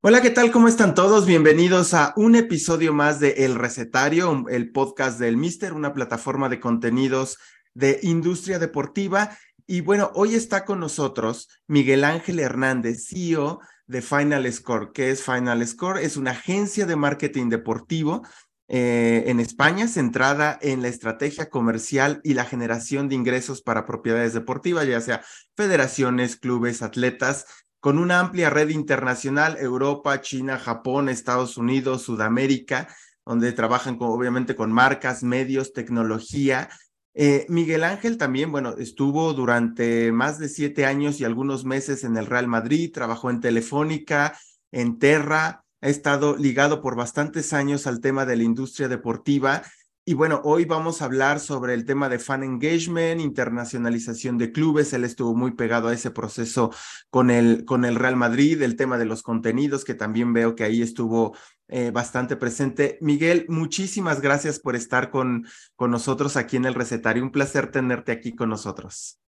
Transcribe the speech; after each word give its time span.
Hola, 0.00 0.22
¿qué 0.22 0.30
tal? 0.30 0.52
¿Cómo 0.52 0.68
están 0.68 0.94
todos? 0.94 1.26
Bienvenidos 1.26 1.92
a 1.92 2.12
un 2.14 2.36
episodio 2.36 2.92
más 2.92 3.18
de 3.18 3.30
El 3.44 3.56
Recetario, 3.56 4.44
el 4.48 4.70
podcast 4.70 5.18
del 5.18 5.36
Mister, 5.36 5.72
una 5.72 5.92
plataforma 5.92 6.48
de 6.48 6.60
contenidos 6.60 7.36
de 7.74 7.98
industria 8.04 8.60
deportiva. 8.60 9.36
Y 9.66 9.80
bueno, 9.80 10.12
hoy 10.14 10.36
está 10.36 10.64
con 10.64 10.78
nosotros 10.78 11.48
Miguel 11.66 12.04
Ángel 12.04 12.38
Hernández, 12.38 13.08
CEO 13.08 13.58
de 13.88 14.00
Final 14.00 14.50
Score. 14.52 14.92
¿Qué 14.92 15.10
es 15.10 15.24
Final 15.24 15.66
Score? 15.66 15.98
Es 15.98 16.16
una 16.16 16.30
agencia 16.30 16.86
de 16.86 16.94
marketing 16.94 17.48
deportivo 17.48 18.22
eh, 18.68 19.24
en 19.26 19.40
España 19.40 19.88
centrada 19.88 20.60
en 20.62 20.80
la 20.80 20.88
estrategia 20.88 21.50
comercial 21.50 22.20
y 22.22 22.34
la 22.34 22.44
generación 22.44 23.08
de 23.08 23.16
ingresos 23.16 23.62
para 23.62 23.84
propiedades 23.84 24.32
deportivas, 24.32 24.86
ya 24.86 25.00
sea 25.00 25.24
federaciones, 25.56 26.36
clubes, 26.36 26.82
atletas 26.82 27.46
con 27.80 27.98
una 27.98 28.20
amplia 28.20 28.50
red 28.50 28.70
internacional, 28.70 29.56
Europa, 29.58 30.20
China, 30.20 30.58
Japón, 30.58 31.08
Estados 31.08 31.56
Unidos, 31.56 32.02
Sudamérica, 32.02 32.88
donde 33.24 33.52
trabajan 33.52 33.96
obviamente 34.00 34.56
con 34.56 34.72
marcas, 34.72 35.22
medios, 35.22 35.72
tecnología. 35.72 36.68
Eh, 37.14 37.46
Miguel 37.48 37.84
Ángel 37.84 38.16
también, 38.16 38.50
bueno, 38.50 38.74
estuvo 38.78 39.32
durante 39.34 40.12
más 40.12 40.38
de 40.38 40.48
siete 40.48 40.86
años 40.86 41.20
y 41.20 41.24
algunos 41.24 41.64
meses 41.64 42.04
en 42.04 42.16
el 42.16 42.26
Real 42.26 42.48
Madrid, 42.48 42.92
trabajó 42.92 43.30
en 43.30 43.40
Telefónica, 43.40 44.38
en 44.72 44.98
Terra, 44.98 45.64
ha 45.80 45.88
estado 45.88 46.36
ligado 46.36 46.80
por 46.80 46.96
bastantes 46.96 47.52
años 47.52 47.86
al 47.86 48.00
tema 48.00 48.26
de 48.26 48.36
la 48.36 48.42
industria 48.42 48.88
deportiva 48.88 49.62
y 50.08 50.14
bueno, 50.14 50.40
hoy 50.42 50.64
vamos 50.64 51.02
a 51.02 51.04
hablar 51.04 51.38
sobre 51.38 51.74
el 51.74 51.84
tema 51.84 52.08
de 52.08 52.18
fan 52.18 52.42
engagement, 52.42 53.20
internacionalización 53.20 54.38
de 54.38 54.52
clubes. 54.52 54.94
Él 54.94 55.04
estuvo 55.04 55.34
muy 55.34 55.50
pegado 55.50 55.88
a 55.88 55.92
ese 55.92 56.10
proceso 56.10 56.72
con 57.10 57.28
el, 57.28 57.66
con 57.66 57.84
el 57.84 57.94
Real 57.94 58.16
Madrid, 58.16 58.62
el 58.62 58.74
tema 58.74 58.96
de 58.96 59.04
los 59.04 59.22
contenidos, 59.22 59.84
que 59.84 59.92
también 59.92 60.32
veo 60.32 60.54
que 60.54 60.64
ahí 60.64 60.80
estuvo 60.80 61.36
eh, 61.68 61.90
bastante 61.90 62.36
presente. 62.36 62.96
Miguel, 63.02 63.44
muchísimas 63.50 64.22
gracias 64.22 64.58
por 64.60 64.76
estar 64.76 65.10
con, 65.10 65.46
con 65.76 65.90
nosotros 65.90 66.38
aquí 66.38 66.56
en 66.56 66.64
el 66.64 66.72
recetario. 66.72 67.22
Un 67.22 67.30
placer 67.30 67.70
tenerte 67.70 68.10
aquí 68.10 68.34
con 68.34 68.48
nosotros. 68.48 69.20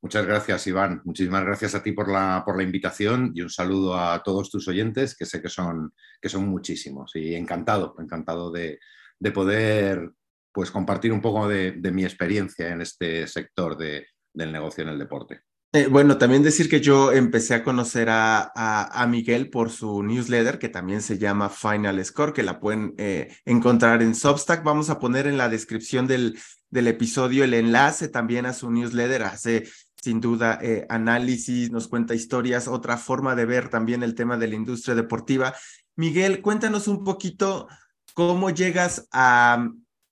Muchas 0.00 0.26
gracias, 0.26 0.64
Iván. 0.68 1.02
Muchísimas 1.04 1.44
gracias 1.44 1.74
a 1.74 1.82
ti 1.82 1.90
por 1.90 2.08
la, 2.08 2.44
por 2.46 2.56
la 2.56 2.62
invitación 2.62 3.32
y 3.34 3.40
un 3.40 3.50
saludo 3.50 3.98
a 3.98 4.22
todos 4.22 4.48
tus 4.48 4.68
oyentes, 4.68 5.16
que 5.16 5.26
sé 5.26 5.42
que 5.42 5.48
son, 5.48 5.92
que 6.20 6.28
son 6.28 6.46
muchísimos. 6.46 7.10
Y 7.16 7.34
encantado, 7.34 7.96
encantado 7.98 8.52
de, 8.52 8.78
de 9.24 9.32
poder 9.32 10.10
pues, 10.52 10.70
compartir 10.70 11.10
un 11.10 11.22
poco 11.22 11.48
de, 11.48 11.72
mi 11.90 12.04
experiencia 12.04 12.68
en 12.68 12.82
este 12.82 13.26
sector 13.26 13.76
del 13.78 14.52
negocio 14.52 14.84
en 14.84 14.90
el 14.90 14.98
deporte. 14.98 15.40
Eh, 15.72 15.88
bueno, 15.88 16.18
también 16.18 16.42
decir 16.42 16.68
que 16.68 16.80
yo 16.80 17.10
empecé 17.10 17.54
a 17.54 17.64
conocer 17.64 18.08
a, 18.10 18.52
a, 18.54 19.06
Miguel 19.08 19.48
por 19.48 19.70
su 19.70 20.04
newsletter, 20.04 20.58
que 20.58 20.68
también 20.68 21.00
se 21.00 21.18
llama 21.18 21.48
Final 21.48 22.04
Score, 22.04 22.34
que 22.34 22.44
la 22.44 22.60
pueden 22.60 22.94
eh, 22.98 23.34
encontrar 23.46 24.02
en 24.02 24.14
Substack. 24.14 24.62
Vamos 24.62 24.90
a 24.90 25.00
poner 25.00 25.26
en 25.26 25.38
la 25.38 25.48
descripción 25.48 26.06
del, 26.06 26.38
del 26.70 26.86
episodio 26.86 27.42
el 27.42 27.54
enlace 27.54 28.08
también 28.08 28.46
a 28.46 28.52
su 28.52 28.70
newsletter. 28.70 29.24
Hace 29.24 29.64
sin 30.00 30.20
duda 30.20 30.58
eh, 30.62 30.86
análisis, 30.90 31.72
nos 31.72 31.88
cuenta 31.88 32.14
historias, 32.14 32.68
otra 32.68 32.98
forma 32.98 33.34
de 33.34 33.46
ver 33.46 33.70
también 33.70 34.02
el 34.02 34.14
tema 34.14 34.36
de 34.36 34.48
la 34.48 34.54
industria 34.54 34.94
deportiva. 34.94 35.54
Miguel, 35.96 36.42
cuéntanos 36.42 36.88
un 36.88 37.02
poquito 37.02 37.68
¿Cómo 38.14 38.50
llegas 38.50 39.08
a, 39.12 39.68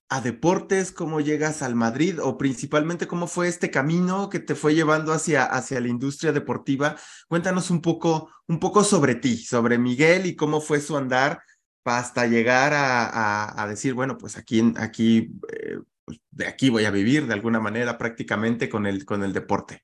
a 0.09 0.21
deportes? 0.21 0.91
¿Cómo 0.91 1.21
llegas 1.21 1.61
al 1.61 1.73
Madrid? 1.73 2.19
O 2.21 2.37
principalmente, 2.37 3.07
¿cómo 3.07 3.27
fue 3.27 3.47
este 3.47 3.71
camino 3.71 4.29
que 4.29 4.39
te 4.39 4.55
fue 4.55 4.75
llevando 4.75 5.13
hacia, 5.13 5.45
hacia 5.45 5.79
la 5.79 5.87
industria 5.87 6.33
deportiva? 6.33 6.97
Cuéntanos 7.29 7.71
un 7.71 7.81
poco, 7.81 8.29
un 8.47 8.59
poco 8.59 8.83
sobre 8.83 9.15
ti, 9.15 9.37
sobre 9.37 9.77
Miguel 9.77 10.25
y 10.25 10.35
cómo 10.35 10.59
fue 10.61 10.81
su 10.81 10.97
andar 10.97 11.41
hasta 11.85 12.27
llegar 12.27 12.73
a, 12.73 13.61
a, 13.61 13.67
decir, 13.67 13.93
bueno, 13.93 14.17
pues 14.17 14.37
aquí, 14.37 14.73
aquí 14.77 15.31
eh, 15.51 15.79
pues 16.05 16.19
de 16.31 16.47
aquí 16.47 16.69
voy 16.69 16.85
a 16.85 16.91
vivir 16.91 17.25
de 17.27 17.33
alguna 17.33 17.59
manera 17.59 17.97
prácticamente 17.97 18.69
con 18.69 18.85
el, 18.85 19.05
con 19.05 19.23
el 19.23 19.33
deporte. 19.33 19.83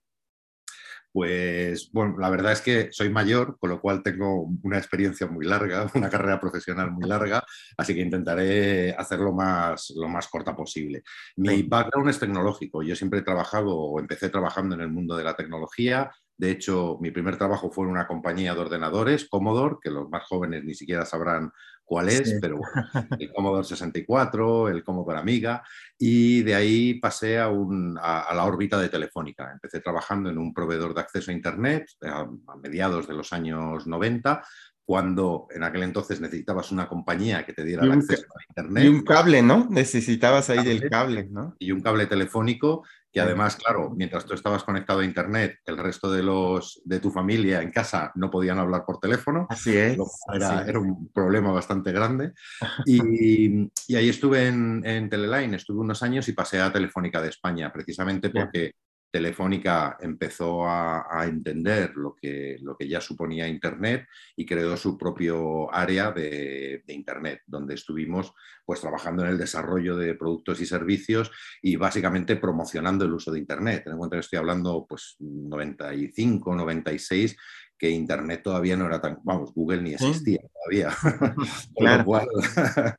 Pues 1.11 1.89
bueno, 1.91 2.17
la 2.19 2.29
verdad 2.29 2.51
es 2.51 2.61
que 2.61 2.89
soy 2.91 3.09
mayor, 3.09 3.57
con 3.59 3.71
lo 3.71 3.81
cual 3.81 4.03
tengo 4.03 4.47
una 4.63 4.77
experiencia 4.77 5.27
muy 5.27 5.45
larga, 5.45 5.89
una 5.95 6.09
carrera 6.09 6.39
profesional 6.39 6.91
muy 6.91 7.07
larga, 7.07 7.43
así 7.77 7.95
que 7.95 8.01
intentaré 8.01 8.93
hacerlo 8.93 9.33
más, 9.33 9.91
lo 9.95 10.07
más 10.07 10.27
corta 10.27 10.55
posible. 10.55 11.03
Mi 11.37 11.63
background 11.63 12.09
es 12.09 12.19
tecnológico, 12.19 12.83
yo 12.83 12.95
siempre 12.95 13.19
he 13.19 13.23
trabajado 13.23 13.75
o 13.75 13.99
empecé 13.99 14.29
trabajando 14.29 14.75
en 14.75 14.81
el 14.81 14.89
mundo 14.89 15.15
de 15.17 15.23
la 15.23 15.35
tecnología, 15.35 16.11
de 16.39 16.51
hecho, 16.51 16.97
mi 17.01 17.11
primer 17.11 17.37
trabajo 17.37 17.69
fue 17.69 17.83
en 17.83 17.91
una 17.91 18.07
compañía 18.07 18.53
de 18.53 18.61
ordenadores, 18.61 19.27
Commodore, 19.27 19.75
que 19.81 19.89
los 19.89 20.09
más 20.09 20.23
jóvenes 20.23 20.63
ni 20.63 20.73
siquiera 20.73 21.05
sabrán 21.05 21.51
cuál 21.89 22.09
es, 22.09 22.37
pero 22.39 22.57
bueno, 22.57 22.71
el 23.19 23.33
Commodore 23.33 23.63
64, 23.63 24.69
el 24.69 24.83
Commodore 24.83 25.17
Amiga, 25.17 25.63
y 25.97 26.43
de 26.43 26.53
ahí 26.53 26.93
pasé 26.99 27.39
a, 27.39 27.49
la 27.49 28.45
órbita 28.45 28.79
de 28.79 28.89
Telefónica. 28.89 29.51
Empecé 29.51 29.79
trabajando 29.79 30.29
en 30.29 30.37
un 30.37 30.53
proveedor 30.53 30.93
de 30.93 31.01
acceso 31.01 31.31
a 31.31 31.33
Internet 31.33 31.89
a, 32.03 32.27
mediados 32.61 33.07
de 33.07 33.15
los 33.15 33.33
años 33.33 33.87
90, 33.87 34.45
cuando 34.89 35.45
en 35.51 35.61
aquel 35.61 35.83
entonces 35.83 36.19
necesitabas 36.19 36.71
una 36.71 36.89
compañía 36.89 37.45
que 37.45 37.53
te 37.53 37.63
diera 37.63 37.83
el 37.83 37.91
acceso 37.91 38.25
a 38.35 38.41
Internet. 38.49 38.83
Y 38.83 38.87
un 38.87 39.03
cable, 39.03 39.43
¿no? 39.43 39.67
Necesitabas 39.69 40.49
ahí 40.49 40.65
del 40.65 40.89
cable, 40.89 41.27
¿no? 41.29 41.55
Y 41.59 41.71
un 41.71 41.81
cable 41.81 42.07
telefónico 42.07 42.83
que 43.13 43.21
además, 43.21 43.55
claro, 43.55 43.91
mientras 43.95 44.25
tú 44.25 44.33
estabas 44.33 44.63
conectado 44.63 45.01
a 45.01 45.05
Internet, 45.05 45.59
el 45.67 45.77
resto 45.77 46.11
de, 46.11 46.23
los, 46.23 46.81
de 46.85 46.99
tu 46.99 47.11
familia 47.11 47.61
en 47.61 47.69
casa 47.69 48.11
no 48.15 48.31
podían 48.31 48.57
hablar 48.57 48.83
por 48.83 48.99
teléfono. 48.99 49.45
Así 49.51 49.77
es. 49.77 49.95
Era, 50.33 50.65
era 50.67 50.79
un 50.79 51.11
problema 51.13 51.51
bastante 51.51 51.91
grande. 51.91 52.33
Y, 52.87 53.69
y 53.87 53.95
ahí 53.95 54.09
estuve 54.09 54.47
en, 54.47 54.81
en, 54.83 55.07
Teleline, 55.07 55.55
estuve 55.55 55.81
unos 55.81 56.01
años 56.01 56.27
y 56.29 56.33
pasé 56.33 56.61
a 56.61 56.73
Telefónica 56.73 57.21
de 57.21 57.29
España, 57.29 57.71
precisamente 57.71 58.31
porque 58.31 58.73
Telefónica 59.11 59.97
empezó 59.99 60.67
a, 60.67 61.25
entender 61.25 61.95
lo 61.95 62.15
que, 62.15 62.57
lo 62.61 62.77
que, 62.77 62.87
ya 62.87 63.01
suponía 63.01 63.47
Internet 63.47 64.07
y 64.35 64.45
creó 64.45 64.77
su 64.77 64.97
propio 64.97 65.73
área 65.73 66.11
de, 66.11 66.83
Internet, 66.87 67.41
donde 67.45 67.75
estuvimos 67.75 68.33
pues, 68.65 68.81
trabajando 68.81 69.23
en 69.23 69.31
el 69.31 69.37
desarrollo 69.37 69.95
de 69.97 70.15
productos 70.15 70.61
y 70.61 70.65
servicios 70.65 71.31
y 71.61 71.75
básicamente 71.75 72.35
promocionando 72.35 73.05
el 73.05 73.13
uso 73.13 73.31
de 73.31 73.39
Internet. 73.39 73.83
Ten 73.83 73.93
en 73.93 73.99
cuenta 73.99 74.17
que 74.17 74.21
estoy 74.21 74.39
hablando 74.39 74.85
pues 74.87 75.15
95, 75.19 76.55
96 76.55 77.35
que 77.79 77.89
Internet 77.89 78.41
todavía 78.43 78.75
no 78.75 78.85
era 78.85 79.01
tan, 79.01 79.19
vamos, 79.23 79.53
Google 79.53 79.81
ni 79.81 79.93
existía 79.93 80.41
todavía. 80.53 80.95
claro. 81.75 82.05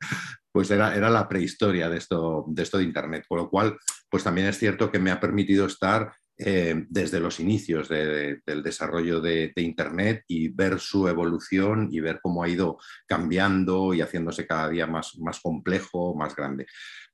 pues 0.51 0.71
era, 0.71 0.95
era 0.95 1.09
la 1.09 1.29
prehistoria 1.29 1.87
de 1.89 1.97
esto, 1.97 2.45
de 2.47 2.63
esto 2.63 2.77
de 2.77 2.83
Internet, 2.83 3.25
con 3.29 3.37
lo 3.37 3.49
cual, 3.49 3.77
pues 4.09 4.23
también 4.23 4.47
es 4.47 4.57
cierto 4.57 4.91
que 4.91 4.99
me 4.99 5.11
ha 5.11 5.19
permitido 5.19 5.65
estar 5.67 6.11
eh, 6.43 6.85
desde 6.89 7.19
los 7.19 7.39
inicios 7.39 7.87
del 7.87 8.63
desarrollo 8.63 9.21
de, 9.21 9.53
Internet 9.57 10.23
y 10.27 10.47
ver 10.47 10.79
su 10.79 11.07
evolución 11.07 11.89
y 11.91 11.99
ver 11.99 12.19
cómo 12.19 12.43
ha 12.43 12.49
ido 12.49 12.79
cambiando 13.05 13.93
y 13.93 14.01
haciéndose 14.01 14.47
cada 14.47 14.67
día 14.69 14.87
más, 14.87 15.19
más 15.19 15.39
complejo, 15.39 16.15
más 16.15 16.35
grande. 16.35 16.65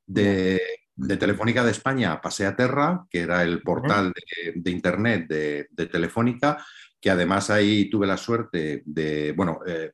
De, 0.06 0.62
Telefónica 1.20 1.64
de 1.66 1.72
España 1.72 2.22
pasé 2.22 2.46
a 2.46 2.56
Terra, 2.56 3.06
que 3.10 3.20
era 3.20 3.44
el 3.44 3.62
portal 3.62 4.14
de, 4.56 4.72
Internet 4.72 5.28
de, 5.28 5.88
Telefónica, 5.88 6.66
que 7.07 7.12
además 7.12 7.50
ahí 7.50 7.90
tuve 7.90 8.06
la 8.06 8.18
suerte 8.18 8.84
de, 8.85 9.31
bueno, 9.31 9.62
eh, 9.66 9.94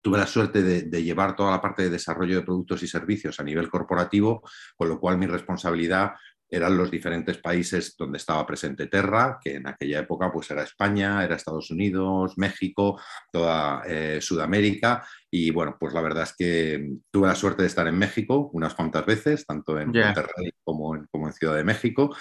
tuve 0.00 0.18
la 0.18 0.26
suerte 0.28 0.62
de, 0.62 1.02
llevar 1.02 1.34
toda 1.34 1.50
la 1.50 1.60
parte 1.60 1.82
de 1.82 1.90
desarrollo 1.90 2.36
de 2.36 2.44
productos 2.44 2.80
y 2.84 2.86
servicios 2.86 3.40
a 3.40 3.42
nivel 3.42 3.68
corporativo, 3.68 4.40
con 4.76 4.88
lo 4.88 5.00
cual 5.00 5.18
mi 5.18 5.26
responsabilidad 5.26 6.12
eran 6.48 6.76
los 6.76 6.92
diferentes 6.92 7.38
países 7.38 7.96
donde 7.98 8.18
estaba 8.18 8.46
presente 8.46 8.86
Terra, 8.86 9.40
que 9.42 9.56
en 9.56 9.66
aquella 9.66 9.98
época 9.98 10.30
pues 10.30 10.48
era 10.52 10.62
España, 10.62 11.24
era 11.24 11.34
Estados 11.34 11.72
Unidos, 11.72 12.34
México, 12.36 13.00
toda 13.32 13.82
eh, 13.88 14.20
Sudamérica. 14.20 15.04
Y 15.28 15.50
bueno, 15.50 15.76
pues 15.80 15.92
la 15.92 16.02
verdad 16.02 16.22
es 16.22 16.36
que 16.38 16.98
tuve 17.10 17.26
la 17.26 17.34
suerte 17.34 17.62
de 17.62 17.68
estar 17.68 17.88
en 17.88 17.98
México 17.98 18.48
unas 18.52 18.74
cuantas 18.74 19.04
veces, 19.04 19.44
tanto 19.44 19.76
en 19.80 19.88
Monterrey 19.88 20.52
como 20.62 20.94
en, 20.94 21.08
como 21.10 21.26
en 21.26 21.32
Ciudad 21.32 21.56
de 21.56 21.64
México. 21.64 22.14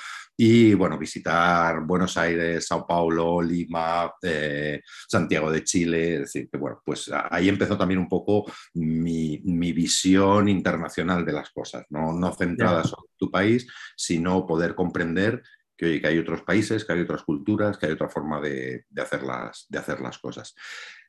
Y 0.43 0.73
bueno, 0.73 0.97
visitar 0.97 1.81
Buenos 1.85 2.17
Aires, 2.17 2.65
Sao 2.65 2.87
Paulo, 2.87 3.43
Lima, 3.43 4.11
eh, 4.23 4.81
Santiago 5.07 5.51
de 5.51 5.63
Chile. 5.63 6.15
Es 6.15 6.19
decir, 6.21 6.49
que 6.49 6.57
bueno, 6.57 6.81
pues 6.83 7.11
ahí 7.29 7.47
empezó 7.47 7.77
también 7.77 7.99
un 7.99 8.09
poco 8.09 8.51
mi, 8.73 9.37
visión 9.71 10.49
internacional 10.49 11.23
de 11.23 11.33
las 11.33 11.51
cosas, 11.51 11.85
no, 11.91 12.13
no 12.13 12.33
centrada 12.33 12.83
solo 12.83 13.03
en 13.11 13.17
tu 13.17 13.29
país, 13.29 13.67
sino 13.95 14.47
poder 14.47 14.73
comprender 14.73 15.43
que, 15.77 16.01
que 16.01 16.07
hay 16.07 16.17
otros 16.17 16.41
países, 16.41 16.85
que 16.85 16.93
hay 16.93 17.01
otras 17.01 17.21
culturas, 17.21 17.77
que 17.77 17.85
hay 17.85 17.91
otra 17.91 18.09
forma 18.09 18.41
de, 18.41 18.85
de 18.89 19.01
hacer, 19.03 19.21
las, 19.21 19.67
de 19.69 19.77
hacer 19.77 20.01
las 20.01 20.17
cosas. 20.17 20.55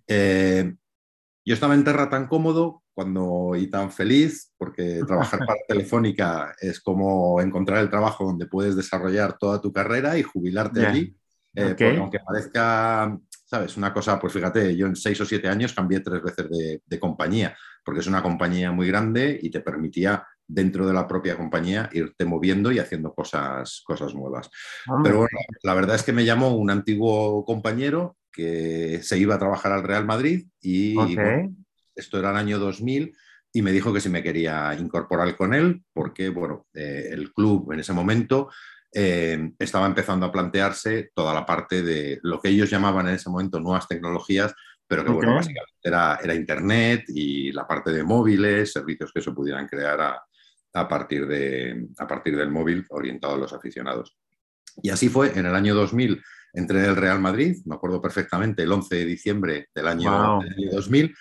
Eh, 0.07 0.75
yo 1.45 1.55
estaba 1.55 1.75
en 1.75 1.85
Terra 1.85 2.09
tan 2.09 2.27
cómodo 2.27 2.83
cuando, 2.95 3.53
y 3.57 3.69
tan 3.69 3.91
feliz, 3.91 4.53
porque 4.57 5.01
trabajar 5.07 5.41
para 5.41 5.61
Telefónica 5.67 6.55
es 6.61 6.81
como 6.81 7.41
encontrar 7.41 7.79
el 7.79 7.91
trabajo 7.91 8.25
donde 8.25 8.47
puedes 8.47 8.77
desarrollar 8.77 9.39
toda 9.39 9.61
tu 9.61 9.73
carrera 9.73 10.19
y 10.19 10.23
jubilarte 10.23 10.87
allí. 10.87 11.17
Eh, 11.55 11.77
aunque 11.99 12.19
parezca 12.21 13.19
¿sabes? 13.53 13.77
Una 13.77 13.93
cosa, 13.93 14.19
pues 14.19 14.33
fíjate, 14.33 14.75
yo 14.75 14.87
en 14.87 14.97
seis 14.97 15.21
o 15.21 15.27
siete 15.27 15.47
años 15.47 15.75
cambié 15.75 16.01
tres 16.01 16.23
veces 16.23 16.49
de, 16.49 16.99
compañía, 16.99 17.55
porque 17.85 18.01
es 18.01 18.07
una 18.07 18.23
compañía 18.23 18.73
muy 18.73 18.87
grande 18.89 19.39
y 19.43 19.51
te 19.51 19.61
permitía 19.61 20.27
dentro 20.47 20.87
de 20.87 20.95
la 20.95 21.07
propia 21.07 21.37
compañía 21.37 21.91
irte 21.93 22.25
moviendo 22.25 22.73
y 22.73 22.79
haciendo 22.79 23.13
cosas, 23.13 23.83
cosas 23.85 24.15
nuevas. 24.15 24.49
Pero 25.05 25.19
bueno, 25.19 25.39
la 25.65 25.75
verdad 25.75 25.97
es 25.97 26.03
que 26.03 26.15
me 26.15 26.25
llamó 26.25 26.57
un 26.57 26.71
antiguo 26.71 27.45
compañero 27.45 28.17
que 28.33 29.01
se 29.03 29.19
iba 29.19 29.35
a 29.35 29.39
trabajar 29.39 29.73
al 29.73 29.83
Real 29.83 30.07
Madrid 30.07 30.47
y 30.61 30.97
esto 31.95 32.19
era 32.19 32.31
el 32.31 32.37
año 32.37 32.59
2000 32.59 33.15
y 33.53 33.63
me 33.63 33.73
dijo 33.73 33.93
que 33.93 34.01
si 34.01 34.09
me 34.09 34.23
quería 34.23 34.75
incorporar 34.79 35.37
con 35.37 35.53
él, 35.53 35.83
porque 35.93 36.31
bueno, 36.31 36.67
eh, 36.73 37.11
el 37.11 37.33
club 37.33 37.71
en 37.73 37.81
ese 37.81 37.93
momento 37.93 38.51
eh, 38.95 39.53
estaba 39.59 39.87
empezando 39.87 40.27
a 40.27 40.33
plantearse 40.33 41.11
toda 41.15 41.35
la 41.35 41.45
parte 41.45 41.83
de 41.83 42.19
lo 42.23 42.41
que 42.41 42.49
ellos 42.49 42.71
llamaban 42.71 43.09
en 43.09 43.15
ese 43.15 43.29
momento 43.29 43.61
nuevas 43.61 43.87
tecnologías, 43.87 44.55
pero 44.87 45.05
que 45.05 45.11
bueno, 45.11 45.35
básicamente 45.35 45.81
era, 45.83 46.19
era, 46.23 46.35
Internet 46.35 47.05
y 47.09 47.53
la 47.53 47.67
parte 47.67 47.93
de 47.93 48.03
móviles, 48.03 48.73
servicios 48.73 49.13
que 49.13 49.23
se 49.23 49.33
pudieran 49.33 49.67
crear 49.67 50.01
a, 50.01 50.23
a, 50.75 50.89
partir 50.89 51.27
de, 51.27 51.89
a 51.99 52.07
partir 52.07 52.37
del 52.37 52.51
móvil 52.51 52.85
orientado 52.91 53.35
a 53.35 53.39
los 53.39 53.53
aficionados. 53.53 54.17
Y 54.83 54.91
así 54.91 55.09
fue, 55.09 55.39
en 55.39 55.47
el 55.47 55.55
año 55.55 55.75
2000 55.75 56.23
entré 56.53 56.81
en 56.81 56.85
el 56.87 56.97
Real 56.97 57.21
Madrid, 57.21 57.57
me 57.65 57.75
acuerdo 57.75 58.01
perfectamente, 58.01 58.63
el 58.63 58.73
11 58.73 58.95
de 58.97 59.05
diciembre 59.05 59.69
del 59.75 59.89
año, 59.89 60.41
del 60.41 60.53
año 60.53 60.71
2000, 60.73 61.15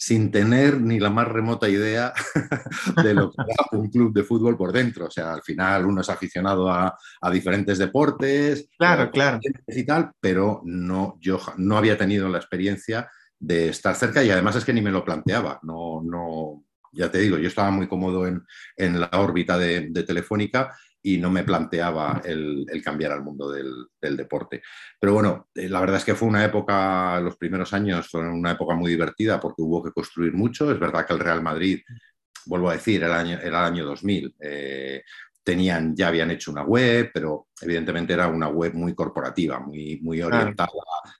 sin 0.00 0.30
tener 0.30 0.80
ni 0.80 0.98
la 0.98 1.10
más 1.10 1.28
remota 1.28 1.68
idea 1.68 2.14
de 3.04 3.12
lo 3.12 3.30
que 3.30 3.42
era 3.42 3.78
un 3.78 3.90
club 3.90 4.14
de 4.14 4.24
fútbol 4.24 4.56
por 4.56 4.72
dentro. 4.72 5.06
O 5.06 5.10
sea, 5.10 5.34
al 5.34 5.42
final 5.42 5.84
uno 5.84 6.00
es 6.00 6.08
aficionado 6.08 6.70
a, 6.70 6.96
diferentes 7.30 7.76
deportes, 7.76 8.66
claro, 8.78 9.10
claro. 9.10 9.38
y 9.68 9.84
tal, 9.84 10.12
pero 10.18 10.62
no, 10.64 11.18
yo 11.20 11.38
no 11.58 11.76
había 11.76 11.98
tenido 11.98 12.30
la 12.30 12.38
experiencia 12.38 13.10
de 13.38 13.68
estar 13.68 13.94
cerca 13.94 14.24
y 14.24 14.30
además 14.30 14.56
es 14.56 14.64
que 14.64 14.72
ni 14.72 14.80
me 14.80 14.90
lo 14.90 15.04
planteaba. 15.04 15.60
No, 15.62 16.00
no, 16.02 16.64
ya 16.92 17.10
te 17.10 17.18
digo, 17.18 17.36
yo 17.36 17.48
estaba 17.48 17.70
muy 17.70 17.86
cómodo 17.86 18.26
en, 18.26 19.00
la 19.00 19.10
órbita 19.12 19.58
de 19.58 20.02
Telefónica 20.06 20.74
y 21.02 21.18
no 21.18 21.30
me 21.30 21.44
planteaba 21.44 22.20
el, 22.24 22.66
cambiar 22.84 23.12
al 23.12 23.22
mundo 23.22 23.50
del, 23.50 24.16
deporte. 24.16 24.62
Pero 24.98 25.14
bueno, 25.14 25.48
eh, 25.54 25.68
la 25.68 25.80
verdad 25.80 25.96
es 25.96 26.04
que 26.04 26.14
fue 26.14 26.28
una 26.28 26.44
época, 26.44 27.20
los 27.20 27.36
primeros 27.36 27.72
años 27.72 28.08
fueron 28.08 28.34
una 28.34 28.52
época 28.52 28.74
muy 28.74 28.90
divertida 28.90 29.40
porque 29.40 29.62
hubo 29.62 29.82
que 29.82 29.92
construir 29.92 30.32
mucho. 30.32 30.70
Es 30.70 30.78
verdad 30.78 31.06
que 31.06 31.12
el 31.14 31.20
Real 31.20 31.42
Madrid, 31.42 31.80
vuelvo 32.46 32.70
a 32.70 32.74
decir, 32.74 33.02
el 33.02 33.12
año, 33.12 33.38
era 33.38 33.60
el 33.60 33.72
año 33.72 33.84
2000, 33.86 34.34
tenían, 35.42 35.96
ya 35.96 36.08
habían 36.08 36.30
hecho 36.30 36.50
una 36.50 36.62
web, 36.62 37.10
pero 37.12 37.48
evidentemente 37.60 38.12
era 38.12 38.28
una 38.28 38.48
web 38.48 38.74
muy 38.74 38.94
corporativa, 38.94 39.58
muy, 39.58 39.98
muy 40.02 40.20
orientada 40.20 40.70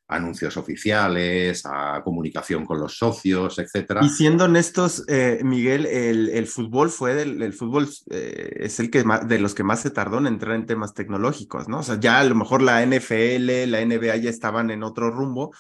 a 0.08 0.17
anuncios 0.17 0.56
oficiales, 0.56 1.62
a 1.64 2.02
comunicación 2.05 2.67
con 2.67 2.78
los 2.78 2.96
socios, 2.96 3.58
etc. 3.58 3.99
Y 4.02 4.08
siendo 4.08 4.44
honestos, 4.44 5.05
eh, 5.08 5.40
Miguel, 5.43 5.87
el, 5.87 6.46
fútbol 6.46 6.90
fue 6.90 7.14
del, 7.14 7.43
el 7.43 7.52
fútbol 7.52 7.88
eh, 8.11 8.56
es 8.61 8.81
el 8.81 8.90
que 8.90 9.05
de 9.26 9.38
los 9.38 9.55
que 9.55 9.62
más 9.62 9.81
se 9.81 9.90
tardó 9.90 10.19
en 10.19 10.26
entrar 10.26 10.55
en 10.55 10.67
temas 10.67 10.94
tecnológicos, 10.94 11.69
¿no? 11.69 11.78
O 11.81 11.82
sea, 11.82 11.99
ya 11.99 12.20
a 12.20 12.25
lo 12.25 12.34
mejor 12.34 12.62
la 12.62 12.84
NFL, 12.84 13.70
la 13.70 13.84
NBA 13.84 14.17
ya 14.17 14.31
estaban 14.31 14.70
en 14.70 14.82
otro 14.82 15.11
rumbo, 15.11 15.52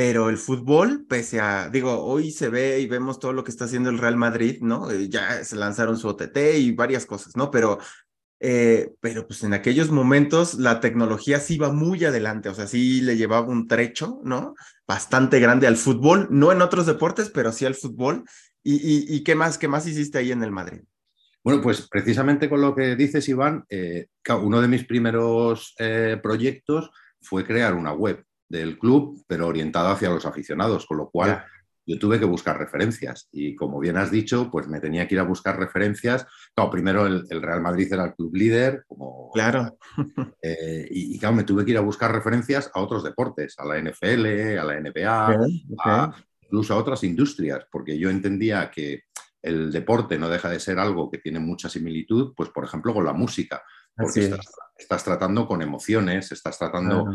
pero 0.00 0.30
el 0.30 0.38
fútbol, 0.38 1.04
pese 1.06 1.40
a, 1.40 1.68
digo, 1.68 2.02
hoy 2.02 2.30
se 2.30 2.48
ve 2.48 2.80
y 2.80 2.86
vemos 2.86 3.18
todo 3.18 3.34
lo 3.34 3.44
que 3.44 3.50
está 3.50 3.66
haciendo 3.66 3.90
el 3.90 3.98
Real 3.98 4.16
Madrid, 4.16 4.56
¿no? 4.62 4.90
Eh, 4.90 5.10
ya 5.10 5.44
se 5.44 5.56
lanzaron 5.56 5.98
su 5.98 6.08
OTT 6.08 6.38
y 6.56 6.72
varias 6.72 7.04
cosas, 7.04 7.36
¿no? 7.36 7.50
Pero, 7.50 7.78
eh, 8.38 8.94
pero 9.02 9.26
pues 9.26 9.44
en 9.44 9.52
aquellos 9.52 9.90
momentos 9.90 10.54
la 10.54 10.80
tecnología 10.80 11.38
sí 11.38 11.56
iba 11.56 11.70
muy 11.70 12.02
adelante, 12.02 12.48
o 12.48 12.54
sea, 12.54 12.66
sí 12.66 13.02
le 13.02 13.18
llevaba 13.18 13.46
un 13.46 13.68
trecho, 13.68 14.20
¿no? 14.24 14.54
Bastante 14.88 15.38
grande 15.38 15.66
al 15.66 15.76
fútbol, 15.76 16.28
no 16.30 16.50
en 16.50 16.62
otros 16.62 16.86
deportes, 16.86 17.28
pero 17.28 17.52
sí 17.52 17.66
al 17.66 17.74
fútbol. 17.74 18.24
¿Y, 18.62 19.14
y, 19.14 19.22
qué 19.22 19.34
más, 19.34 19.58
qué 19.58 19.68
más 19.68 19.86
hiciste 19.86 20.16
ahí 20.16 20.32
en 20.32 20.42
el 20.42 20.50
Madrid? 20.50 20.80
Bueno, 21.44 21.60
pues 21.60 21.86
precisamente 21.90 22.48
con 22.48 22.62
lo 22.62 22.74
que 22.74 22.96
dices, 22.96 23.28
Iván, 23.28 23.66
eh, 23.68 24.06
uno 24.42 24.62
de 24.62 24.68
mis 24.68 24.86
primeros 24.86 25.74
proyectos 26.22 26.90
fue 27.20 27.44
crear 27.44 27.74
una 27.74 27.92
web 27.92 28.24
del 28.50 28.78
club, 28.78 29.24
pero 29.26 29.46
orientado 29.46 29.88
hacia 29.88 30.10
los 30.10 30.26
aficionados, 30.26 30.84
con 30.84 30.98
lo 30.98 31.08
cual 31.08 31.44
yo 31.86 31.98
tuve 31.98 32.18
que 32.18 32.24
buscar 32.24 32.58
referencias. 32.58 33.28
Y 33.32 33.56
como 33.56 33.78
bien 33.78 33.96
has 33.96 34.10
dicho, 34.10 34.50
pues 34.50 34.68
me 34.68 34.80
tenía 34.80 35.08
que 35.08 35.14
ir 35.14 35.20
a 35.20 35.24
buscar 35.24 35.58
referencias. 35.58 36.26
Claro, 36.54 36.70
primero 36.70 37.06
el, 37.06 37.42
Real 37.42 37.62
Madrid 37.62 37.92
era 37.92 38.04
el 38.04 38.14
club 38.14 38.34
líder, 38.34 38.84
como, 38.86 39.30
claro. 39.32 39.78
Eh, 40.42 40.88
y, 40.90 41.18
claro, 41.18 41.36
me 41.36 41.44
tuve 41.44 41.64
que 41.64 41.72
ir 41.72 41.76
a 41.76 41.82
buscar 41.82 42.12
referencias 42.12 42.70
a 42.74 42.80
otros 42.80 43.04
deportes, 43.04 43.58
a 43.58 43.64
la 43.66 43.78
NFL, 43.78 44.58
a 44.58 44.64
la 44.64 44.80
NBA, 44.80 46.14
incluso 46.42 46.74
a 46.74 46.78
otras 46.78 47.04
industrias, 47.04 47.66
porque 47.70 47.98
yo 47.98 48.08
entendía 48.08 48.70
que 48.70 49.04
el 49.42 49.70
deporte 49.70 50.18
no 50.18 50.28
deja 50.28 50.48
de 50.48 50.60
ser 50.60 50.78
algo 50.78 51.10
que 51.10 51.18
tiene 51.18 51.40
mucha 51.40 51.68
similitud, 51.68 52.32
pues 52.34 52.50
por 52.50 52.64
ejemplo 52.64 52.94
con 52.94 53.04
la 53.04 53.12
música, 53.12 53.62
porque 53.96 54.34
estás, 54.76 55.04
tratando 55.04 55.46
con 55.46 55.60
emociones, 55.60 56.32
estás 56.32 56.58
tratando 56.58 57.06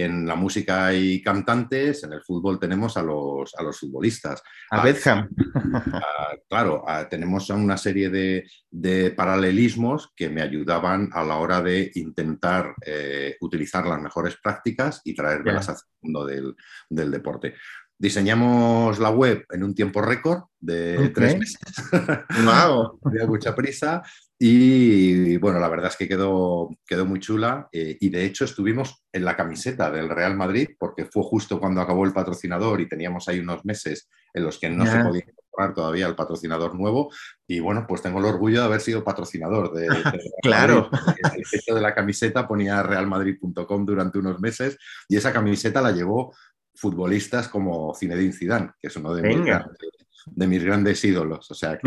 en 0.00 0.26
la 0.26 0.34
música 0.34 0.86
hay 0.86 1.22
cantantes, 1.22 2.04
en 2.04 2.12
el 2.12 2.22
fútbol 2.22 2.58
tenemos 2.58 2.96
a 2.96 3.02
los, 3.02 3.54
a 3.54 3.62
los 3.62 3.78
futbolistas. 3.78 4.42
A, 4.70 4.82
Betham. 4.82 5.28
claro, 6.48 6.84
tenemos 7.08 7.48
una 7.50 7.76
serie 7.76 8.10
de, 8.10 9.10
paralelismos 9.16 10.12
que 10.14 10.28
me 10.28 10.42
ayudaban 10.42 11.10
a 11.12 11.24
la 11.24 11.36
hora 11.36 11.62
de 11.62 11.90
intentar 11.94 12.74
eh, 12.84 13.36
utilizar 13.40 13.86
las 13.86 14.00
mejores 14.00 14.36
prácticas 14.42 15.00
y 15.04 15.14
traérmelas 15.14 15.68
al 15.68 15.76
mundo 16.02 16.26
del, 16.26 16.54
del 16.88 17.10
deporte. 17.10 17.54
Diseñamos 17.98 18.98
la 18.98 19.10
web 19.10 19.46
en 19.50 19.64
un 19.64 19.74
tiempo 19.74 20.02
récord 20.02 20.42
de 20.60 21.08
tres 21.14 21.38
meses. 21.38 21.58
¡Wow! 22.44 23.00
Había 23.02 23.26
mucha 23.26 23.54
prisa 23.54 24.02
y 24.38 25.38
bueno, 25.38 25.58
la 25.58 25.68
verdad 25.68 25.88
es 25.88 25.96
que 25.96 26.08
quedó, 26.08 26.68
quedó 26.86 27.06
muy 27.06 27.20
chula 27.20 27.68
eh, 27.72 27.96
y 27.98 28.10
de 28.10 28.26
hecho 28.26 28.44
estuvimos 28.44 29.02
en 29.10 29.24
la 29.24 29.34
camiseta 29.34 29.90
del 29.90 30.10
Real 30.10 30.36
Madrid 30.36 30.68
porque 30.78 31.06
fue 31.06 31.22
justo 31.22 31.58
cuando 31.58 31.80
acabó 31.80 32.04
el 32.04 32.12
patrocinador 32.12 32.82
y 32.82 32.88
teníamos 32.88 33.28
ahí 33.28 33.38
unos 33.38 33.64
meses 33.64 34.10
en 34.34 34.44
los 34.44 34.58
que 34.58 34.68
no 34.68 34.84
se 34.84 35.02
podía 35.02 35.24
incorporar 35.26 35.74
todavía 35.74 36.06
el 36.06 36.14
patrocinador 36.14 36.74
nuevo. 36.74 37.10
Y 37.46 37.60
bueno, 37.60 37.86
pues 37.88 38.02
tengo 38.02 38.18
el 38.18 38.26
orgullo 38.26 38.60
de 38.60 38.66
haber 38.66 38.82
sido 38.82 39.02
patrocinador 39.02 39.72
de, 39.72 39.86
claro. 40.42 40.90
El 41.34 41.42
hecho 41.50 41.74
de 41.74 41.80
la 41.80 41.94
camiseta 41.94 42.46
ponía 42.46 42.82
realmadrid.com 42.82 43.86
durante 43.86 44.18
unos 44.18 44.38
meses 44.38 44.76
y 45.08 45.16
esa 45.16 45.32
camiseta 45.32 45.80
la 45.80 45.92
llevó 45.92 46.34
futbolistas 46.74 47.48
como 47.48 47.94
Zinedine 47.94 48.34
Zidane, 48.34 48.72
que 48.78 48.88
es 48.88 48.96
uno 48.96 49.14
de, 49.14 49.22
mis 49.22 49.46
grandes, 49.46 49.78
de 50.26 50.46
mis 50.46 50.62
grandes, 50.62 51.04
ídolos. 51.04 51.50
O 51.50 51.54
sea, 51.54 51.78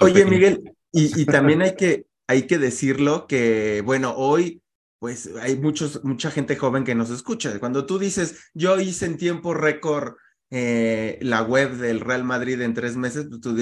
Oye, 0.00 0.24
Miguel, 0.24 0.72
y, 0.92 1.24
también 1.26 1.62
hay 1.62 1.76
que, 1.76 2.06
hay 2.26 2.46
que 2.46 2.58
decirlo 2.58 3.26
que, 3.26 3.82
bueno, 3.84 4.14
hoy 4.16 4.62
pues 4.98 5.30
hay 5.40 5.56
muchos, 5.56 6.02
mucha 6.04 6.30
gente 6.30 6.56
joven 6.56 6.84
que 6.84 6.94
nos 6.94 7.10
escucha. 7.10 7.58
Cuando 7.60 7.86
tú 7.86 7.98
dices, 7.98 8.50
yo 8.52 8.80
hice 8.80 9.06
en 9.06 9.16
tiempo 9.16 9.54
récord 9.54 10.14
eh, 10.50 11.18
la 11.22 11.42
web 11.42 11.76
del 11.76 12.00
Real 12.00 12.24
Madrid 12.24 12.60
en 12.60 12.74
tres 12.74 12.96
meses, 12.96 13.26
pues 13.28 13.40
tú, 13.40 13.56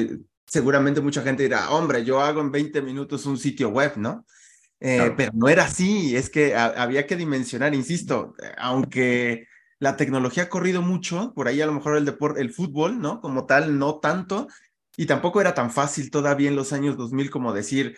seguramente 0.46 1.00
mucha 1.00 1.22
gente 1.22 1.42
dirá, 1.42 1.70
hombre, 1.70 2.04
yo 2.04 2.20
hago 2.20 2.40
en 2.40 2.52
20 2.52 2.80
minutos 2.82 3.26
un 3.26 3.38
sitio 3.38 3.68
web, 3.68 3.92
¿no? 3.96 4.24
Eh, 4.78 5.12
pero 5.16 5.32
no 5.34 5.48
era 5.48 5.64
así, 5.64 6.16
es 6.16 6.28
que 6.28 6.54
había 6.54 7.06
que 7.06 7.16
dimensionar, 7.16 7.74
insisto, 7.74 8.34
aunque 8.58 9.46
la 9.78 9.96
tecnología 9.96 10.44
ha 10.44 10.48
corrido 10.48 10.82
mucho, 10.82 11.32
por 11.34 11.48
ahí 11.48 11.60
a 11.60 11.66
lo 11.66 11.72
mejor 11.72 11.96
el 11.96 12.04
deporte, 12.04 12.40
el 12.40 12.52
fútbol, 12.52 13.00
¿no? 13.00 13.20
Como 13.20 13.46
tal, 13.46 13.78
no 13.78 13.98
tanto, 14.00 14.48
y 14.96 15.06
tampoco 15.06 15.40
era 15.40 15.54
tan 15.54 15.70
fácil 15.70 16.10
todavía 16.10 16.48
en 16.48 16.56
los 16.56 16.72
años 16.72 16.96
2000 16.96 17.30
como 17.30 17.52
decir, 17.52 17.96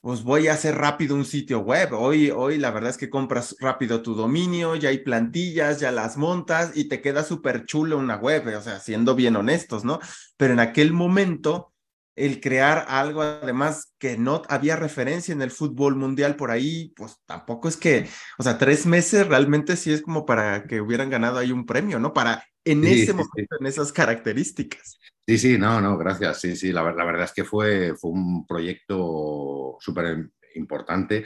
pues 0.00 0.22
voy 0.22 0.46
a 0.46 0.52
hacer 0.52 0.76
rápido 0.76 1.16
un 1.16 1.24
sitio 1.24 1.60
web. 1.60 1.92
Hoy, 1.92 2.30
hoy 2.30 2.58
la 2.58 2.70
verdad 2.70 2.90
es 2.90 2.96
que 2.96 3.10
compras 3.10 3.56
rápido 3.58 4.02
tu 4.02 4.14
dominio, 4.14 4.76
ya 4.76 4.90
hay 4.90 4.98
plantillas, 4.98 5.80
ya 5.80 5.90
las 5.90 6.16
montas 6.16 6.70
y 6.76 6.84
te 6.88 7.00
queda 7.00 7.24
súper 7.24 7.64
chulo 7.66 7.98
una 7.98 8.16
web, 8.16 8.46
o 8.56 8.60
sea, 8.60 8.78
siendo 8.78 9.14
bien 9.16 9.34
honestos, 9.34 9.84
¿no? 9.84 9.98
Pero 10.36 10.52
en 10.52 10.60
aquel 10.60 10.92
momento 10.92 11.72
el 12.14 12.40
crear 12.40 12.86
algo 12.88 13.22
además 13.22 13.92
que 13.98 14.16
no 14.16 14.42
había 14.48 14.76
referencia 14.76 15.32
en 15.32 15.42
el 15.42 15.50
fútbol 15.50 15.96
mundial 15.96 16.36
por 16.36 16.50
ahí, 16.50 16.92
pues 16.96 17.18
tampoco 17.26 17.68
es 17.68 17.76
que, 17.76 18.08
o 18.38 18.42
sea, 18.42 18.58
tres 18.58 18.86
meses 18.86 19.26
realmente 19.26 19.76
sí 19.76 19.92
es 19.92 20.02
como 20.02 20.24
para 20.24 20.66
que 20.66 20.80
hubieran 20.80 21.10
ganado 21.10 21.38
ahí 21.38 21.52
un 21.52 21.66
premio, 21.66 21.98
¿no? 21.98 22.14
Para 22.14 22.44
en 22.64 22.84
ese 22.84 23.12
momento, 23.12 23.56
en 23.60 23.66
esas 23.66 23.92
características. 23.92 24.98
Sí, 25.26 25.38
sí, 25.38 25.58
no, 25.58 25.80
no, 25.80 25.98
gracias. 25.98 26.40
Sí, 26.40 26.54
sí, 26.54 26.72
la, 26.72 26.82
la 26.92 27.04
verdad 27.04 27.24
es 27.24 27.32
que 27.32 27.44
fue, 27.44 27.96
fue 27.96 28.12
un 28.12 28.46
proyecto 28.46 29.76
súper 29.80 30.30
importante. 30.54 31.24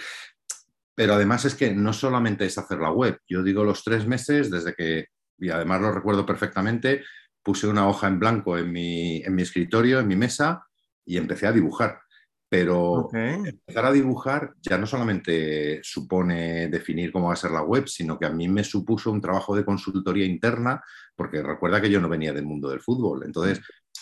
Pero 0.95 1.15
además 1.15 1.45
es 1.45 1.55
que 1.55 1.75
no 1.75 1.93
solamente 1.93 2.47
es 2.47 2.57
hacer 2.57 2.79
la 2.79 2.93
web. 2.93 3.19
Yo 3.29 3.43
digo 3.43 3.63
los 3.63 3.85
tres 3.85 4.07
meses 4.07 4.51
desde 4.51 4.75
que, 4.75 5.07
y 5.39 5.51
además 5.51 5.83
lo 5.83 5.93
recuerdo 5.93 6.25
perfectamente, 6.25 7.03
puse 7.43 7.67
una 7.67 7.89
hoja 7.89 8.09
en 8.09 8.19
blanco 8.19 8.57
en 8.57 8.73
mi, 8.73 9.23
en 9.23 9.35
mi 9.35 9.43
escritorio, 9.43 10.01
en 10.01 10.09
mi 10.09 10.17
mesa, 10.17 10.67
y 11.05 11.17
empecé 11.17 11.47
a 11.47 11.53
dibujar. 11.53 12.01
Pero 12.49 13.09
empezar 13.15 13.87
a 13.87 13.93
dibujar 13.93 14.55
ya 14.61 14.77
no 14.77 14.85
solamente 14.85 15.81
supone 15.85 16.69
definir 16.69 17.13
cómo 17.13 17.29
va 17.29 17.35
a 17.35 17.37
ser 17.37 17.53
la 17.53 17.63
web, 17.63 17.87
sino 17.87 18.19
que 18.19 18.27
a 18.27 18.31
mí 18.31 18.49
me 18.49 18.65
supuso 18.65 19.13
un 19.13 19.21
trabajo 19.21 19.55
de 19.55 19.65
consultoría 19.65 20.27
interna, 20.27 20.83
porque 21.15 21.43
recuerda 21.43 21.81
que 21.81 21.91
yo 21.91 22.01
no 22.01 22.09
venía 22.09 22.33
del 22.33 22.47
mundo 22.47 22.69
del 22.69 22.81
fútbol. 22.81 23.23
Entonces, 23.25 23.61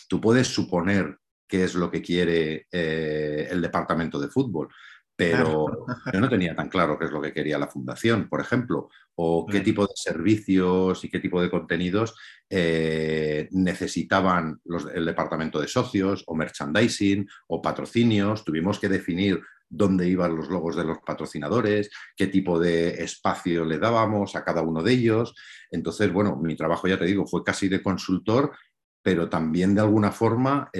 tú 0.08 0.20
puedes 0.20 0.48
suponer 0.48 1.18
qué 1.46 1.64
es 1.64 1.74
lo 1.74 1.90
que 1.90 2.02
quiere 2.02 2.66
eh, 2.70 3.48
el 3.50 3.62
departamento 3.62 4.18
de 4.18 4.28
fútbol, 4.28 4.68
pero 5.16 5.66
yo 6.12 6.20
no 6.20 6.28
tenía 6.28 6.54
tan 6.54 6.68
claro 6.68 6.98
qué 6.98 7.06
es 7.06 7.10
lo 7.10 7.20
que 7.20 7.32
quería 7.32 7.58
la 7.58 7.66
fundación, 7.66 8.28
por 8.28 8.40
ejemplo, 8.40 8.88
o 9.16 9.46
qué 9.46 9.60
tipo 9.60 9.84
de 9.84 9.94
servicios 9.96 11.04
y 11.04 11.08
qué 11.08 11.18
tipo 11.18 11.42
de 11.42 11.50
contenidos 11.50 12.14
eh, 12.48 13.48
necesitaban 13.50 14.60
el 14.94 15.04
departamento 15.04 15.60
de 15.60 15.66
socios 15.66 16.22
o 16.26 16.36
merchandising 16.36 17.28
o 17.48 17.60
patrocinios. 17.60 18.44
Tuvimos 18.44 18.78
que 18.78 18.88
definir 18.88 19.40
dónde 19.68 20.08
iban 20.08 20.36
los 20.36 20.48
logos 20.48 20.76
de 20.76 20.84
los 20.84 20.98
patrocinadores, 20.98 21.90
qué 22.16 22.28
tipo 22.28 22.58
de 22.58 23.02
espacio 23.02 23.64
le 23.64 23.78
dábamos 23.78 24.36
a 24.36 24.44
cada 24.44 24.62
uno 24.62 24.82
de 24.82 24.92
ellos. 24.92 25.34
Entonces, 25.70 26.12
bueno, 26.12 26.36
mi 26.36 26.56
trabajo, 26.56 26.88
ya 26.88 26.98
te 26.98 27.04
digo, 27.04 27.26
fue 27.26 27.44
casi 27.44 27.68
de 27.68 27.82
consultor 27.82 28.52
pero 29.08 29.26
también 29.26 29.74
de 29.74 29.80
alguna 29.80 30.12
forma 30.12 30.70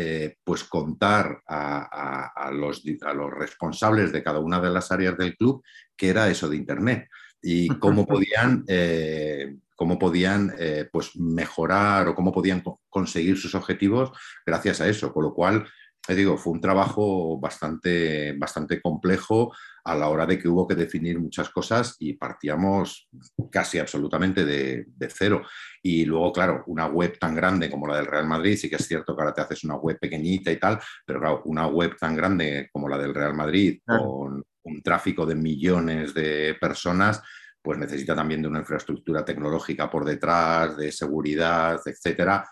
pues 0.44 0.64
contar 0.64 1.40
a, 1.48 2.50
los, 2.52 2.84
los, 2.84 3.30
responsables 3.32 4.12
de 4.12 4.22
cada 4.22 4.38
una 4.38 4.60
de 4.60 4.68
las 4.68 4.92
áreas 4.92 5.16
del 5.16 5.34
club 5.34 5.62
qué 5.96 6.10
era 6.10 6.28
eso 6.28 6.46
de 6.46 6.56
Internet 6.56 7.08
y 7.40 7.68
cómo 7.78 8.04
podían, 8.06 8.66
eh, 8.68 9.56
cómo 9.74 9.98
podían 9.98 10.52
eh, 10.58 10.86
pues 10.92 11.16
mejorar 11.16 12.08
o 12.08 12.14
cómo 12.14 12.30
podían 12.30 12.62
conseguir 12.90 13.38
sus 13.38 13.54
objetivos 13.54 14.10
gracias 14.44 14.82
a 14.82 14.88
eso. 14.88 15.10
Con 15.10 15.24
lo 15.24 15.32
cual, 15.32 15.66
te 16.06 16.14
digo, 16.14 16.36
fue 16.36 16.52
un 16.52 16.60
trabajo 16.60 17.40
bastante, 17.40 18.34
bastante 18.36 18.82
complejo 18.82 19.54
a 19.88 19.94
la 19.94 20.08
hora 20.08 20.26
de 20.26 20.38
que 20.38 20.48
hubo 20.48 20.66
que 20.68 20.74
definir 20.74 21.18
muchas 21.18 21.48
cosas 21.48 21.96
y 21.98 22.12
partíamos 22.12 23.08
casi 23.50 23.78
absolutamente 23.78 24.44
de, 24.44 24.86
cero. 25.08 25.42
Y 25.82 26.04
luego, 26.04 26.32
claro, 26.32 26.62
una 26.66 26.86
web 26.86 27.18
tan 27.18 27.34
grande 27.34 27.70
como 27.70 27.86
la 27.86 27.96
del 27.96 28.06
Real 28.06 28.26
Madrid, 28.26 28.56
sí 28.56 28.68
que 28.68 28.76
es 28.76 28.86
cierto 28.86 29.16
que 29.16 29.22
ahora 29.22 29.34
te 29.34 29.40
haces 29.40 29.64
una 29.64 29.76
web 29.76 29.98
pequeñita 29.98 30.52
y 30.52 30.58
tal, 30.58 30.78
pero 31.06 31.20
claro, 31.20 31.42
una 31.46 31.66
web 31.66 31.96
tan 31.98 32.14
grande 32.14 32.68
como 32.70 32.88
la 32.88 32.98
del 32.98 33.14
Real 33.14 33.34
Madrid, 33.34 33.80
con 33.86 34.44
un 34.64 34.82
tráfico 34.82 35.24
de 35.24 35.34
millones 35.34 36.12
de 36.12 36.56
personas, 36.60 37.22
pues 37.62 37.78
necesita 37.78 38.14
también 38.14 38.42
de 38.42 38.48
una 38.48 38.60
infraestructura 38.60 39.24
tecnológica 39.24 39.90
por 39.90 40.04
detrás, 40.04 40.76
de 40.76 40.92
seguridad, 40.92 41.80
etcétera, 41.84 42.46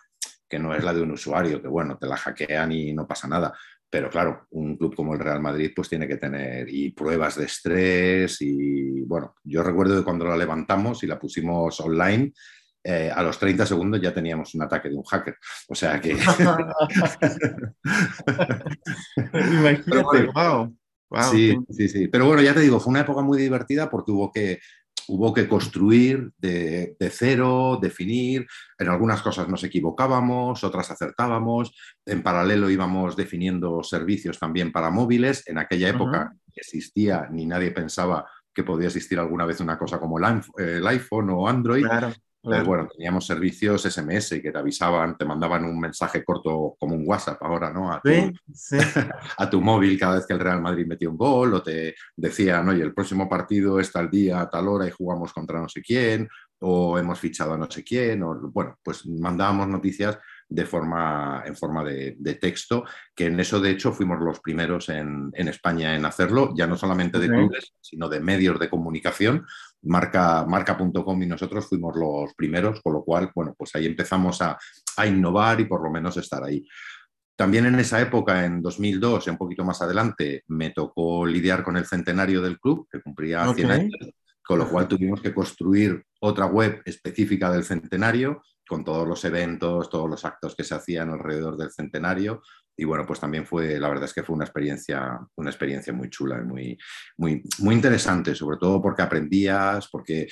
que 0.48 0.58
no 0.58 0.74
es 0.74 0.82
la 0.82 0.94
de 0.94 1.02
un 1.02 1.10
usuario, 1.10 1.60
que 1.60 1.68
bueno, 1.68 1.98
te 1.98 2.06
la 2.06 2.16
hackean 2.16 2.72
y 2.72 2.92
no 2.92 3.06
pasa 3.06 3.28
nada. 3.28 3.52
Pero 3.96 4.10
claro, 4.10 4.46
un 4.50 4.76
club 4.76 4.94
como 4.94 5.14
el 5.14 5.20
Real 5.20 5.40
Madrid 5.40 5.72
pues 5.74 5.88
tiene 5.88 6.06
que 6.06 6.18
tener 6.18 6.68
y 6.68 6.90
pruebas 6.90 7.36
de 7.36 7.46
estrés 7.46 8.36
y 8.42 9.00
bueno, 9.06 9.36
yo 9.42 9.62
recuerdo 9.62 9.96
que 9.96 10.04
cuando 10.04 10.26
la 10.26 10.36
levantamos 10.36 11.02
y 11.02 11.06
la 11.06 11.18
pusimos 11.18 11.80
online, 11.80 12.34
eh, 12.84 13.10
a 13.10 13.22
los 13.22 13.38
30 13.38 13.64
segundos 13.64 13.98
ya 14.02 14.12
teníamos 14.12 14.54
un 14.54 14.64
ataque 14.64 14.90
de 14.90 14.96
un 14.96 15.02
hacker. 15.02 15.38
O 15.70 15.74
sea 15.74 15.98
que... 15.98 16.10
Imagínate, 19.32 20.26
wow. 20.34 20.76
sí, 21.30 21.56
sí, 21.70 21.88
sí. 21.88 22.08
Pero 22.08 22.26
bueno, 22.26 22.42
ya 22.42 22.52
te 22.52 22.60
digo, 22.60 22.78
fue 22.78 22.90
una 22.90 23.00
época 23.00 23.22
muy 23.22 23.38
divertida 23.38 23.88
porque 23.88 24.12
hubo 24.12 24.30
que 24.30 24.58
hubo 25.08 25.32
que 25.32 25.48
construir 25.48 26.30
de, 26.38 26.96
cero, 27.10 27.78
definir, 27.80 28.46
en 28.78 28.88
algunas 28.88 29.22
cosas 29.22 29.48
nos 29.48 29.64
equivocábamos, 29.64 30.64
otras 30.64 30.90
acertábamos, 30.90 31.74
en 32.04 32.22
paralelo 32.22 32.70
íbamos 32.70 33.16
definiendo 33.16 33.82
servicios 33.82 34.38
también 34.38 34.72
para 34.72 34.90
móviles, 34.90 35.46
en 35.48 35.58
aquella 35.58 35.88
época 35.88 36.32
existía 36.54 37.28
ni 37.30 37.46
nadie 37.46 37.70
pensaba 37.70 38.26
que 38.52 38.64
podía 38.64 38.86
existir 38.86 39.18
alguna 39.18 39.44
vez 39.44 39.60
una 39.60 39.78
cosa 39.78 40.00
como 40.00 40.18
el, 40.18 40.86
iPhone 40.86 41.30
o 41.30 41.46
Android. 41.46 41.84
Bueno, 42.64 42.88
teníamos 42.88 43.26
servicios 43.26 43.82
SMS 43.82 44.40
que 44.40 44.52
te 44.52 44.58
avisaban, 44.58 45.16
te 45.18 45.24
mandaban 45.24 45.64
un 45.64 45.80
mensaje 45.80 46.24
corto 46.24 46.76
como 46.78 46.94
un 46.94 47.04
WhatsApp 47.06 47.42
ahora, 47.42 47.72
¿no? 47.72 47.92
A 47.92 48.00
tu, 48.00 48.10
a 49.38 49.50
tu 49.50 49.60
móvil 49.60 49.98
cada 49.98 50.16
vez 50.16 50.26
que 50.26 50.34
el 50.34 50.40
Real 50.40 50.62
Madrid 50.62 50.86
metía 50.86 51.10
un 51.10 51.16
gol 51.16 51.54
o 51.54 51.62
te 51.62 51.94
decían, 52.16 52.68
oye, 52.68 52.82
el 52.82 52.94
próximo 52.94 53.28
partido 53.28 53.80
está 53.80 53.98
al 54.00 54.10
día, 54.10 54.40
a 54.40 54.50
tal 54.50 54.68
hora 54.68 54.86
y 54.86 54.90
jugamos 54.90 55.32
contra 55.32 55.60
no 55.60 55.68
sé 55.68 55.82
quién 55.82 56.28
o 56.60 56.98
hemos 56.98 57.18
fichado 57.18 57.54
a 57.54 57.58
no 57.58 57.70
sé 57.70 57.84
quién. 57.84 58.22
O, 58.22 58.34
bueno, 58.50 58.78
pues 58.82 59.06
mandábamos 59.06 59.68
noticias 59.68 60.18
de 60.48 60.64
forma, 60.64 61.42
en 61.44 61.56
forma 61.56 61.82
de, 61.82 62.38
texto, 62.40 62.84
que 63.14 63.26
en 63.26 63.40
eso 63.40 63.60
de 63.60 63.70
hecho 63.70 63.92
fuimos 63.92 64.20
los 64.20 64.40
primeros 64.40 64.88
en, 64.88 65.32
España 65.34 65.96
en 65.96 66.04
hacerlo, 66.04 66.52
ya 66.56 66.66
no 66.66 66.76
solamente 66.76 67.18
de 67.18 67.28
clubes, 67.28 67.74
sino 67.80 68.08
de 68.08 68.20
medios 68.20 68.58
de 68.58 68.70
comunicación. 68.70 69.46
Marca, 69.82 70.44
marca.com 70.46 71.22
y 71.22 71.26
nosotros 71.26 71.66
fuimos 71.66 71.94
los 71.96 72.34
primeros, 72.34 72.80
con 72.80 72.94
lo 72.94 73.04
cual, 73.04 73.30
bueno, 73.34 73.54
pues 73.56 73.74
ahí 73.74 73.86
empezamos 73.86 74.40
a, 74.42 74.58
innovar 75.06 75.60
y 75.60 75.66
por 75.66 75.82
lo 75.82 75.90
menos 75.90 76.16
estar 76.16 76.42
ahí. 76.42 76.66
También 77.36 77.66
en 77.66 77.78
esa 77.78 78.00
época, 78.00 78.44
en 78.46 78.62
2002 78.62 79.26
y 79.26 79.30
un 79.30 79.36
poquito 79.36 79.62
más 79.62 79.82
adelante, 79.82 80.42
me 80.48 80.70
tocó 80.70 81.26
lidiar 81.26 81.62
con 81.62 81.76
el 81.76 81.84
centenario 81.84 82.40
del 82.40 82.58
club, 82.58 82.88
que 82.90 83.02
cumplía 83.02 83.52
100 83.52 83.70
años, 83.70 83.92
con 84.42 84.58
lo 84.58 84.68
cual 84.68 84.88
tuvimos 84.88 85.20
que 85.20 85.34
construir 85.34 86.02
otra 86.20 86.46
web 86.46 86.80
específica 86.86 87.50
del 87.50 87.64
centenario, 87.64 88.42
con 88.66 88.84
todos 88.84 89.06
los 89.06 89.24
eventos, 89.24 89.90
todos 89.90 90.08
los 90.08 90.24
actos 90.24 90.54
que 90.56 90.64
se 90.64 90.74
hacían 90.74 91.10
alrededor 91.10 91.56
del 91.56 91.70
centenario. 91.70 92.42
Y 92.76 92.84
bueno, 92.84 93.06
pues 93.06 93.20
también 93.20 93.46
fue, 93.46 93.80
la 93.80 93.88
verdad 93.88 94.04
es 94.04 94.12
que 94.12 94.22
fue 94.22 94.36
una 94.36 94.44
experiencia, 94.44 95.18
una 95.36 95.50
experiencia 95.50 95.92
muy 95.92 96.10
chula 96.10 96.38
y 96.38 96.44
muy, 96.44 96.78
muy, 97.16 97.42
muy 97.60 97.74
interesante, 97.74 98.34
sobre 98.34 98.58
todo 98.58 98.82
porque 98.82 99.02
aprendías, 99.02 99.88
porque 99.88 100.28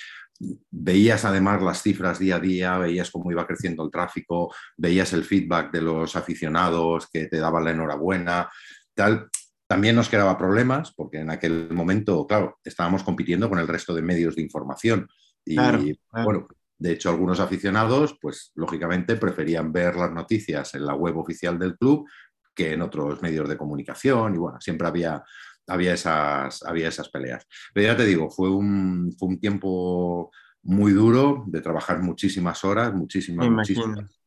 veías 0.70 1.24
además 1.24 1.62
las 1.62 1.82
cifras 1.82 2.18
día 2.18 2.36
a 2.36 2.40
día, 2.40 2.78
veías 2.78 3.10
cómo 3.10 3.30
iba 3.30 3.46
creciendo 3.46 3.84
el 3.84 3.90
tráfico, 3.90 4.52
veías 4.76 5.12
el 5.12 5.24
feedback 5.24 5.72
de 5.72 5.82
los 5.82 6.16
aficionados 6.16 7.08
que 7.10 7.26
te 7.26 7.38
daban 7.38 7.64
la 7.64 7.70
enhorabuena, 7.70 8.50
tal. 8.94 9.28
También 9.66 9.96
nos 9.96 10.10
quedaba 10.10 10.36
problemas 10.36 10.92
porque 10.94 11.20
en 11.20 11.30
aquel 11.30 11.70
momento, 11.70 12.26
claro, 12.26 12.58
estábamos 12.62 13.02
compitiendo 13.02 13.48
con 13.48 13.58
el 13.58 13.68
resto 13.68 13.94
de 13.94 14.02
medios 14.02 14.36
de 14.36 14.42
información. 14.42 15.08
Y 15.46 15.56
bueno, 15.56 16.46
de 16.78 16.92
hecho, 16.92 17.08
algunos 17.08 17.40
aficionados, 17.40 18.18
pues 18.20 18.52
lógicamente 18.54 19.16
preferían 19.16 19.72
ver 19.72 19.96
las 19.96 20.12
noticias 20.12 20.74
en 20.74 20.84
la 20.84 20.94
web 20.94 21.16
oficial 21.16 21.58
del 21.58 21.76
club 21.76 22.06
que 22.54 22.73
en 22.73 22.82
otros 22.82 23.20
medios 23.23 23.49
de 23.49 23.56
comunicación 23.56 24.34
y 24.34 24.38
bueno, 24.38 24.61
siempre 24.61 24.87
había, 24.87 25.23
había, 25.66 25.94
esas, 25.94 26.62
había 26.62 26.88
esas 26.88 27.08
peleas. 27.08 27.46
Pero 27.73 27.88
ya 27.88 27.96
te 27.96 28.06
digo, 28.06 28.30
fue 28.30 28.50
un, 28.50 29.14
fue 29.18 29.28
un 29.28 29.40
tiempo 29.40 30.30
muy 30.62 30.92
duro 30.92 31.44
de 31.46 31.61
trabajar 31.61 32.00
muchísimas 32.00 32.64
horas, 32.64 32.94
muchísimas, 32.94 33.49
muchísimas. 33.50 34.18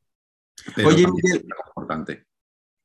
Oye, 0.86 1.03
importante. 1.03 2.25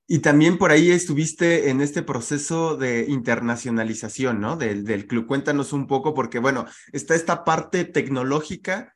Y 0.07 0.19
también 0.19 0.59
por 0.59 0.73
ahí 0.73 0.91
estuviste 0.91 1.71
en 1.71 1.81
este 1.81 2.03
proceso 2.03 2.77
de 2.77 3.07
internacionalización, 3.09 4.41
¿no? 4.41 4.57
Del, 4.57 4.85
del 4.85 5.07
club. 5.07 5.27
Cuéntanos 5.27 5.73
un 5.73 5.87
poco, 5.87 6.13
porque 6.13 6.39
bueno, 6.39 6.67
está 6.93 7.15
esta 7.15 7.45
parte 7.45 7.85
tecnológica 7.85 8.95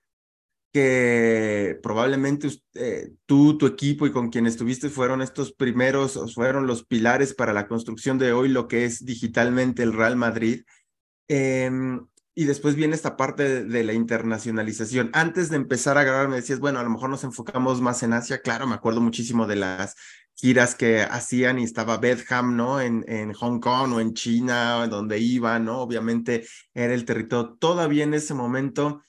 que 0.77 1.81
probablemente 1.83 2.51
eh, 2.75 3.09
tú, 3.25 3.57
tu 3.57 3.65
equipo 3.65 4.07
y 4.07 4.13
con 4.13 4.29
quien 4.29 4.47
estuviste 4.47 4.91
fueron 4.91 5.23
estos 5.23 5.55
primeros, 5.55 6.21
fueron 6.35 6.67
los 6.67 6.85
pilares 6.85 7.33
para 7.33 7.55
la 7.55 7.67
construcción 7.67 8.19
de 8.19 8.35
hoy 8.35 8.51
lo 8.51 8.69
que 8.69 8.85
es 8.85 9.07
digitalmente 9.07 9.83
el 9.83 9.95
Real 9.95 10.17
Madrid. 10.17 10.65
Em, 11.29 12.07
y 12.35 12.45
después 12.45 12.75
viene 12.75 12.95
esta 12.95 13.17
parte 13.17 13.65
de, 13.65 13.85
la 13.85 13.95
internacionalización. 13.95 15.09
Antes 15.15 15.49
de 15.49 15.57
empezar 15.57 15.97
a 15.97 16.05
grabar, 16.05 16.29
me 16.29 16.37
decías, 16.37 16.59
bueno, 16.61 16.79
a 16.79 16.83
lo 16.83 16.91
mejor 16.91 17.09
nos 17.09 17.25
enfocamos 17.25 17.81
más 17.81 18.03
en 18.03 18.13
Asia. 18.13 18.43
Claro, 18.43 18.67
me 18.67 18.75
acuerdo 18.75 19.01
muchísimo 19.01 19.47
de 19.47 19.57
las 19.57 19.95
giras 20.35 20.75
que 20.75 21.01
hacían 21.01 21.59
y 21.59 21.65
estaba 21.65 21.97
Bedham, 21.97 22.55
¿no? 22.55 22.83
En, 22.83 23.03
en 23.09 23.33
Hong 23.33 23.61
Kong 23.61 23.95
o 23.95 24.01
en 24.01 24.13
China, 24.13 24.87
donde 24.89 25.21
iba, 25.21 25.59
¿no? 25.59 25.81
Obviamente 25.81 26.47
era 26.75 26.93
el 26.93 27.07
territorio. 27.07 27.57
Todavía 27.59 28.05
en 28.05 28.13
ese 28.13 28.35
momento 28.35 29.01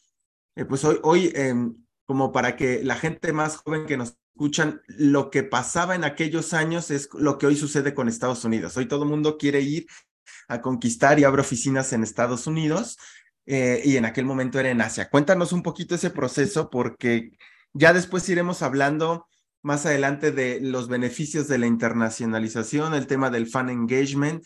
eh, 0.58 0.66
pues 0.66 0.84
hoy, 0.84 1.32
em, 1.36 1.76
como 2.06 2.32
para 2.32 2.56
que 2.56 2.84
la 2.84 2.96
gente 2.96 3.32
más 3.32 3.58
joven 3.58 3.86
que 3.86 3.96
nos 3.96 4.18
escuchan, 4.34 4.82
lo 4.88 5.30
que 5.30 5.44
pasaba 5.44 5.94
en 5.96 6.04
aquellos 6.04 6.54
años 6.54 6.90
es 6.90 7.10
lo 7.14 7.38
que 7.38 7.46
hoy 7.46 7.56
sucede 7.56 7.94
con 7.94 8.08
Estados 8.08 8.44
Unidos. 8.44 8.76
Hoy 8.76 8.88
todo 8.88 9.04
el 9.04 9.10
mundo 9.10 9.38
quiere 9.38 9.62
ir 9.62 9.86
a 10.48 10.62
conquistar 10.62 11.20
y 11.20 11.26
abre 11.26 11.42
oficinas 11.42 11.94
en 11.94 12.02
Estados 12.02 12.48
Unidos 12.48 12.98
eh, 13.46 13.82
y 13.86 13.98
en 13.98 14.06
aquel 14.06 14.26
momento 14.26 14.60
era 14.60 14.72
en 14.72 14.82
Asia. 14.82 15.10
Cuéntanos 15.12 15.54
un 15.54 15.62
poquito 15.62 15.94
ese 15.94 16.10
proceso 16.10 16.72
porque 16.72 17.32
ya 17.74 17.94
después 17.94 18.28
iremos 18.28 18.64
hablando 18.64 19.28
más 19.62 19.86
adelante 19.86 20.32
de 20.32 20.60
los 20.60 20.88
beneficios 20.88 21.48
de 21.48 21.60
la 21.60 21.68
internacionalización, 21.68 22.96
el 22.96 23.06
tema 23.06 23.30
del 23.30 23.48
fan 23.48 23.70
engagement 23.70 24.44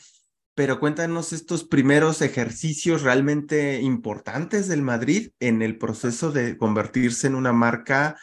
pero 0.53 0.79
cuéntanos 0.79 1.34
estos 1.34 1.63
primeros 1.63 2.22
ejercicios 2.22 3.03
realmente 3.03 3.81
importantes 3.81 4.67
del 4.67 4.81
Madrid 4.81 5.31
en 5.39 5.62
el 5.62 5.77
proceso 5.77 6.31
de 6.31 6.58
convertirse 6.58 7.27
en 7.27 7.36
una 7.36 7.53
marca. 7.53 8.17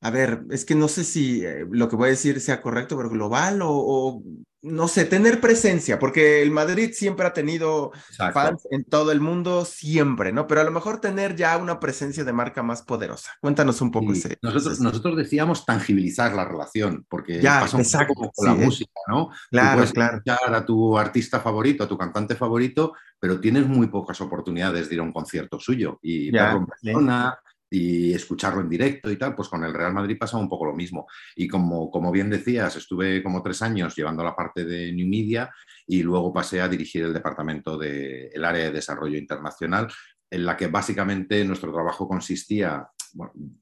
A 0.00 0.10
ver, 0.10 0.44
es 0.50 0.64
que 0.64 0.74
no 0.74 0.88
sé 0.88 1.04
si 1.04 1.44
eh, 1.44 1.66
lo 1.70 1.88
que 1.88 1.96
voy 1.96 2.08
a 2.08 2.10
decir 2.10 2.40
sea 2.40 2.60
correcto, 2.60 2.96
pero 2.96 3.08
global 3.08 3.60
o, 3.62 4.22
no 4.66 4.88
sé, 4.88 5.04
tener 5.04 5.40
presencia, 5.40 5.98
porque 5.98 6.42
el 6.42 6.50
Madrid 6.50 6.90
siempre 6.92 7.26
ha 7.26 7.32
tenido 7.32 7.92
fans 8.32 8.66
en 8.70 8.84
todo 8.84 9.12
el 9.12 9.20
mundo, 9.20 9.64
siempre, 9.64 10.32
¿no? 10.32 10.46
Pero 10.46 10.60
a 10.60 10.64
lo 10.64 10.72
mejor 10.72 11.00
tener 11.00 11.36
ya 11.36 11.56
una 11.56 11.78
presencia 11.78 12.24
de 12.24 12.32
marca 12.32 12.62
más 12.62 12.82
poderosa. 12.82 13.32
Cuéntanos 13.40 13.80
un 13.80 13.92
poco 13.92 14.12
ese. 14.12 14.36
Nosotros, 14.42 14.80
nosotros 14.80 15.16
decíamos 15.16 15.64
tangibilizar 15.64 16.34
la 16.34 16.44
relación, 16.44 17.06
porque 17.08 17.40
ya, 17.40 17.60
pasa 17.60 17.76
un 17.76 18.06
poco 18.06 18.32
con 18.34 18.46
la 18.46 18.52
¿eh? 18.52 18.64
música, 18.64 19.00
¿no? 19.08 19.30
Claro, 19.50 19.76
puedes 19.76 19.92
claro. 19.92 20.20
a 20.26 20.66
tu 20.66 20.98
artista 20.98 21.40
favorito, 21.40 21.84
a 21.84 21.88
tu 21.88 21.96
cantante 21.96 22.34
favorito, 22.34 22.94
pero 23.20 23.40
tienes 23.40 23.66
muy 23.66 23.86
pocas 23.86 24.20
oportunidades 24.20 24.88
de 24.88 24.96
ir 24.96 25.00
a 25.00 25.04
un 25.04 25.12
concierto 25.12 25.60
suyo 25.60 25.98
y 26.02 26.32
ya, 26.32 26.44
verlo 26.44 26.58
en 26.58 26.66
persona, 26.66 27.38
y 27.70 28.12
escucharlo 28.12 28.60
en 28.60 28.68
directo 28.68 29.10
y 29.10 29.16
tal, 29.16 29.34
pues 29.34 29.48
con 29.48 29.64
el 29.64 29.74
Real 29.74 29.92
Madrid 29.92 30.16
pasa 30.18 30.36
un 30.36 30.48
poco 30.48 30.66
lo 30.66 30.74
mismo. 30.74 31.06
Y 31.34 31.48
como, 31.48 31.90
como 31.90 32.12
bien 32.12 32.30
decías, 32.30 32.76
estuve 32.76 33.22
como 33.22 33.42
tres 33.42 33.62
años 33.62 33.96
llevando 33.96 34.22
la 34.22 34.36
parte 34.36 34.64
de 34.64 34.92
New 34.92 35.08
Media 35.08 35.50
y 35.86 36.02
luego 36.02 36.32
pasé 36.32 36.60
a 36.60 36.68
dirigir 36.68 37.04
el 37.04 37.12
departamento 37.12 37.76
del 37.76 38.30
el 38.32 38.44
área 38.44 38.64
de 38.64 38.72
desarrollo 38.72 39.18
internacional, 39.18 39.88
en 40.30 40.44
la 40.44 40.56
que 40.56 40.68
básicamente 40.68 41.44
nuestro 41.44 41.72
trabajo 41.72 42.08
consistía, 42.08 42.88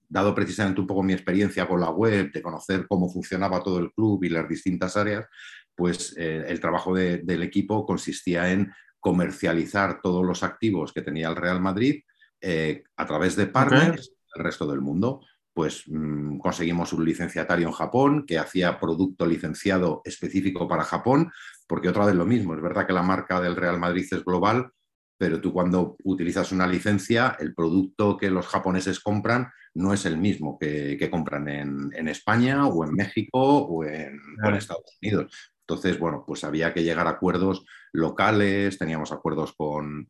dado 0.08 0.34
precisamente 0.34 0.80
un 0.80 0.86
poco 0.86 1.02
mi 1.02 1.12
experiencia 1.12 1.66
con 1.66 1.80
la 1.80 1.90
web, 1.90 2.32
de 2.32 2.42
conocer 2.42 2.86
cómo 2.88 3.08
funcionaba 3.08 3.62
todo 3.62 3.78
el 3.78 3.92
club 3.92 4.24
y 4.24 4.28
las 4.28 4.48
distintas 4.48 4.96
áreas, 4.96 5.26
pues 5.74 6.14
eh, 6.16 6.44
el 6.46 6.60
trabajo 6.60 6.94
del 6.94 7.42
equipo 7.42 7.84
consistía 7.84 8.50
en 8.52 8.72
comercializar 9.00 10.00
todos 10.00 10.24
los 10.24 10.42
activos 10.42 10.92
que 10.92 11.02
tenía 11.02 11.28
el 11.28 11.36
Real 11.36 11.60
Madrid 11.60 12.02
eh, 12.40 12.84
a 12.96 13.06
través 13.06 13.36
de 13.36 13.46
partners 13.46 14.12
del 14.34 14.44
resto 14.44 14.66
del 14.66 14.80
mundo. 14.80 15.20
Pues 15.52 15.84
mm, 15.86 16.38
conseguimos 16.38 16.92
un 16.92 17.04
licenciatario 17.04 17.68
en 17.68 17.72
Japón 17.72 18.24
que 18.26 18.38
hacía 18.38 18.78
producto 18.80 19.24
licenciado 19.26 20.02
específico 20.04 20.66
para 20.66 20.84
Japón, 20.84 21.30
porque 21.66 21.88
otra 21.88 22.06
vez 22.06 22.14
lo 22.14 22.26
mismo, 22.26 22.54
es 22.54 22.62
verdad 22.62 22.86
que 22.86 22.92
la 22.92 23.02
marca 23.02 23.40
del 23.40 23.56
Real 23.56 23.78
Madrid 23.78 24.06
es 24.10 24.24
global, 24.24 24.72
pero 25.16 25.40
tú 25.40 25.52
cuando 25.52 25.96
utilizas 26.04 26.50
una 26.52 26.66
licencia, 26.66 27.36
el 27.38 27.54
producto 27.54 28.16
que 28.16 28.30
los 28.30 28.46
japoneses 28.46 29.00
compran 29.00 29.48
no 29.74 29.92
es 29.92 30.06
el 30.06 30.16
mismo 30.18 30.58
que, 30.58 31.08
compran 31.10 31.48
en, 31.48 32.08
España 32.08 32.66
o 32.66 32.84
en 32.84 32.94
México 32.94 33.40
o 33.40 33.84
en, 33.84 34.20
Estados 34.56 34.98
Unidos. 35.02 35.32
Entonces, 35.60 35.98
bueno, 35.98 36.24
pues 36.26 36.44
había 36.44 36.74
que 36.74 36.82
llegar 36.82 37.06
a 37.06 37.10
acuerdos 37.10 37.64
locales, 37.92 38.78
teníamos 38.78 39.12
acuerdos 39.12 39.54
con, 39.56 40.08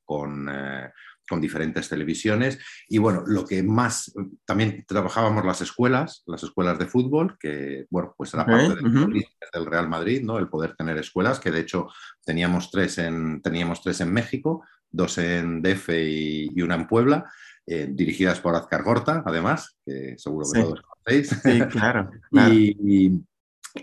eh, 0.51 0.91
con 1.29 1.41
diferentes 1.41 1.89
televisiones. 1.89 2.59
Y 2.89 2.99
bueno, 2.99 3.23
lo 3.27 3.45
que 3.45 3.63
más, 3.63 4.13
también 4.45 4.85
trabajábamos 4.87 5.45
las 5.45 5.61
escuelas, 5.61 6.23
las 6.27 6.43
escuelas 6.43 6.79
de 6.79 6.87
fútbol, 6.87 7.37
que 7.39 7.87
bueno, 7.91 8.15
pues 8.17 8.35
era 8.35 8.47
parte 8.47 8.75
del, 8.75 9.67
Real 9.67 9.89
Madrid, 9.89 10.23
¿no? 10.23 10.39
El 10.39 10.49
poder 10.49 10.75
tener 10.77 10.99
escuelas, 10.99 11.41
que 11.41 11.51
de 11.51 11.61
hecho 11.61 11.89
teníamos 12.25 12.71
tres 12.71 12.99
en, 12.99 13.41
teníamos 13.43 13.83
tres 13.83 14.01
en 14.01 14.13
México, 14.13 14.65
dos 14.91 15.19
en 15.19 15.63
DF 15.63 15.89
y, 15.91 16.63
una 16.63 16.75
en 16.75 16.87
Puebla. 16.87 17.31
Eh, 17.67 17.89
dirigidas 17.91 18.41
por 18.41 18.55
Azcar 18.55 18.83
Gorta, 18.83 19.23
además, 19.25 19.79
que 19.87 20.17
seguro 20.19 20.47
que 20.53 20.61
todos 20.61 20.83
conocéis. 20.83 21.29
Sí, 21.43 21.61
claro. 21.71 22.11
y, 22.53 23.07
y 23.07 23.25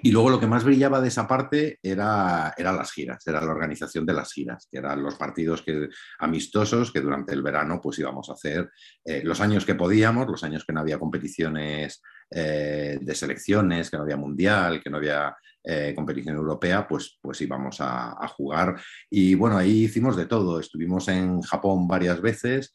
luego 0.04 0.30
lo 0.30 0.40
que 0.40 0.48
más 0.48 0.64
brillaba 0.64 1.02
de 1.02 1.10
esa 1.10 1.28
parte 1.28 1.80
era, 1.84 2.54
eran 2.58 2.78
las 2.78 2.92
giras, 2.92 3.28
era 3.28 3.42
la 3.42 3.52
organización 3.52 4.06
de 4.06 4.14
las 4.14 4.32
giras, 4.32 4.68
que 4.72 4.78
eran 4.78 5.04
los 5.04 5.16
partidos 5.16 5.62
que, 5.62 5.90
amistosos 6.20 6.92
que 6.92 7.02
durante 7.02 7.34
el 7.34 7.42
verano 7.42 7.82
pues 7.82 8.00
íbamos 8.00 8.30
a 8.30 8.34
hacer 8.34 8.70
eh, 9.04 9.22
los 9.24 9.42
años 9.42 9.66
que 9.66 9.76
podíamos, 9.76 10.28
los 10.28 10.44
años 10.44 10.64
que 10.66 10.72
no 10.72 10.80
había 10.80 10.98
competiciones 10.98 12.02
eh, 12.30 13.00
de 13.02 13.16
selecciones, 13.16 13.90
que 13.90 13.98
no 13.98 14.04
había 14.04 14.16
mundial, 14.16 14.82
que 14.82 14.90
no 14.90 14.98
había 14.98 15.36
eh, 15.64 15.94
competición 15.94 16.38
europea, 16.38 16.88
pues, 16.88 17.20
pues 17.22 17.42
íbamos 17.42 17.78
a, 17.82 18.16
jugar. 18.30 18.82
Y 19.10 19.36
bueno, 19.36 19.58
ahí 19.58 19.84
hicimos 19.84 20.16
de 20.16 20.26
todo. 20.26 20.60
Estuvimos 20.60 21.08
en 21.10 21.42
Japón 21.42 21.88
varias 21.88 22.22
veces. 22.22 22.74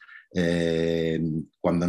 cuando 1.60 1.86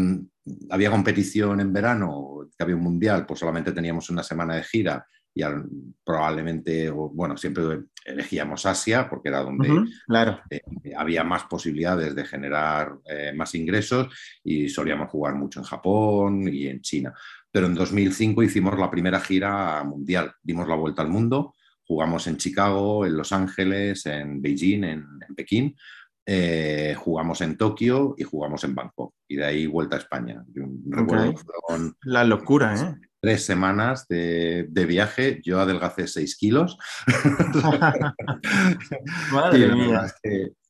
había 0.70 0.90
competición 0.90 1.60
en 1.60 1.74
verano, 1.74 2.48
que 2.58 2.64
había 2.64 2.78
un 2.78 2.84
mundial, 2.84 3.26
pues 3.26 3.42
solamente 3.42 3.74
teníamos 3.74 4.10
una 4.10 4.24
semana 4.24 4.56
de 4.56 4.64
gira 4.64 5.06
y 5.38 5.44
probablemente, 6.04 6.90
bueno, 6.90 7.38
siempre 7.38 7.64
elegíamos 8.06 8.66
Asia 8.66 9.08
porque 9.08 9.30
era 9.30 9.44
donde 9.44 9.86
claro. 10.08 10.40
Eh, 10.50 10.62
había 10.98 11.24
más 11.24 11.44
posibilidades 11.44 12.16
de 12.16 12.26
generar 12.26 12.98
eh, 13.06 13.34
más 13.36 13.54
ingresos 13.54 14.08
y 14.44 14.70
solíamos 14.70 15.12
jugar 15.12 15.36
mucho 15.36 15.60
en 15.60 15.66
Japón 15.66 16.50
y 16.52 16.68
en 16.68 16.82
China. 16.82 17.14
Pero 17.52 17.68
en 17.68 17.76
2005 17.76 18.44
hicimos 18.44 18.80
la 18.80 18.90
primera 18.90 19.20
gira 19.20 19.84
mundial, 19.84 20.34
dimos 20.42 20.68
la 20.68 20.76
vuelta 20.76 21.02
al 21.02 21.10
mundo, 21.10 21.54
jugamos 21.86 22.26
en 22.28 22.38
Chicago, 22.38 23.06
en 23.06 23.16
Los 23.16 23.32
Ángeles, 23.32 24.06
en 24.08 24.42
Beijing, 24.42 24.84
en, 24.84 25.06
Pekín, 25.36 25.76
eh, 26.26 26.96
jugamos 26.98 27.42
en 27.42 27.58
Tokio 27.58 28.16
y 28.18 28.24
jugamos 28.24 28.64
en 28.64 28.74
Bangkok. 28.74 29.14
Y 29.28 29.36
de 29.36 29.46
ahí 29.46 29.68
vuelta 29.68 29.98
a 29.98 30.00
España. 30.00 30.44
la 32.04 32.24
locura, 32.24 32.76
¿eh? 32.76 33.08
Tres 33.28 33.44
semanas 33.44 34.08
de, 34.08 34.86
viaje, 34.88 35.42
yo 35.44 35.60
adelgacé 35.60 36.08
seis 36.08 36.38
kilos. 36.38 36.78
Madre 39.34 39.76
mía. 39.76 40.06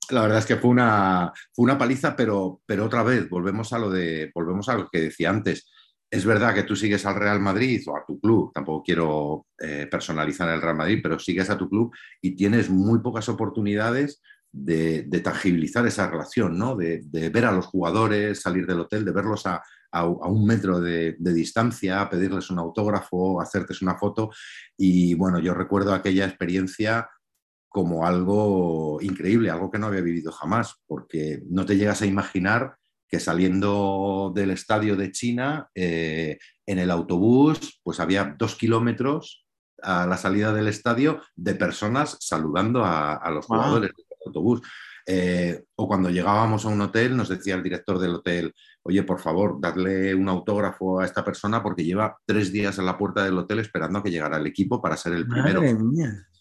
La 0.10 0.24
verdad 0.24 0.39
es 0.39 0.48
que 0.48 0.56
fue 0.56 0.72
una, 0.72 1.32
fue 1.54 1.65
una 1.65 1.78
paliza, 1.78 2.15
pero, 2.15 2.60
pero 2.65 2.86
otra 2.86 3.04
vez, 3.04 3.30
volvemos 3.30 3.74
a, 3.74 3.78
lo 3.78 3.91
de, 3.91 4.32
volvemos 4.34 4.70
a 4.70 4.74
lo 4.74 4.89
que 4.89 5.02
decía 5.02 5.30
antes. 5.30 5.70
Es 6.10 6.26
verdad 6.26 6.56
que 6.56 6.63
tú 6.63 6.76
sigues 6.76 7.06
al 7.06 7.13
Real 7.13 7.39
Madrid 7.39 7.80
o 7.86 7.96
a 7.96 8.04
tu 8.04 8.20
club, 8.20 8.52
tampoco 8.52 8.82
quiero 8.84 9.46
eh, 9.60 9.88
personalizar 9.91 10.50
el 10.50 10.60
Real 10.60 10.78
Madrid, 10.78 11.00
pero 11.04 11.20
sigues 11.20 11.52
a 11.52 11.58
tu 11.60 11.70
club 11.70 11.96
y 12.24 12.36
tienes 12.36 12.72
muy 12.72 13.02
pocas 13.02 13.30
oportunidades 13.30 14.20
de, 14.52 15.04
tangibilizar 15.24 15.86
esa 15.86 16.10
relación, 16.10 16.58
¿no? 16.58 16.76
de, 16.76 17.04
ver 17.30 17.46
a 17.46 17.52
los 17.52 17.67
jugadores, 17.67 18.41
salir 18.41 18.65
del 18.65 18.80
hotel, 18.80 19.06
de 19.06 19.12
verlos 19.12 19.46
a, 19.46 19.62
a, 19.91 20.06
un 20.06 20.45
metro 20.45 20.80
de, 20.80 21.15
distancia, 21.19 22.10
pedirles 22.10 22.50
un 22.50 22.60
autógrafo, 22.60 23.41
hacerte 23.41 23.73
una 23.82 23.97
foto. 23.97 24.30
Y 24.78 25.13
bueno, 25.13 25.39
yo 25.39 25.54
recuerdo 25.54 25.93
aquella 25.93 26.26
experiencia 26.26 27.10
como 27.69 28.06
algo 28.06 29.00
increíble, 29.02 29.50
algo 29.50 29.69
que 29.69 29.80
no 29.80 29.88
había 29.88 30.02
vivido 30.02 30.32
jamás, 30.32 30.76
porque 30.88 31.41
no 31.50 31.65
te 31.65 31.78
llegas 31.78 32.02
a 32.02 32.06
imaginar 32.06 32.78
que 33.08 33.19
saliendo 33.19 34.32
del 34.36 34.52
estadio 34.52 34.95
de 34.95 35.12
China, 35.12 35.69
eh, 35.73 36.38
en 36.65 36.80
el 36.80 36.91
autobús, 36.91 37.80
pues 37.84 38.00
había 38.00 38.36
dos 38.38 38.56
kilómetros 38.56 39.45
a 39.82 40.06
la 40.06 40.17
salida 40.17 40.54
del 40.54 40.67
estadio 40.67 41.21
de 41.36 41.56
personas 41.56 42.17
saludando 42.19 42.84
a, 42.84 43.30
los 43.32 43.45
jugadores 43.45 43.91
del 43.95 44.06
autobús. 44.26 44.62
Eh, 45.06 45.63
o 45.76 45.88
cuando 45.88 46.10
llegábamos 46.10 46.65
a 46.65 46.67
un 46.67 46.82
hotel, 46.82 47.15
nos 47.15 47.30
decía 47.30 47.56
el 47.56 47.63
director 47.63 47.97
del 47.97 48.15
hotel, 48.15 48.54
oye, 48.88 49.04
por 49.04 49.19
favor, 49.19 49.60
dadle 49.60 50.15
un 50.15 50.30
autógrafo 50.30 51.02
a 51.02 51.06
esta 51.06 51.23
persona 51.23 51.62
porque 51.62 51.84
lleva 51.84 52.17
tres 52.26 52.54
días 52.54 52.80
en 52.80 52.86
la 52.86 52.97
puerta 52.97 53.23
del 53.23 53.38
hotel 53.38 53.60
esperando 53.60 54.00
a 54.00 54.04
que 54.04 54.10
llegara 54.10 54.38
el 54.38 54.47
equipo 54.47 54.82
para 54.82 54.95
ser 54.95 55.13
el 55.13 55.28
primero. 55.28 55.62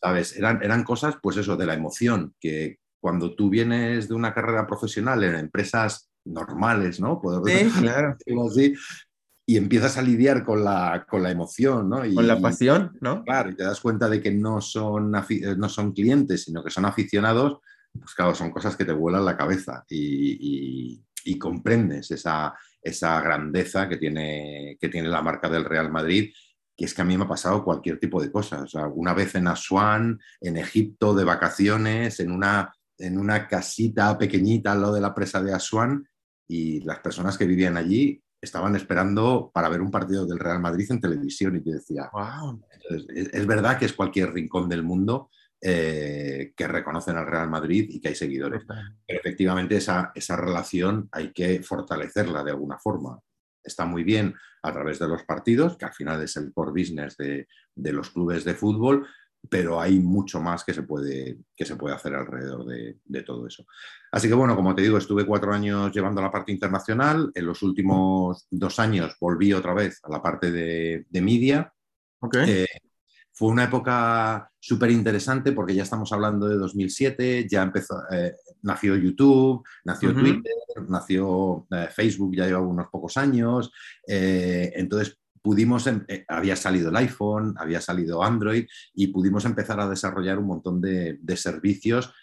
¿Sabes? 0.01 0.37
Eran, 0.37 0.63
eran 0.63 0.85
cosas, 0.85 1.17
pues 1.21 1.37
eso, 1.39 1.57
de 1.57 1.67
la 1.67 1.75
emoción, 1.75 2.35
que 2.39 2.79
cuando 3.01 3.35
tú 3.35 3.51
vienes 3.51 4.09
de 4.09 4.15
una 4.15 4.33
carrera 4.33 4.65
profesional 4.65 5.25
en 5.25 5.35
empresas 5.35 6.09
normales, 6.25 7.01
¿no? 7.01 7.21
sí, 7.45 7.71
claro. 7.81 8.17
y 9.45 9.57
empiezas 9.57 9.97
a 9.97 10.03
lidiar 10.03 10.45
con 10.45 10.63
la, 10.63 11.05
con 11.09 11.25
la 11.25 11.33
emoción, 11.33 11.89
¿no? 11.89 12.03
con 12.15 12.27
la 12.29 12.41
pasión, 12.41 12.97
¿no? 13.01 13.25
Claro, 13.25 13.51
y 13.51 13.57
te 13.57 13.65
das 13.65 13.81
cuenta 13.81 14.09
de 14.09 14.23
que 14.23 14.31
no 14.31 14.61
son, 14.61 15.11
no 15.11 15.69
son 15.69 15.93
clientes, 15.93 16.45
sino 16.45 16.63
que 16.63 16.71
son 16.71 16.85
aficionados, 16.85 17.59
pues 17.93 18.15
claro, 18.15 18.37
son 18.37 18.51
cosas 18.53 18.77
que 18.77 18.85
te 18.85 18.93
vuelan 18.93 19.25
la 19.25 19.37
cabeza 19.37 19.85
y, 19.89 20.39
y 20.95 21.06
comprendes 21.35 22.11
esa, 22.11 22.55
esa 22.81 23.21
grandeza 23.21 23.89
que 23.89 23.97
tiene, 23.97 24.77
que 24.81 24.89
tiene 24.89 25.09
la 25.09 25.23
marca 25.23 25.49
del 25.49 25.65
Real 25.65 25.91
Madrid 25.91 26.31
que 26.77 26.85
es 26.85 26.95
que 26.95 27.03
a 27.03 27.05
mí 27.05 27.17
me 27.17 27.25
ha 27.25 27.29
pasado 27.29 27.65
cualquier 27.65 27.99
tipo 27.99 28.21
de 28.21 28.31
cosas. 28.31 28.75
O 28.75 28.89
una 28.91 29.15
vez 29.15 29.35
en 29.35 29.49
Asuán, 29.49 30.21
en 30.41 30.57
Egipto, 30.59 31.15
de 31.15 31.25
vacaciones, 31.25 32.21
en 32.21 32.31
una, 32.31 32.73
en 32.99 33.19
una 33.19 33.49
casita 33.49 34.19
pequeñita 34.19 34.73
al 34.73 34.83
lado 34.83 34.95
de 34.95 35.01
la 35.01 35.15
presa 35.15 35.43
de 35.43 35.55
Asuán, 35.55 36.07
y 36.47 36.81
las 36.81 37.01
personas 37.01 37.39
que 37.39 37.47
vivían 37.47 37.77
allí 37.77 38.23
estaban 38.41 38.77
esperando 38.77 39.51
para 39.53 39.69
ver 39.69 39.81
un 39.81 39.91
partido 39.91 40.27
del 40.27 40.39
Real 40.39 40.61
Madrid 40.61 40.87
en 40.91 41.01
televisión. 41.01 41.57
Y 41.57 41.63
te 41.63 41.73
decía, 41.73 42.11
wow. 42.13 42.61
es, 43.09 43.47
verdad 43.47 43.79
que 43.79 43.87
es 43.87 43.95
cualquier 43.95 44.33
rincón 44.33 44.69
del 44.69 44.83
mundo, 44.83 45.31
eh, 45.61 46.53
que 46.57 46.69
reconocen 46.69 47.17
al 47.17 47.27
Real 47.27 47.49
Madrid 47.49 47.87
y 47.89 48.01
que 48.01 48.09
hay 48.09 48.15
seguidores. 48.15 48.65
Pero 48.67 49.21
efectivamente 49.21 49.77
esa, 49.77 50.13
esa 50.15 50.37
relación 50.37 51.09
hay 51.13 51.33
que 51.33 51.63
fortalecerla 51.63 52.45
de 52.45 52.51
alguna 52.51 52.79
forma. 52.79 53.19
Está 53.63 53.85
muy 53.85 54.05
bien 54.05 54.35
a 54.67 54.73
través 54.73 54.99
de 54.99 55.09
los 55.09 55.23
partidos, 55.25 55.77
que 55.77 55.85
al 55.85 55.95
final 55.95 56.23
es 56.23 56.37
el 56.37 56.53
core 56.53 56.73
business 56.73 57.17
de, 57.17 57.47
los 57.75 58.11
clubes 58.11 58.45
de 58.45 58.55
fútbol, 58.55 59.07
pero 59.49 59.81
hay 59.81 60.01
mucho 60.01 60.41
más 60.41 60.65
que 60.65 60.75
se 60.75 60.83
puede, 60.83 61.39
que 61.57 61.65
se 61.65 61.77
puede 61.77 61.95
hacer 61.95 62.15
alrededor 62.15 62.67
de, 62.67 63.23
todo 63.23 63.47
eso. 63.47 63.65
Así 64.11 64.29
que 64.29 64.35
bueno, 64.35 64.57
como 64.57 64.75
te 64.75 64.83
digo, 64.83 64.99
estuve 64.99 65.25
cuatro 65.25 65.53
años 65.53 65.93
llevando 65.93 66.21
la 66.21 66.33
parte 66.33 66.53
internacional, 66.53 67.31
en 67.35 67.47
los 67.47 67.63
últimos 67.63 68.47
dos 68.51 68.79
años 68.79 69.17
volví 69.21 69.53
otra 69.53 69.73
vez 69.73 70.01
a 70.03 70.11
la 70.11 70.21
parte 70.21 70.51
de, 70.51 71.07
media. 71.13 71.73
Eh, 72.45 72.67
fue 73.37 73.51
una 73.51 73.65
época 73.65 74.51
súper 74.59 74.91
interesante 74.91 75.53
porque 75.53 75.75
ya 75.75 75.83
estamos 75.83 76.11
hablando 76.11 76.49
de 76.49 76.57
2007, 76.57 77.47
ya 77.47 77.63
empezó, 77.65 78.01
eh, 78.11 78.35
nació 78.63 78.97
YouTube, 78.97 79.63
nació 79.85 80.15
Twitter, 80.15 80.55
nació 80.89 81.67
eh, 81.71 81.89
Facebook, 81.95 82.35
ya 82.35 82.47
lleva 82.47 82.61
unos 82.61 82.89
pocos 82.89 83.19
años, 83.19 83.71
entonces 84.07 85.19
pudimos, 85.43 85.87
em, 85.87 86.03
eh, 86.09 86.25
había 86.29 86.57
salido 86.57 86.89
el 86.89 86.97
iPhone, 86.97 87.55
había 87.59 87.83
salido 87.83 88.23
Android 88.23 88.67
y 88.95 89.09
pudimos 89.09 89.45
empezar 89.45 89.79
a 89.81 89.89
desarrollar 89.89 90.39
un 90.39 90.47
montón 90.47 90.81
de, 90.81 91.21
servicios 91.37 92.15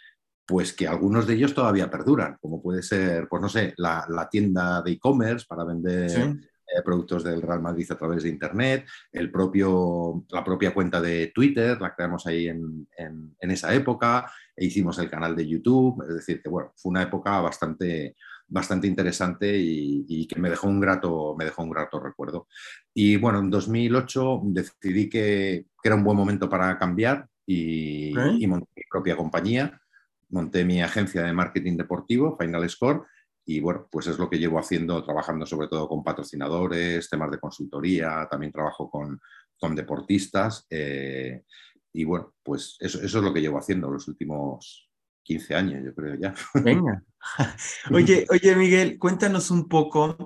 pues 0.48 0.74
que 0.74 0.88
algunos 0.88 1.28
de 1.28 1.36
ellos 1.36 1.54
todavía 1.54 1.92
perduran, 1.92 2.38
como 2.42 2.60
puede 2.62 2.82
ser, 2.82 3.28
pues 3.30 3.42
no 3.42 3.48
sé, 3.48 3.76
la, 3.78 4.28
tienda 4.32 4.82
de 4.82 4.94
e-commerce 4.94 5.46
para 5.48 5.64
vender 5.64 6.38
eh, 6.68 6.82
productos 6.84 7.24
del 7.24 7.42
Real 7.42 7.62
Madrid 7.62 7.92
a 7.92 7.98
través 7.98 8.24
de 8.24 8.30
Internet, 8.30 8.88
el 9.12 9.32
propio, 9.32 10.26
la 10.30 10.44
propia 10.44 10.74
cuenta 10.74 11.02
de 11.02 11.32
Twitter, 11.34 11.80
la 11.80 11.94
creamos 11.94 12.26
ahí 12.28 12.48
en, 12.48 12.88
en 12.98 13.52
esa 13.52 13.74
época, 13.74 14.32
e 14.56 14.66
hicimos 14.66 15.00
el 15.00 15.10
canal 15.10 15.36
de 15.36 15.48
YouTube, 15.48 16.04
es 16.08 16.16
decir, 16.16 16.42
que 16.42 16.50
bueno, 16.50 16.72
fue 16.76 16.92
una 16.92 17.04
época 17.04 17.42
bastante, 17.42 18.16
bastante 18.48 18.88
interesante 18.88 19.52
y, 19.58 20.28
que 20.28 20.40
me 20.40 20.50
dejó, 20.50 20.68
un 20.68 20.80
grato, 20.80 21.36
me 21.38 21.46
dejó 21.46 21.64
un 21.64 21.72
grato 21.72 22.00
recuerdo. 22.00 22.48
Y 22.94 23.18
bueno, 23.18 23.40
en 23.40 23.50
2008 23.50 24.42
decidí 24.46 25.10
que, 25.10 25.66
era 25.84 25.96
un 25.96 26.04
buen 26.04 26.18
momento 26.18 26.50
para 26.50 26.78
cambiar 26.78 27.28
y, 27.46 28.14
monté 28.48 28.70
mi 28.76 28.84
propia 28.90 29.18
compañía, 29.18 29.82
monté 30.30 30.64
mi 30.64 30.82
agencia 30.82 31.24
de 31.24 31.34
marketing 31.34 31.78
deportivo, 31.78 32.38
Final 32.38 32.70
Score, 32.70 33.04
y 33.46 33.60
bueno, 33.60 33.88
pues 33.92 34.08
es 34.08 34.18
lo 34.18 34.30
que 34.30 34.40
llevo 34.40 34.60
haciendo, 34.60 35.04
trabajando 35.04 35.46
sobre 35.46 35.68
todo 35.68 35.88
con 35.88 36.04
patrocinadores, 36.04 37.10
temas 37.10 37.32
de 37.32 37.40
consultoría, 37.40 38.28
también 38.30 38.52
trabajo 38.52 38.90
con, 38.90 39.20
con 39.60 39.76
deportistas. 39.76 40.66
Eh, 40.70 41.44
y 41.92 42.06
bueno, 42.06 42.34
pues 42.42 42.78
eso, 42.80 43.02
eso, 43.02 43.18
es 43.18 43.24
lo 43.24 43.34
que 43.34 43.42
llevo 43.42 43.58
haciendo 43.58 43.92
los 43.92 44.08
últimos 44.08 44.90
15 45.24 45.56
años, 45.56 45.84
yo 45.86 45.94
creo 45.94 46.16
ya. 46.16 46.34
Venga. 46.64 47.04
Oye, 47.92 48.26
oye, 48.30 48.56
Miguel, 48.56 49.00
cuéntanos 49.00 49.50
un 49.50 49.70
poco 49.70 50.18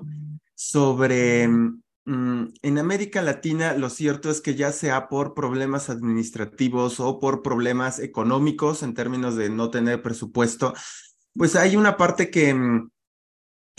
sobre 0.56 1.46
mm, 1.46 2.54
en 2.62 2.78
América 2.78 3.22
Latina, 3.22 3.74
lo 3.74 3.88
cierto 3.88 4.30
es 4.30 4.40
que 4.40 4.56
ya 4.56 4.72
sea 4.72 5.08
por 5.08 5.32
problemas 5.32 5.90
administrativos 5.90 6.98
o 6.98 7.20
por 7.20 7.42
problemas 7.42 8.00
económicos 8.00 8.82
en 8.82 8.94
términos 8.94 9.36
de 9.36 9.48
no 9.48 9.70
tener 9.70 10.02
presupuesto, 10.02 10.74
pues 11.34 11.54
hay 11.54 11.76
una 11.76 11.96
parte 11.96 12.30
que, 12.30 12.52
mm, 12.52 12.90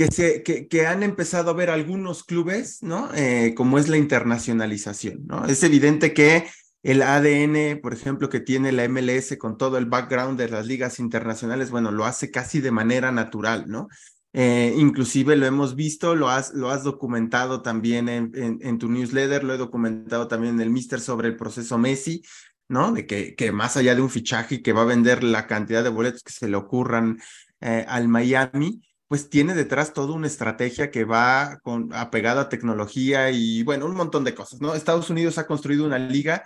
que, 0.07 0.88
han 0.88 1.03
empezado 1.03 1.51
a 1.51 1.53
ver 1.53 1.69
algunos 1.69 2.23
clubes, 2.23 2.81
¿no? 2.81 3.09
Eh, 3.13 3.53
como 3.55 3.77
es 3.77 3.89
la 3.89 3.97
internacionalización, 3.97 5.25
¿no? 5.27 5.45
Es 5.45 5.62
evidente 5.63 6.13
que 6.13 6.47
el 6.83 7.01
ADN, 7.01 7.81
por 7.81 7.93
ejemplo, 7.93 8.29
que 8.29 8.39
tiene 8.39 8.71
la 8.71 8.88
MLS 8.88 9.35
con 9.38 9.57
todo 9.57 9.77
el 9.77 9.85
background 9.85 10.39
de 10.39 10.47
las 10.47 10.65
ligas 10.65 10.99
internacionales, 10.99 11.71
bueno, 11.71 11.91
lo 11.91 12.05
hace 12.05 12.31
casi 12.31 12.62
de 12.62 12.71
manera 12.71 13.12
natural, 13.12 13.65
¿no? 13.67 13.89
Eh, 14.31 14.75
inclusive 14.77 15.35
lo 15.35 15.45
hemos 15.45 15.75
visto, 15.75 16.15
lo 16.15 16.29
has, 16.29 16.53
documentado 16.83 17.62
también 17.62 18.07
en, 18.07 18.77
tu 18.77 18.88
newsletter, 18.88 19.43
lo 19.43 19.55
he 19.55 19.57
documentado 19.57 20.27
también 20.27 20.55
en 20.55 20.62
el 20.62 20.69
Mister 20.69 21.01
sobre 21.01 21.27
el 21.27 21.35
proceso 21.35 21.77
Messi, 21.77 22.21
¿no? 22.69 22.93
De 22.93 23.05
que, 23.05 23.35
que 23.35 23.51
más 23.51 23.75
allá 23.75 23.95
de 23.95 24.01
un 24.01 24.09
fichaje 24.09 24.62
que 24.62 24.71
va 24.71 24.83
a 24.83 24.85
vender 24.85 25.23
la 25.23 25.47
cantidad 25.47 25.83
de 25.83 25.89
boletos 25.89 26.23
que 26.23 26.31
se 26.31 26.47
le 26.47 26.55
ocurran 26.55 27.19
eh, 27.59 27.85
al 27.89 28.07
Miami, 28.07 28.81
pues 29.10 29.28
tiene 29.30 29.56
detrás 29.56 29.93
toda 29.93 30.13
una 30.13 30.28
estrategia 30.28 30.91
que 30.91 31.04
va 31.04 31.60
con, 31.63 31.91
apegada 31.95 32.43
a 32.43 32.50
tecnología 32.50 33.32
y 33.32 33.63
bueno, 33.63 33.88
un 33.88 33.95
montón 33.95 34.24
de 34.24 34.36
cosas, 34.36 34.62
¿no? 34.62 34.76
Estados 34.76 35.10
Unidos 35.10 35.39
ha 35.39 35.48
construido 35.48 35.84
una 35.86 35.98
liga 35.98 36.43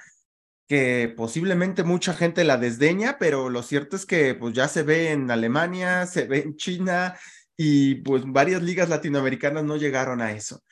que 0.65 1.13
posiblemente 1.15 1.84
mucha 1.84 2.13
gente 2.13 2.45
la 2.45 2.56
desdeña, 2.56 3.17
pero 3.19 3.49
lo 3.49 3.63
cierto 3.63 3.97
es 3.97 4.06
que 4.06 4.34
pues 4.34 4.54
ya 4.54 4.69
se 4.69 4.84
ve 4.84 5.12
en 5.12 5.30
Alemania, 5.30 6.08
se 6.08 6.26
ve 6.26 6.39
en 6.39 6.56
China 6.56 7.19
y 7.58 7.95
pues 7.95 8.23
varias 8.26 8.63
ligas 8.63 8.88
latinoamericanas 8.88 9.65
no 9.65 9.76
llegaron 9.76 10.21
a 10.21 10.32
eso. 10.32 10.63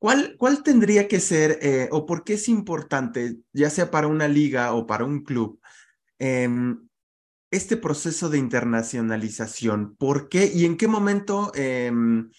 ¿Cuál, 0.00 0.34
cuál 0.38 0.64
tendría 0.64 1.06
que 1.06 1.20
ser 1.20 1.60
eh, 1.62 1.88
o 1.92 2.04
por 2.04 2.24
qué 2.24 2.34
es 2.34 2.48
importante, 2.48 3.36
ya 3.52 3.70
sea 3.70 3.92
para 3.92 4.08
una 4.08 4.26
liga 4.26 4.72
o 4.72 4.88
para 4.88 5.04
un 5.04 5.22
club, 5.22 5.60
em, 6.18 6.87
este 7.50 7.76
proceso 7.76 8.28
de 8.28 8.38
internacionalización? 8.38 9.96
¿Por 9.96 10.28
qué 10.28 10.50
y 10.52 10.64
en 10.64 10.76
qué 10.76 10.88
momento 10.88 11.52
em, 11.54 12.30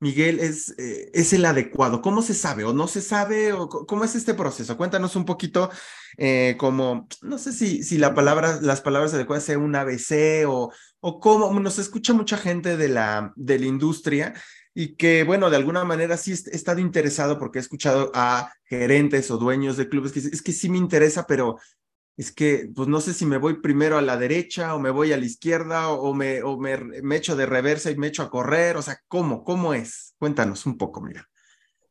Miguel, 0.00 0.40
es, 0.40 0.74
eh, 0.78 1.10
es 1.14 1.32
el 1.32 1.44
adecuado? 1.44 2.02
¿Cómo 2.02 2.22
se 2.22 2.34
sabe 2.34 2.64
o 2.64 2.72
no 2.72 2.86
se 2.88 3.00
sabe? 3.00 3.52
O 3.52 3.68
¿Cómo 3.68 4.04
es 4.04 4.14
este 4.14 4.34
proceso? 4.34 4.76
Cuéntanos 4.76 5.16
un 5.16 5.24
poquito 5.24 5.70
eh, 6.18 6.56
como, 6.58 7.08
no 7.22 7.38
sé 7.38 7.52
si, 7.52 7.82
si 7.82 7.98
la 7.98 8.14
palabra, 8.14 8.58
las 8.60 8.80
palabras 8.80 9.14
adecuadas 9.14 9.44
sea 9.44 9.58
un 9.58 9.74
ABC 9.74 10.46
o, 10.46 10.72
o 11.00 11.20
cómo, 11.20 11.58
nos 11.60 11.78
escucha 11.78 12.12
mucha 12.12 12.36
gente 12.36 12.76
de 12.76 12.88
la, 12.88 13.32
de 13.36 13.58
la 13.58 13.66
industria 13.66 14.34
y 14.74 14.96
que, 14.96 15.24
bueno, 15.24 15.48
de 15.48 15.56
alguna 15.56 15.84
manera 15.84 16.18
sí 16.18 16.32
he 16.32 16.54
estado 16.54 16.80
interesado 16.80 17.38
porque 17.38 17.58
he 17.58 17.62
escuchado 17.62 18.12
a 18.14 18.52
gerentes 18.64 19.30
o 19.30 19.38
dueños 19.38 19.78
de 19.78 19.88
clubes 19.88 20.12
que 20.12 20.18
es 20.18 20.42
que 20.42 20.52
sí 20.52 20.68
me 20.68 20.76
interesa, 20.76 21.26
pero 21.26 21.56
es 22.16 22.32
que, 22.32 22.70
pues 22.74 22.88
no 22.88 23.00
sé 23.00 23.12
si 23.12 23.26
me 23.26 23.36
voy 23.36 23.60
primero 23.60 23.98
a 23.98 24.02
la 24.02 24.16
derecha 24.16 24.74
o 24.74 24.80
me 24.80 24.90
voy 24.90 25.12
a 25.12 25.18
la 25.18 25.26
izquierda 25.26 25.88
o 25.90 26.14
me, 26.14 26.42
o 26.42 26.58
me, 26.58 26.78
me 26.78 27.16
echo 27.16 27.36
de 27.36 27.44
reversa 27.44 27.90
y 27.90 27.96
me 27.96 28.06
echo 28.06 28.22
a 28.22 28.30
correr, 28.30 28.76
o 28.76 28.82
sea, 28.82 28.98
¿cómo? 29.06 29.44
¿Cómo 29.44 29.74
es? 29.74 30.14
Cuéntanos 30.18 30.64
un 30.64 30.78
poco, 30.78 31.02
mira. 31.02 31.28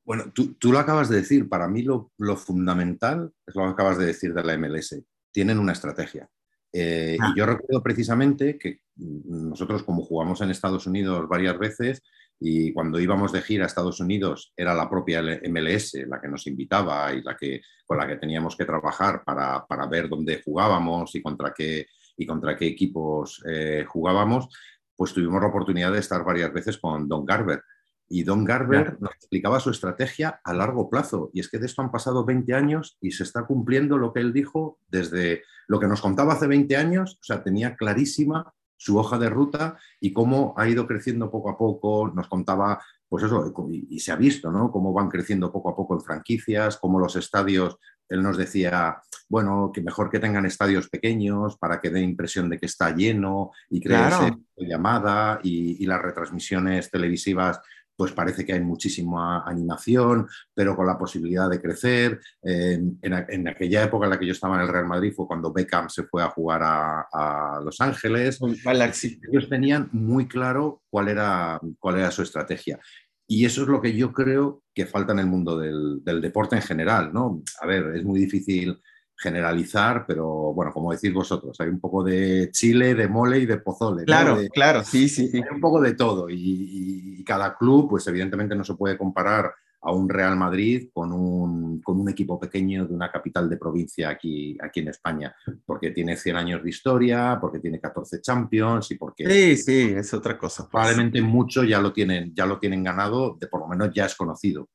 Bueno, 0.03 0.31
tú, 0.33 0.55
tú 0.55 0.71
lo 0.71 0.79
acabas 0.79 1.09
de 1.09 1.17
decir, 1.17 1.47
para 1.47 1.67
mí 1.67 1.83
lo, 1.83 2.11
lo, 2.17 2.37
fundamental 2.37 3.31
es 3.45 3.55
lo 3.55 3.63
que 3.63 3.71
acabas 3.71 3.97
de 3.97 4.05
decir 4.05 4.33
de 4.33 4.43
la 4.43 4.57
MLS, 4.57 4.95
tienen 5.31 5.59
una 5.59 5.73
estrategia. 5.73 6.29
Eh, 6.71 7.17
y 7.19 7.23
ah. 7.23 7.33
yo 7.35 7.45
recuerdo 7.45 7.81
precisamente 7.81 8.57
que 8.57 8.81
nosotros 8.95 9.83
como 9.83 10.03
jugamos 10.03 10.41
en 10.41 10.49
Estados 10.49 10.87
Unidos 10.87 11.27
varias 11.29 11.57
veces, 11.57 12.03
y 12.47 12.71
cuando 12.73 12.99
íbamos 12.99 13.31
de 13.31 13.41
gira 13.41 13.63
a 13.63 13.65
Estados 13.65 13.99
Unidos 13.99 14.53
era 14.55 14.75
la 14.75 14.87
propia 14.87 15.23
MLS 15.49 15.95
la 16.07 16.21
que 16.21 16.27
nos 16.27 16.45
invitaba 16.45 17.11
y 17.11 17.23
la 17.23 17.35
que, 17.35 17.61
con 17.87 17.97
la 17.97 18.07
que 18.07 18.17
teníamos 18.17 18.55
que 18.55 18.65
trabajar 18.65 19.23
para, 19.25 19.65
para 19.65 19.87
ver 19.87 20.07
dónde 20.07 20.43
jugábamos 20.45 21.15
y 21.15 21.23
contra 21.23 21.51
qué, 21.57 21.87
y 22.15 22.27
contra 22.27 22.55
qué 22.55 22.67
equipos 22.67 23.41
eh, 23.47 23.83
jugábamos, 23.87 24.47
pues 24.95 25.11
tuvimos 25.11 25.41
la 25.41 25.47
oportunidad 25.47 25.91
de 25.91 25.97
estar 25.97 26.23
varias 26.23 26.53
veces 26.53 26.77
con 26.77 27.07
Don 27.07 27.25
Garber. 27.25 27.63
Y 28.07 28.21
Don 28.21 28.45
Garber 28.45 28.95
nos 28.99 29.15
explicaba 29.15 29.59
su 29.59 29.71
estrategia 29.71 30.39
a 30.43 30.53
largo 30.53 30.87
plazo. 30.87 31.31
Y 31.33 31.39
es 31.39 31.49
que 31.49 31.57
de 31.57 31.65
esto 31.65 31.81
han 31.81 31.91
pasado 31.91 32.25
20 32.25 32.53
años 32.53 32.99
y 33.01 33.09
se 33.09 33.23
está 33.23 33.47
cumpliendo 33.47 33.97
lo 33.97 34.13
que 34.13 34.19
él 34.19 34.31
dijo 34.31 34.77
desde 34.87 35.41
lo 35.67 35.79
que 35.79 35.87
nos 35.87 35.99
contaba 35.99 36.33
hace 36.33 36.45
20 36.45 36.77
años. 36.77 37.17
O 37.19 37.23
sea, 37.23 37.43
tenía 37.43 37.75
clarísima 37.75 38.53
su 38.77 38.97
hoja 38.97 39.17
de 39.17 39.29
ruta 39.29 39.77
y 39.99 40.13
cómo 40.13 40.53
ha 40.57 40.67
ido 40.67 40.87
creciendo 40.87 41.31
poco 41.31 41.49
a 41.49 41.57
poco. 41.57 42.11
Nos 42.13 42.27
contaba, 42.27 42.81
pues 43.07 43.23
eso, 43.23 43.53
y, 43.69 43.99
se 43.99 44.11
ha 44.11 44.15
visto, 44.15 44.51
¿no? 44.51 44.71
Cómo 44.71 44.93
van 44.93 45.09
creciendo 45.09 45.51
poco 45.51 45.69
a 45.69 45.75
poco 45.75 45.95
en 45.95 46.01
franquicias, 46.01 46.77
cómo 46.77 46.99
los 46.99 47.15
estadios, 47.15 47.77
él 48.09 48.21
nos 48.21 48.37
decía, 48.37 49.01
bueno, 49.29 49.71
que 49.73 49.81
mejor 49.81 50.09
que 50.09 50.19
tengan 50.19 50.45
estadios 50.45 50.89
pequeños 50.89 51.57
para 51.57 51.79
que 51.81 51.89
dé 51.89 52.01
impresión 52.01 52.49
de 52.49 52.59
que 52.59 52.67
está 52.67 52.95
lleno 52.95 53.51
y 53.69 53.81
crearse 53.81 54.35
llamada 54.57 55.39
y, 55.43 55.83
y 55.83 55.85
las 55.85 56.01
retransmisiones 56.01 56.91
televisivas 56.91 57.59
pues 57.95 58.11
parece 58.11 58.45
que 58.45 58.53
hay 58.53 58.61
muchísima 58.61 59.43
animación, 59.45 60.27
pero 60.53 60.75
con 60.75 60.85
la 60.85 60.97
posibilidad 60.97 61.49
de 61.49 61.61
crecer. 61.61 62.19
en, 62.41 63.47
aquella 63.47 63.83
época 63.83 64.05
en 64.05 64.11
la 64.11 64.19
que 64.19 64.25
yo 64.25 64.33
estaba 64.33 64.55
en 64.55 64.61
el 64.61 64.67
Real 64.67 64.87
Madrid 64.87 65.13
fue 65.15 65.27
cuando 65.27 65.53
Beckham 65.53 65.89
se 65.89 66.03
fue 66.03 66.23
a 66.23 66.29
jugar 66.29 66.61
a, 66.63 67.59
Los 67.63 67.79
Ángeles. 67.81 68.39
Ellos 69.31 69.49
tenían 69.49 69.89
muy 69.91 70.27
claro 70.27 70.81
cuál 70.89 71.09
era, 71.09 71.59
cuál 71.79 71.97
era 71.97 72.11
su 72.11 72.21
estrategia. 72.21 72.79
Y 73.27 73.45
eso 73.45 73.63
es 73.63 73.67
lo 73.67 73.81
que 73.81 73.95
yo 73.95 74.13
creo 74.13 74.61
que 74.73 74.85
falta 74.85 75.13
en 75.13 75.19
el 75.19 75.25
mundo 75.25 75.57
del, 75.57 76.03
del 76.03 76.21
deporte 76.21 76.55
en 76.55 76.61
general. 76.61 77.11
¿no? 77.11 77.41
A 77.61 77.65
ver, 77.65 77.95
es 77.95 78.03
muy 78.03 78.19
difícil 78.19 78.79
generalizar, 79.17 80.05
pero 80.05 80.53
bueno, 80.53 80.73
como 80.73 80.91
decís 80.91 81.13
vosotros, 81.13 81.59
hay 81.59 81.69
un 81.69 81.79
poco 81.79 82.03
de 82.03 82.49
chile, 82.51 82.95
de 82.95 83.07
mole 83.07 83.39
y 83.39 83.45
de 83.45 83.57
pozole. 83.57 84.03
Claro, 84.03 84.37
claro, 84.53 84.83
sí, 84.83 85.07
sí, 85.07 85.29
Hay 85.33 85.55
un 85.55 85.61
poco 85.61 85.81
de 85.81 85.93
todo 85.93 86.27
y, 86.29 87.23
cada 87.25 87.57
club, 87.57 87.89
pues 87.89 88.05
evidentemente 88.07 88.55
no 88.55 88.63
se 88.63 88.75
puede 88.75 88.97
comparar 88.97 89.51
a 89.81 89.91
un 89.91 90.07
Real 90.07 90.35
Madrid 90.35 90.89
con 90.93 91.11
un, 91.11 91.81
con 91.81 91.99
un, 91.99 92.09
equipo 92.09 92.39
pequeño 92.39 92.85
de 92.85 92.93
una 92.93 93.11
capital 93.11 93.49
de 93.49 93.57
provincia 93.57 94.09
aquí, 94.09 94.55
aquí 94.61 94.81
en 94.81 94.89
España, 94.89 95.35
porque 95.65 95.89
tiene 95.91 96.17
100 96.17 96.35
años 96.35 96.63
de 96.63 96.69
historia, 96.69 97.37
porque 97.41 97.59
tiene 97.59 97.79
14 97.79 98.21
Champions 98.21 98.91
y 98.91 98.95
porque... 98.95 99.27
Sí, 99.27 99.57
sí, 99.57 99.93
es 99.95 100.13
otra 100.13 100.37
cosa. 100.37 100.63
Pues. 100.63 100.71
Probablemente 100.71 101.21
mucho 101.21 101.63
ya 101.63 101.79
lo, 101.79 101.93
tienen, 101.93 102.33
ya 102.35 102.45
lo 102.45 102.59
tienen 102.59 102.83
ganado, 102.83 103.37
de 103.39 103.47
por 103.47 103.61
lo 103.61 103.67
menos 103.67 103.91
ya 103.93 104.05
es 104.05 104.15
conocido. 104.15 104.69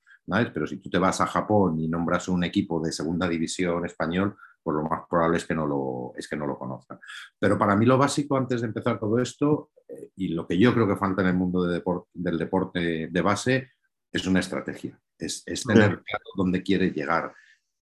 Pero 0.53 0.67
si 0.67 0.79
tú 0.79 0.89
te 0.89 0.99
vas 0.99 1.21
a 1.21 1.27
Japón 1.27 1.81
y 1.81 1.89
nombras 1.89 2.29
un 2.29 2.45
equipo 2.45 2.81
de 2.81 2.93
segunda 2.93 3.29
división 3.29 3.85
español, 3.85 4.37
pues 4.63 4.77
lo 4.77 4.85
más 4.85 5.03
probable 5.09 5.39
es 5.39 5.47
que 5.47 5.55
no 5.55 5.67
lo, 5.67 6.13
es 6.17 6.29
que 6.29 6.37
no 6.37 6.47
lo 6.47 6.59
conozcan. 6.59 6.99
Pero 7.39 7.59
para 7.59 7.77
mí 7.77 7.87
lo 7.87 7.99
básico 7.99 8.37
antes 8.37 8.61
de 8.61 8.69
empezar 8.69 8.99
todo 8.99 9.19
esto, 9.19 9.71
eh, 9.89 10.11
y 10.17 10.29
lo 10.29 10.47
que 10.47 10.59
yo 10.59 10.73
creo 10.73 10.87
que 10.87 10.97
falta 10.97 11.23
en 11.23 11.29
el 11.29 11.35
mundo 11.35 11.63
del 11.65 12.39
deporte 12.39 13.09
de 13.11 13.23
base, 13.23 13.71
es 14.13 14.27
una 14.27 14.41
estrategia, 14.41 15.01
es, 15.19 15.45
tener 15.45 16.03
claro 16.03 16.25
dónde 16.37 16.63
quiere 16.63 16.91
llegar. 16.91 17.33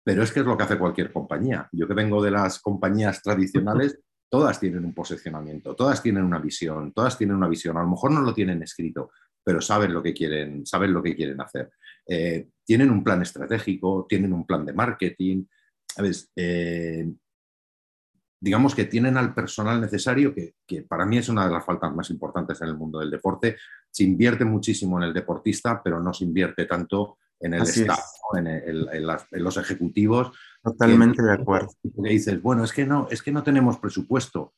Pero 0.04 0.22
es 0.22 0.32
que 0.32 0.42
es 0.42 0.46
lo 0.46 0.58
que 0.58 0.64
hace 0.64 0.78
cualquier 0.78 1.12
compañía. 1.12 1.70
Yo 1.72 1.88
que 1.88 1.94
vengo 1.94 2.22
de 2.22 2.32
las 2.32 2.60
compañías 2.60 3.22
tradicionales, 3.22 4.00
todas 4.30 4.60
tienen 4.60 4.86
un 4.86 4.94
posicionamiento, 4.94 5.76
todas 5.76 6.02
tienen 6.02 6.24
una 6.24 6.40
visión, 6.40 6.92
todas 6.94 7.18
tienen 7.18 7.36
una 7.36 7.48
visión. 7.48 7.78
A 7.78 7.84
lo 7.84 7.90
mejor 7.90 8.12
no 8.12 8.22
lo 8.22 8.34
tienen 8.34 8.62
escrito, 8.62 9.12
pero 9.44 9.62
saben 9.62 9.94
lo 9.94 10.02
que 10.02 10.14
quieren, 10.14 10.66
saben 10.66 10.94
lo 10.94 11.04
que 11.04 11.16
quieren 11.16 11.40
hacer. 11.42 11.72
Eh, 12.08 12.50
tienen 12.64 12.90
un 12.90 13.04
plan 13.04 13.22
estratégico, 13.22 14.06
tienen 14.08 14.34
un 14.34 14.46
plan 14.46 14.66
de 14.66 14.74
marketing. 14.74 15.46
Eh, 16.36 17.12
digamos 18.40 18.76
que 18.76 18.86
tienen 18.86 19.18
al 19.18 19.34
personal 19.34 19.80
necesario, 19.80 20.34
que, 20.34 20.82
para 20.88 21.06
mí 21.06 21.18
es 21.18 21.30
una 21.30 21.46
de 21.46 21.52
las 21.54 21.66
faltas 21.66 21.94
más 21.94 22.10
importantes 22.10 22.62
en 22.62 22.70
el 22.70 22.78
mundo 22.78 23.00
del 23.00 23.12
deporte. 23.12 23.58
Se 23.90 24.04
invierte 24.04 24.46
muchísimo 24.46 24.98
en 24.98 25.04
el 25.04 25.14
deportista, 25.14 25.82
pero 25.84 26.00
no 26.00 26.14
se 26.14 26.26
invierte 26.26 26.66
tanto 26.66 27.18
en 27.40 27.54
el 27.54 27.64
staff, 27.64 28.00
en, 28.38 29.44
los 29.44 29.58
ejecutivos. 29.58 30.38
Totalmente 30.62 31.22
de 31.22 31.34
acuerdo. 31.34 31.70
Y 31.84 32.10
dices, 32.10 32.42
bueno, 32.42 32.64
es 32.64 32.72
que 32.72 32.86
no, 32.86 33.08
es 33.10 33.22
que 33.22 33.32
no 33.32 33.44
tenemos 33.44 33.78
presupuesto. 33.78 34.54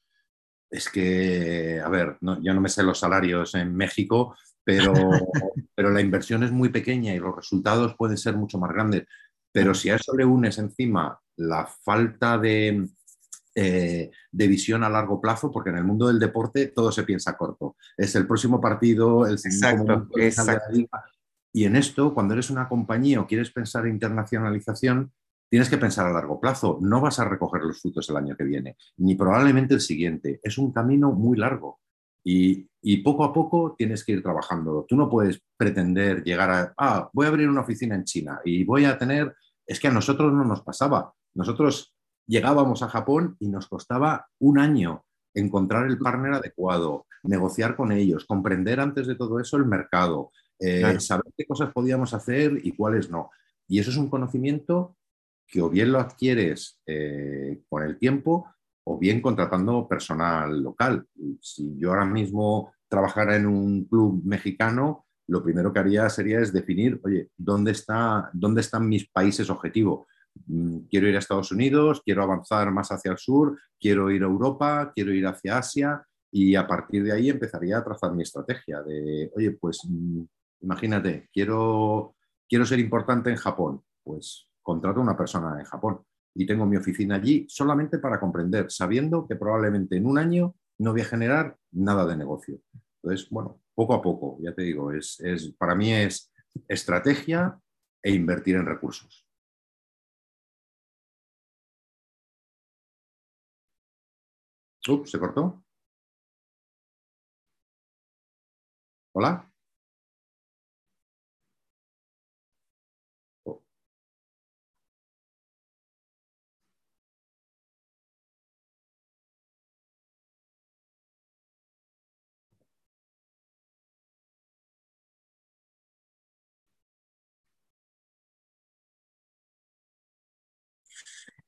Es 0.70 0.90
que, 0.90 1.80
a 1.84 1.90
ver, 1.90 2.18
yo 2.22 2.54
no 2.54 2.62
me 2.62 2.70
sé 2.70 2.84
los 2.84 3.00
salarios 3.00 3.54
en 3.56 3.76
México, 3.76 4.36
pero, 4.66 4.94
pero 5.76 5.92
la 5.92 6.02
inversión 6.02 6.44
es 6.44 6.52
muy 6.52 6.70
pequeña 6.70 7.14
y 7.14 7.20
los 7.20 7.36
resultados 7.36 7.96
pueden 7.96 8.18
ser 8.18 8.36
mucho 8.36 8.58
más 8.58 8.74
grandes. 8.74 9.06
Pero 9.54 9.74
si 9.74 9.90
a 9.90 9.96
eso 9.96 10.14
le 10.18 10.26
unes 10.26 10.58
encima 10.58 11.18
la 11.38 11.66
falta 11.66 12.38
de, 12.38 12.90
eh, 13.58 14.12
de 14.30 14.48
visión 14.48 14.84
a 14.84 14.90
largo 14.90 15.22
plazo, 15.22 15.50
porque 15.50 15.70
en 15.70 15.78
el 15.78 15.86
mundo 15.86 16.08
del 16.08 16.20
deporte 16.20 16.68
todo 16.68 16.92
se 16.92 17.04
piensa 17.04 17.38
corto. 17.38 17.78
Es 17.96 18.14
el 18.16 18.28
próximo 18.28 18.60
partido, 18.60 19.26
el 19.26 19.36
exacto. 19.36 20.10
Y 21.54 21.64
en 21.64 21.78
esto, 21.78 22.14
cuando 22.14 22.34
eres 22.34 22.50
una 22.50 22.68
compañía 22.68 23.22
o 23.22 23.28
quieres 23.28 23.52
pensar 23.52 23.86
en 23.86 23.94
internacionalización, 23.94 25.14
tienes 25.50 25.70
que 25.70 25.78
pensar 25.78 26.06
a 26.06 26.12
largo 26.12 26.38
plazo. 26.42 26.80
No 26.82 27.00
vas 27.00 27.20
a 27.20 27.24
recoger 27.30 27.62
los 27.62 27.80
frutos 27.80 28.10
el 28.10 28.18
año 28.18 28.36
que 28.36 28.44
viene, 28.44 28.76
ni 28.98 29.16
probablemente 29.16 29.74
el 29.74 29.80
siguiente. 29.80 30.42
Es 30.44 30.58
un 30.58 30.74
camino 30.74 31.14
muy 31.14 31.38
largo. 31.38 31.80
Y, 32.26 32.68
poco 32.98 33.24
a 33.24 33.34
poco 33.34 33.74
tienes 33.76 34.04
que 34.04 34.12
ir 34.12 34.22
trabajando. 34.22 34.86
Tú 34.88 34.96
no 34.96 35.10
puedes 35.10 35.42
pretender 35.58 36.24
llegar 36.24 36.52
a, 36.52 36.74
ah, 36.78 37.10
voy 37.14 37.26
a 37.26 37.30
abrir 37.30 37.50
una 37.50 37.62
oficina 37.62 37.96
en 37.96 38.04
China 38.04 38.40
y 38.46 38.64
voy 38.64 38.86
a 38.86 38.98
tener, 38.98 39.36
es 39.66 39.80
que 39.80 39.88
a 39.88 39.92
nosotros 39.92 40.32
no 40.32 40.44
nos 40.44 40.62
pasaba. 40.62 41.12
Nosotros 41.34 41.96
llegábamos 42.28 42.84
a 42.84 42.90
Japón 42.90 43.38
y 43.40 43.48
nos 43.48 43.68
costaba 43.68 44.28
un 44.40 44.60
año 44.60 45.04
encontrar 45.34 45.88
el 45.88 45.98
partner 45.98 46.34
adecuado, 46.34 47.08
negociar 47.24 47.76
con 47.76 47.92
ellos, 47.92 48.26
comprender 48.26 48.80
antes 48.80 49.08
de 49.08 49.16
todo 49.16 49.40
eso 49.40 49.58
el 49.58 49.66
mercado, 49.66 50.32
eh, 50.60 51.00
saber 51.00 51.26
qué 51.36 51.46
cosas 51.46 51.74
podíamos 51.74 52.14
hacer 52.14 52.60
y 52.64 52.72
cuáles 52.72 53.10
no. 53.10 53.32
Y 53.68 53.80
eso 53.80 53.90
es 53.90 53.98
un 53.98 54.10
conocimiento 54.10 54.96
que 55.48 55.62
o 55.62 55.70
bien 55.70 55.92
lo 55.92 56.00
adquieres 56.00 56.80
eh, 56.86 57.62
con 57.68 57.84
el 57.84 57.98
tiempo 57.98 58.48
o 58.86 58.98
bien 58.98 59.22
contratando 59.22 59.88
personal 59.88 60.62
local. 60.62 61.06
Si 61.42 61.76
yo 61.78 61.90
ahora 61.90 62.06
mismo 62.06 62.74
trabajara 62.88 63.36
en 63.36 63.48
un 63.48 63.86
club 63.86 64.22
mexicano, 64.24 65.06
lo 65.28 65.44
primero 65.44 65.74
que 65.74 65.80
haría 65.80 66.10
sería 66.10 66.40
es 66.40 66.54
definir, 66.54 67.02
oye, 67.04 67.30
¿dónde, 67.36 67.72
está, 67.72 68.30
dónde 68.32 68.62
están 68.62 68.88
mis 68.88 69.10
países 69.10 69.50
objetivo? 69.50 70.08
Mm, 70.46 70.82
quiero 70.90 71.08
ir 71.08 71.16
a 71.16 71.20
Estados 71.20 71.52
Unidos, 71.52 72.02
quiero 72.06 72.22
avanzar 72.22 72.72
más 72.72 72.92
hacia 72.92 73.12
el 73.12 73.18
sur, 73.18 73.60
quiero 73.80 74.12
ir 74.12 74.22
a 74.22 74.28
Europa, 74.28 74.92
quiero 74.94 75.12
ir 75.14 75.26
hacia 75.26 75.58
Asia 75.58 76.06
y 76.32 76.56
a 76.56 76.68
partir 76.68 77.04
de 77.04 77.14
ahí 77.14 77.30
empezaría 77.30 77.80
a 77.80 77.84
trazar 77.84 78.14
mi 78.14 78.22
estrategia 78.22 78.84
de, 78.84 79.32
oye, 79.36 79.52
pues 79.52 79.80
mm, 79.90 80.22
imagínate, 80.62 81.28
quiero, 81.34 82.16
quiero 82.48 82.66
ser 82.66 82.80
importante 82.80 83.32
en 83.32 83.38
Japón, 83.38 83.82
pues 84.04 84.48
contrato 84.62 85.00
a 85.00 85.04
una 85.04 85.18
persona 85.18 85.60
en 85.60 85.66
Japón 85.66 86.02
y 86.36 86.46
tengo 86.46 86.66
mi 86.66 86.78
oficina 86.78 87.16
allí 87.16 87.46
solamente 87.50 87.98
para 87.98 88.20
comprender, 88.20 88.70
sabiendo 88.70 89.26
que 89.28 89.36
probablemente 89.38 89.96
en 89.98 90.06
un 90.06 90.18
año 90.18 90.56
no 90.80 90.92
voy 90.92 91.02
a 91.02 91.06
generar 91.06 91.58
nada 91.72 92.06
de 92.06 92.18
negocio. 92.18 92.60
Entonces, 93.02 93.30
bueno, 93.30 93.62
poco 93.74 93.94
a 93.94 94.02
poco, 94.02 94.38
ya 94.42 94.54
te 94.54 94.64
digo, 94.64 94.92
es, 94.92 95.20
es 95.22 95.54
para 95.58 95.76
mí 95.76 95.94
es 95.94 96.32
estrategia 96.68 97.58
e 98.04 98.12
invertir 98.12 98.56
en 98.56 98.66
recursos. 98.66 99.26
Ups, 104.88 105.10
¿se 105.12 105.20
cortó? 105.20 105.64
¿Hola? 109.14 109.50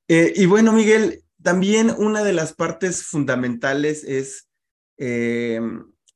Eh, 0.08 0.34
y 0.36 0.46
bueno, 0.46 0.72
Miguel, 0.72 1.24
también 1.42 1.92
una 1.98 2.24
de 2.24 2.34
las 2.34 2.54
partes 2.54 3.04
fundamentales 3.04 4.04
es, 4.04 4.48
eh, 4.98 5.60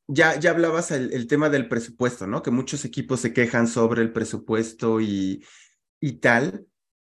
ya, 0.08 0.40
ya 0.40 0.52
hablabas 0.52 0.92
el, 0.92 1.28
tema 1.28 1.50
del 1.50 1.68
presupuesto, 1.68 2.28
¿no? 2.28 2.42
Que 2.42 2.52
muchos 2.52 2.86
equipos 2.86 3.20
se 3.20 3.34
quejan 3.34 3.68
sobre 3.68 4.02
el 4.02 4.14
presupuesto 4.14 5.02
y, 5.02 5.44
y 6.00 6.14
tal. 6.14 6.66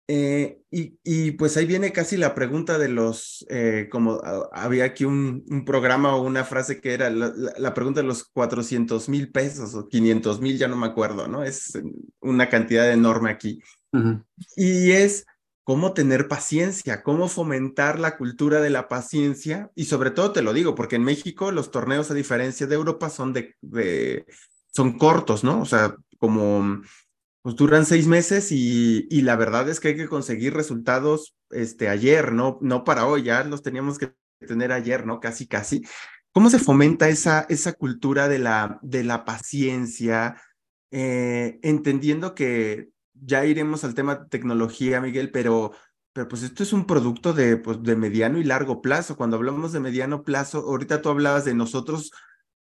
Eh, 0.06 0.60
y, 0.70 0.98
y, 1.02 1.30
pues 1.30 1.56
ahí 1.56 1.64
viene 1.64 1.90
casi 1.90 2.18
la 2.18 2.34
pregunta 2.34 2.76
de 2.76 2.88
los, 2.88 3.46
como 3.90 4.20
ah, 4.22 4.50
había 4.52 4.84
aquí 4.84 5.06
un, 5.06 5.44
un, 5.48 5.64
programa 5.64 6.14
o 6.14 6.22
una 6.22 6.44
frase 6.44 6.82
que 6.82 6.92
era 6.92 7.08
la, 7.08 7.72
pregunta 7.72 8.02
de 8.02 8.06
los 8.06 8.24
400 8.24 9.08
mil 9.08 9.32
pesos 9.32 9.74
o 9.74 9.88
500 9.88 10.40
mil, 10.42 10.58
ya 10.58 10.68
no 10.68 10.76
me 10.76 10.86
acuerdo, 10.86 11.26
¿no? 11.26 11.42
Es 11.42 11.72
una 12.20 12.50
cantidad 12.50 12.92
enorme 12.92 13.30
aquí. 13.30 13.60
Y 14.56 14.90
es, 14.90 15.24
cómo 15.64 15.94
tener 15.94 16.28
paciencia, 16.28 17.02
cómo 17.02 17.28
fomentar 17.28 17.98
la 17.98 18.16
cultura 18.16 18.60
de 18.60 18.70
la 18.70 18.86
paciencia 18.86 19.70
y 19.74 19.86
sobre 19.86 20.10
todo 20.10 20.32
te 20.32 20.42
lo 20.42 20.52
digo 20.52 20.74
porque 20.74 20.96
en 20.96 21.04
México 21.04 21.50
los 21.50 21.70
torneos 21.70 22.10
a 22.10 22.14
diferencia 22.14 22.66
de 22.66 22.74
Europa 22.74 23.08
son 23.08 23.32
de, 23.32 24.26
son 24.72 24.98
cortos, 24.98 25.42
¿no? 25.42 25.60
O 25.62 25.64
sea, 25.64 25.96
como 26.18 26.82
pues 27.42 27.56
duran 27.56 27.86
seis 27.86 28.06
meses 28.06 28.52
y, 28.52 29.06
y, 29.10 29.22
la 29.22 29.36
verdad 29.36 29.68
es 29.68 29.78
que 29.78 29.88
hay 29.88 29.96
que 29.96 30.08
conseguir 30.08 30.54
resultados 30.54 31.34
este 31.50 31.88
ayer, 31.88 32.32
no 32.32 32.58
no 32.62 32.84
para 32.84 33.06
hoy, 33.06 33.24
ya 33.24 33.44
los 33.44 33.62
teníamos 33.62 33.98
que 33.98 34.14
tener 34.46 34.72
ayer, 34.72 35.06
¿no? 35.06 35.20
Casi 35.20 35.46
casi. 35.46 35.82
¿Cómo 36.32 36.50
se 36.50 36.58
fomenta 36.58 37.08
esa 37.08 37.46
esa 37.48 37.74
cultura 37.74 38.28
de 38.28 38.38
la 38.38 38.78
de 38.82 39.04
la 39.04 39.24
paciencia? 39.24 40.36
Eh, 40.90 41.58
entendiendo 41.62 42.34
que 42.34 42.90
ya 43.14 43.44
iremos 43.46 43.84
al 43.84 43.94
tema 43.94 44.16
de 44.16 44.28
tecnología, 44.28 45.00
Miguel, 45.00 45.30
pero, 45.30 45.72
pero 46.12 46.28
pues 46.28 46.42
esto 46.42 46.62
es 46.62 46.72
un 46.72 46.86
producto 46.86 47.32
de, 47.32 47.56
pues, 47.56 47.82
de 47.82 47.96
mediano 47.96 48.38
y 48.38 48.44
largo 48.44 48.82
plazo. 48.82 49.16
Cuando 49.16 49.36
hablamos 49.36 49.72
de 49.72 49.80
mediano 49.80 50.24
plazo, 50.24 50.58
ahorita 50.60 51.02
tú 51.02 51.08
hablabas 51.08 51.44
de 51.44 51.54
nosotros 51.54 52.10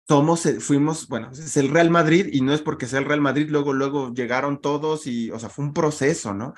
somos, 0.07 0.45
eh, 0.45 0.60
fuimos, 0.60 1.07
bueno, 1.07 1.31
es 1.31 1.57
el 1.57 1.69
Real 1.69 1.89
Madrid 1.89 2.29
y 2.31 2.41
no 2.41 2.53
es 2.53 2.62
porque 2.62 2.86
sea 2.86 2.99
el 2.99 3.05
Real 3.05 3.19
Madrid, 3.21 3.49
luego, 3.49 3.73
luego 3.73 4.13
llegaron 4.13 4.62
todos 4.62 5.05
y, 5.05 5.31
o 5.31 5.39
sea, 5.39 5.49
fue 5.49 5.65
un 5.65 5.73
proceso, 5.73 6.33
¿no? 6.33 6.53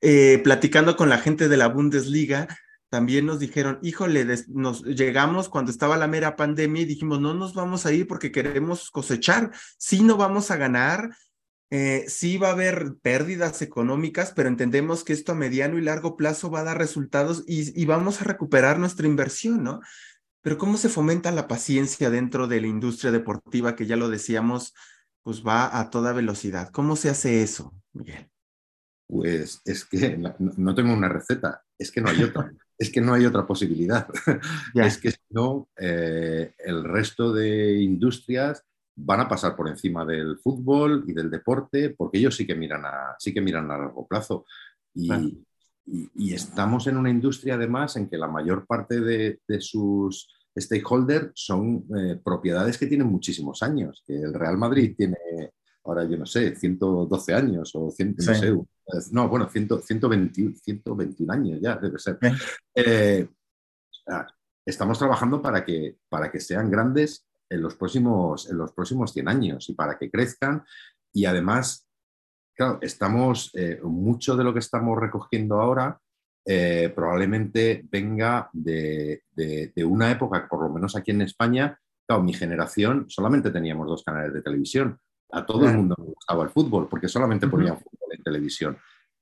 Eh, 0.00 0.40
platicando 0.42 0.96
con 0.96 1.10
la 1.10 1.18
gente 1.18 1.48
de 1.48 1.56
la 1.56 1.68
Bundesliga, 1.68 2.48
también 2.88 3.26
nos 3.26 3.40
dijeron, 3.40 3.78
híjole, 3.82 4.26
nos 4.48 4.84
llegamos 4.84 5.48
cuando 5.48 5.70
estaba 5.70 5.96
la 5.96 6.06
mera 6.06 6.36
pandemia 6.36 6.82
y 6.82 6.86
dijimos, 6.86 7.20
no 7.20 7.34
nos 7.34 7.52
vamos 7.52 7.86
a 7.86 7.92
ir 7.92 8.06
porque 8.06 8.32
queremos 8.32 8.90
cosechar, 8.90 9.50
sí 9.78 10.02
no 10.02 10.16
vamos 10.16 10.50
a 10.50 10.56
ganar, 10.56 11.10
eh, 11.70 12.04
sí 12.08 12.38
va 12.38 12.48
a 12.48 12.52
haber 12.52 12.96
pérdidas 13.02 13.62
económicas, 13.62 14.32
pero 14.34 14.48
entendemos 14.48 15.02
que 15.02 15.12
esto 15.12 15.32
a 15.32 15.34
mediano 15.34 15.78
y 15.78 15.82
largo 15.82 16.16
plazo 16.16 16.50
va 16.50 16.60
a 16.60 16.64
dar 16.64 16.78
resultados 16.78 17.44
y, 17.46 17.84
vamos 17.86 18.20
a 18.20 18.24
recuperar 18.24 18.78
nuestra 18.78 19.06
inversión, 19.06 19.64
¿no? 19.64 19.80
Pero 20.42 20.58
¿cómo 20.58 20.76
se 20.76 20.88
fomenta 20.88 21.32
la 21.32 21.48
paciencia 21.48 22.10
dentro 22.10 22.46
de 22.46 22.60
la 22.60 22.66
industria 22.66 23.10
deportiva 23.10 23.76
que 23.76 23.86
ya 23.86 23.96
lo 23.96 24.08
decíamos, 24.08 24.74
pues 25.22 25.42
va 25.44 25.80
a 25.80 25.90
toda 25.90 26.12
velocidad? 26.12 26.68
¿Cómo 26.68 26.96
se 26.96 27.08
hace 27.08 27.42
eso, 27.42 27.74
Miguel? 27.92 28.28
Pues 29.06 29.60
es 29.64 29.84
que 29.84 30.18
no, 30.18 30.74
tengo 30.74 30.92
una 30.92 31.08
receta, 31.08 31.62
es 31.78 31.90
que 31.90 32.00
no 32.00 32.10
hay 32.10 32.22
otra, 32.22 32.52
es 32.78 32.90
que 32.90 33.00
no 33.00 33.14
hay 33.14 33.26
otra 33.26 33.46
posibilidad. 33.46 34.06
Es 34.74 34.98
que 34.98 35.10
si 35.10 35.18
no, 35.30 35.68
eh, 35.76 36.54
el 36.58 36.84
resto 36.84 37.32
de 37.32 37.80
industrias 37.80 38.64
van 38.96 39.20
a 39.20 39.28
pasar 39.28 39.56
por 39.56 39.68
encima 39.68 40.04
del 40.04 40.38
fútbol 40.38 41.04
y 41.06 41.12
del 41.12 41.30
deporte 41.30 41.90
porque 41.90 42.18
ellos 42.18 42.36
sí 42.36 42.46
que 42.46 42.54
miran 42.54 42.84
a, 42.84 43.16
sí 43.18 43.34
que 43.34 43.40
miran 43.40 43.70
a 43.70 43.78
largo 43.78 44.06
plazo. 44.06 44.46
Y, 44.94 45.10
y, 45.86 46.32
estamos 46.32 46.86
en 46.86 46.96
una 46.96 47.10
industria 47.10 47.54
además 47.54 47.96
en 47.96 48.08
que 48.08 48.16
la 48.16 48.28
mayor 48.28 48.64
parte 48.66 49.00
de, 49.00 49.40
sus 49.60 50.32
stakeholders 50.56 51.32
son 51.34 51.84
eh, 51.96 52.20
propiedades 52.22 52.78
que 52.78 52.86
tienen 52.86 53.08
muchísimos 53.08 53.62
años, 53.62 54.04
el 54.06 54.32
Real 54.32 54.56
Madrid 54.56 54.94
tiene 54.96 55.16
ahora 55.84 56.04
yo 56.04 56.16
no 56.16 56.26
sé, 56.26 56.56
112 56.56 57.34
años 57.34 57.70
o 57.74 57.90
100, 57.90 58.16
no, 58.16 58.34
sé, 58.34 58.54
no, 59.12 59.28
bueno, 59.28 59.48
120, 59.48 60.54
121 60.56 61.32
años 61.32 61.60
ya 61.60 61.76
debe 61.76 61.98
ser. 61.98 62.18
Eh, 62.74 63.28
estamos 64.64 64.98
trabajando 64.98 65.42
para 65.42 65.64
que, 65.64 65.98
para 66.08 66.30
que 66.30 66.40
sean 66.40 66.70
grandes 66.70 67.26
en 67.48 67.62
los, 67.62 67.74
próximos, 67.76 68.50
en 68.50 68.58
los 68.58 68.72
próximos 68.72 69.12
100 69.12 69.28
años 69.28 69.68
y 69.68 69.74
para 69.74 69.98
que 69.98 70.10
crezcan 70.10 70.64
y 71.12 71.26
además 71.26 71.86
claro, 72.56 72.78
estamos, 72.82 73.50
eh, 73.54 73.80
mucho 73.82 74.36
de 74.36 74.44
lo 74.44 74.52
que 74.52 74.60
estamos 74.60 74.98
recogiendo 74.98 75.60
ahora 75.60 76.00
eh, 76.46 76.92
probablemente 76.94 77.86
venga 77.90 78.50
de, 78.52 79.22
una 79.86 80.10
época, 80.10 80.46
por 80.46 80.62
lo 80.62 80.68
menos 80.68 80.94
aquí 80.94 81.10
en 81.10 81.22
España, 81.22 81.78
claro, 82.06 82.22
mi 82.22 82.34
generación 82.34 83.06
solamente 83.08 83.50
teníamos 83.50 83.88
dos 83.88 84.02
canales 84.04 84.34
de 84.34 84.42
televisión. 84.42 84.98
A 85.32 85.46
todo 85.46 85.66
el 85.66 85.74
mundo 85.74 85.94
le 85.98 86.04
gustaba 86.04 86.44
el 86.44 86.50
fútbol 86.50 86.86
porque 86.88 87.08
solamente 87.08 87.48
ponían 87.48 87.78
fútbol 87.78 88.10
en 88.12 88.22
televisión. 88.22 88.76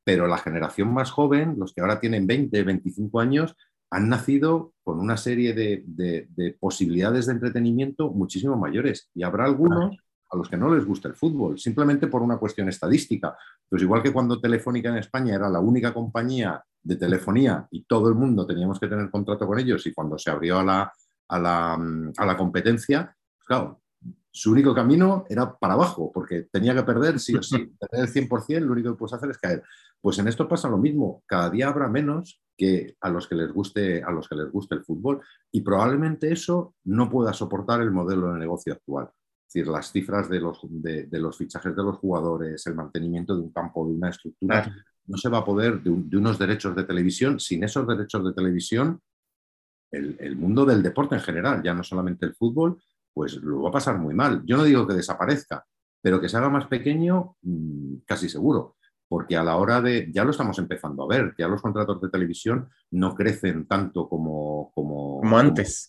Pero 0.05 0.27
la 0.27 0.37
generación 0.37 0.93
más 0.93 1.13
joven, 1.13 1.55
los 1.59 1.73
que 1.73 1.81
ahora 1.81 2.01
tienen 2.01 2.27
20, 2.27 2.65
25 2.65 3.21
años, 3.21 3.55
han 3.93 4.09
nacido 4.09 4.73
con 4.83 4.99
una 4.99 5.19
serie 5.19 5.53
de, 5.53 6.57
posibilidades 6.59 7.27
de 7.27 7.33
entretenimiento 7.33 8.11
muchísimo 8.11 8.57
mayores. 8.57 9.11
Y 9.15 9.23
habrá 9.23 9.45
algunos 9.45 9.95
a 10.31 10.37
los 10.37 10.49
que 10.49 10.57
no 10.57 10.75
les 10.75 10.87
gusta 10.87 11.09
el 11.09 11.15
fútbol, 11.15 11.59
simplemente 11.59 12.07
por 12.07 12.23
una 12.23 12.39
cuestión 12.39 12.71
estadística. 12.71 13.37
Pues 13.69 13.83
igual 13.83 14.03
que 14.03 14.11
cuando 14.11 14.41
Telefónica 14.41 14.89
en 14.89 14.97
España 14.97 15.35
era 15.35 15.51
la 15.51 15.61
única 15.61 15.93
compañía 15.93 16.65
de 16.83 16.97
telefonía 16.97 17.69
y 17.71 17.85
todo 17.85 18.09
el 18.09 18.15
mundo 18.15 18.47
teníamos 18.47 18.81
que 18.81 18.89
tener 18.89 19.11
contrato 19.11 19.47
con 19.47 19.59
ellos 19.59 19.87
y 19.87 19.93
cuando 19.93 20.19
se 20.19 20.31
abrió 20.31 20.59
a 20.59 20.65
la, 20.65 20.93
a 21.29 21.39
la, 21.39 21.75
a 21.75 22.27
la 22.27 22.37
competencia, 22.39 23.15
pues 23.37 23.47
claro, 23.47 23.83
su 24.31 24.53
único 24.53 24.75
camino 24.75 25.27
era 25.29 25.55
para 25.55 25.75
abajo, 25.75 26.11
porque 26.11 26.49
tenía 26.51 26.75
que 26.75 26.83
perder 26.83 27.21
sí 27.21 27.37
o 27.37 27.43
sí. 27.43 27.71
El 27.93 28.09
100%, 28.09 28.61
lo 28.61 28.73
único 28.73 28.93
que 28.93 28.99
puedes 28.99 29.13
hacer 29.13 29.29
es 29.29 29.37
caer. 29.37 29.63
Pues 30.01 30.19
en 30.19 30.29
esto 30.29 30.49
pasa 30.49 30.71
lo 30.71 30.79
mismo. 30.79 31.23
Cada 31.27 31.51
día 31.51 31.69
habrá 31.69 31.89
menos 31.89 32.42
que 32.63 32.97
a 33.01 33.11
los 33.11 33.27
que 33.27 33.35
les 33.35 33.53
guste, 33.53 34.03
a 34.03 34.11
los 34.11 34.29
que 34.29 34.37
les 34.37 34.51
guste 34.53 34.77
el 34.77 34.85
fútbol 34.85 35.21
y 35.51 35.63
probablemente 35.63 36.31
eso 36.31 36.77
no 36.85 37.11
pueda 37.11 37.33
soportar 37.33 37.81
el 37.81 37.91
modelo 37.91 38.33
de 38.33 38.39
negocio 38.39 38.73
actual 38.73 39.11
decir, 39.53 39.69
las 39.71 39.93
cifras 39.93 40.29
de 40.29 40.41
los, 40.41 40.61
de, 40.63 41.09
los, 41.13 41.37
fichajes 41.37 41.77
de 41.77 41.83
los 41.83 41.99
jugadores, 41.99 42.67
el 42.67 42.75
mantenimiento 42.75 43.37
de 43.37 43.43
un 43.43 43.53
campo, 43.53 43.87
de 43.87 43.95
una 43.95 44.09
estructura, 44.09 44.75
no 45.07 45.17
se 45.17 45.29
va 45.29 45.39
a 45.39 45.45
poder 45.45 45.83
de, 45.83 45.91
unos 46.17 46.39
derechos 46.39 46.75
de 46.75 46.85
televisión. 46.85 47.39
Sin 47.39 47.63
esos 47.65 47.87
derechos 47.87 48.25
de 48.25 48.33
televisión, 48.33 49.01
el, 49.91 50.37
mundo 50.37 50.65
del 50.65 50.83
deporte 50.83 51.17
en 51.17 51.21
general, 51.21 51.63
ya 51.63 51.75
no 51.75 51.83
solamente 51.83 52.25
el 52.25 52.35
fútbol, 52.35 52.83
pues 53.13 53.35
lo 53.37 53.63
va 53.63 53.69
a 53.69 53.73
pasar 53.73 53.99
muy 53.99 54.15
mal. 54.15 54.43
Yo 54.47 54.57
no 54.57 54.65
digo 54.65 54.87
que 54.87 54.95
desaparezca, 54.95 55.65
pero 56.01 56.21
que 56.21 56.29
se 56.29 56.37
haga 56.39 56.49
más 56.49 56.67
pequeño, 56.67 57.37
mm, 57.43 57.97
casi 58.07 58.29
seguro. 58.29 58.77
Porque 59.13 59.37
a 59.37 59.45
la 59.45 59.59
hora 59.59 59.83
de, 59.83 60.11
ya 60.11 60.25
lo 60.25 60.31
estamos 60.31 60.59
empezando 60.59 61.03
a 61.03 61.07
ver, 61.07 61.35
ya 61.37 61.47
los 61.47 61.61
contratos 61.61 62.01
de 62.01 62.09
televisión 62.09 62.71
no 62.93 63.15
crecen 63.15 63.67
tanto 63.67 64.09
como, 64.09 64.73
como, 64.75 65.21
como 65.21 65.39
antes. 65.39 65.87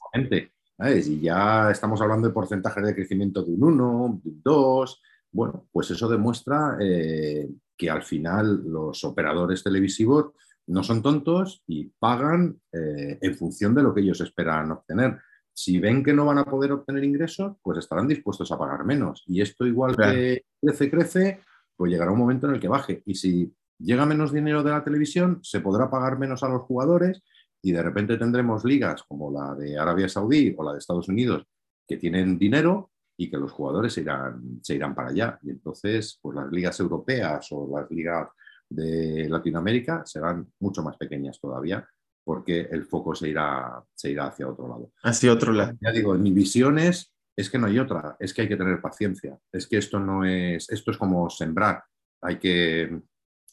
Y 1.08 1.22
ya 1.22 1.72
estamos 1.72 2.02
hablando 2.02 2.28
de 2.28 2.34
porcentajes 2.34 2.84
de 2.84 2.94
crecimiento 2.94 3.42
de 3.42 3.54
un 3.54 3.64
1, 3.64 4.20
de 4.22 4.30
un 4.30 4.42
2. 4.44 5.02
Bueno, 5.32 5.70
pues 5.72 5.90
eso 5.92 6.10
demuestra 6.10 6.76
eh, 6.82 7.50
que 7.78 7.90
al 7.90 8.04
final 8.04 8.62
los 8.66 9.06
operadores 9.06 9.64
televisivos 9.64 10.34
no 10.68 10.84
son 10.84 11.02
tontos 11.02 11.64
y 11.66 11.86
pagan 11.98 12.60
eh, 12.74 13.20
en 13.22 13.36
función 13.36 13.74
de 13.74 13.84
lo 13.84 13.94
que 13.94 14.02
ellos 14.02 14.20
esperan 14.20 14.70
obtener. 14.72 15.18
Si 15.54 15.80
ven 15.80 16.04
que 16.04 16.12
no 16.12 16.26
van 16.26 16.40
a 16.40 16.46
poder 16.46 16.74
obtener 16.74 17.06
ingresos, 17.06 17.56
pues 17.62 17.78
estarán 17.78 18.06
dispuestos 18.06 18.52
a 18.52 18.58
pagar 18.58 18.84
menos. 18.84 19.24
Y 19.28 19.40
esto 19.40 19.66
igual 19.66 19.96
que 19.96 20.44
crece, 20.60 20.92
crece, 20.92 21.40
pues 21.84 21.92
llegará 21.92 22.14
un 22.14 22.20
momento 22.20 22.48
en 22.48 22.54
el 22.54 22.62
que 22.62 22.70
baje. 22.70 23.04
Y 23.06 23.16
si 23.16 23.54
llega 23.78 24.06
menos 24.06 24.32
dinero 24.32 24.64
de 24.64 24.72
la 24.72 24.86
televisión, 24.86 25.42
se 25.44 25.60
podrá 25.60 25.90
pagar 25.90 26.18
menos 26.18 26.42
a 26.42 26.48
los 26.48 26.62
jugadores 26.62 27.22
y 27.62 27.74
de 27.74 27.84
repente 27.84 28.16
tendremos 28.16 28.64
ligas 28.64 29.04
como 29.04 29.30
la 29.30 29.54
de 29.54 29.78
Arabia 29.78 30.08
Saudí 30.08 30.56
o 30.58 30.64
la 30.64 30.72
de 30.72 30.80
Estados 30.80 31.10
Unidos 31.10 31.44
que 31.86 31.98
tienen 31.98 32.40
dinero 32.40 32.92
y 33.18 33.30
que 33.30 33.36
los 33.36 33.52
jugadores 33.52 33.92
se 33.92 34.00
irán, 34.00 34.62
se 34.62 34.76
irán 34.76 34.96
para 34.96 35.10
allá. 35.10 35.38
Y 35.44 35.50
entonces, 35.50 36.18
pues 36.22 36.38
las 36.38 36.50
ligas 36.54 36.80
europeas 36.80 37.50
o 37.52 37.70
las 37.78 37.92
ligas 37.92 38.30
de 38.70 39.28
Latinoamérica 39.28 40.06
serán 40.06 40.54
mucho 40.62 40.84
más 40.84 40.96
pequeñas 40.96 41.38
todavía 41.38 41.86
porque 42.24 42.62
el 42.72 42.86
foco 42.86 43.14
se 43.14 43.28
irá, 43.28 43.84
se 43.94 44.12
irá 44.12 44.28
hacia 44.28 44.48
otro 44.48 44.70
lado. 44.70 44.94
Hacia 45.04 45.34
otro 45.34 45.52
lado. 45.52 45.74
Ya 45.82 45.92
digo, 45.92 46.14
mi 46.14 46.32
visión 46.32 46.80
es, 46.80 47.13
es 47.36 47.50
que 47.50 47.58
no 47.58 47.68
hay 47.68 47.80
otra, 47.80 48.16
es 48.20 48.34
que 48.34 48.44
hay 48.44 48.48
que 48.48 48.58
tener 48.58 48.82
paciencia, 48.82 49.38
es 49.52 49.68
que 49.68 49.78
esto 49.78 50.00
no 50.00 50.26
es, 50.26 50.70
esto 50.70 50.92
es 50.92 50.98
como 50.98 51.30
sembrar, 51.30 51.84
hay 52.22 52.38
que 52.38 53.02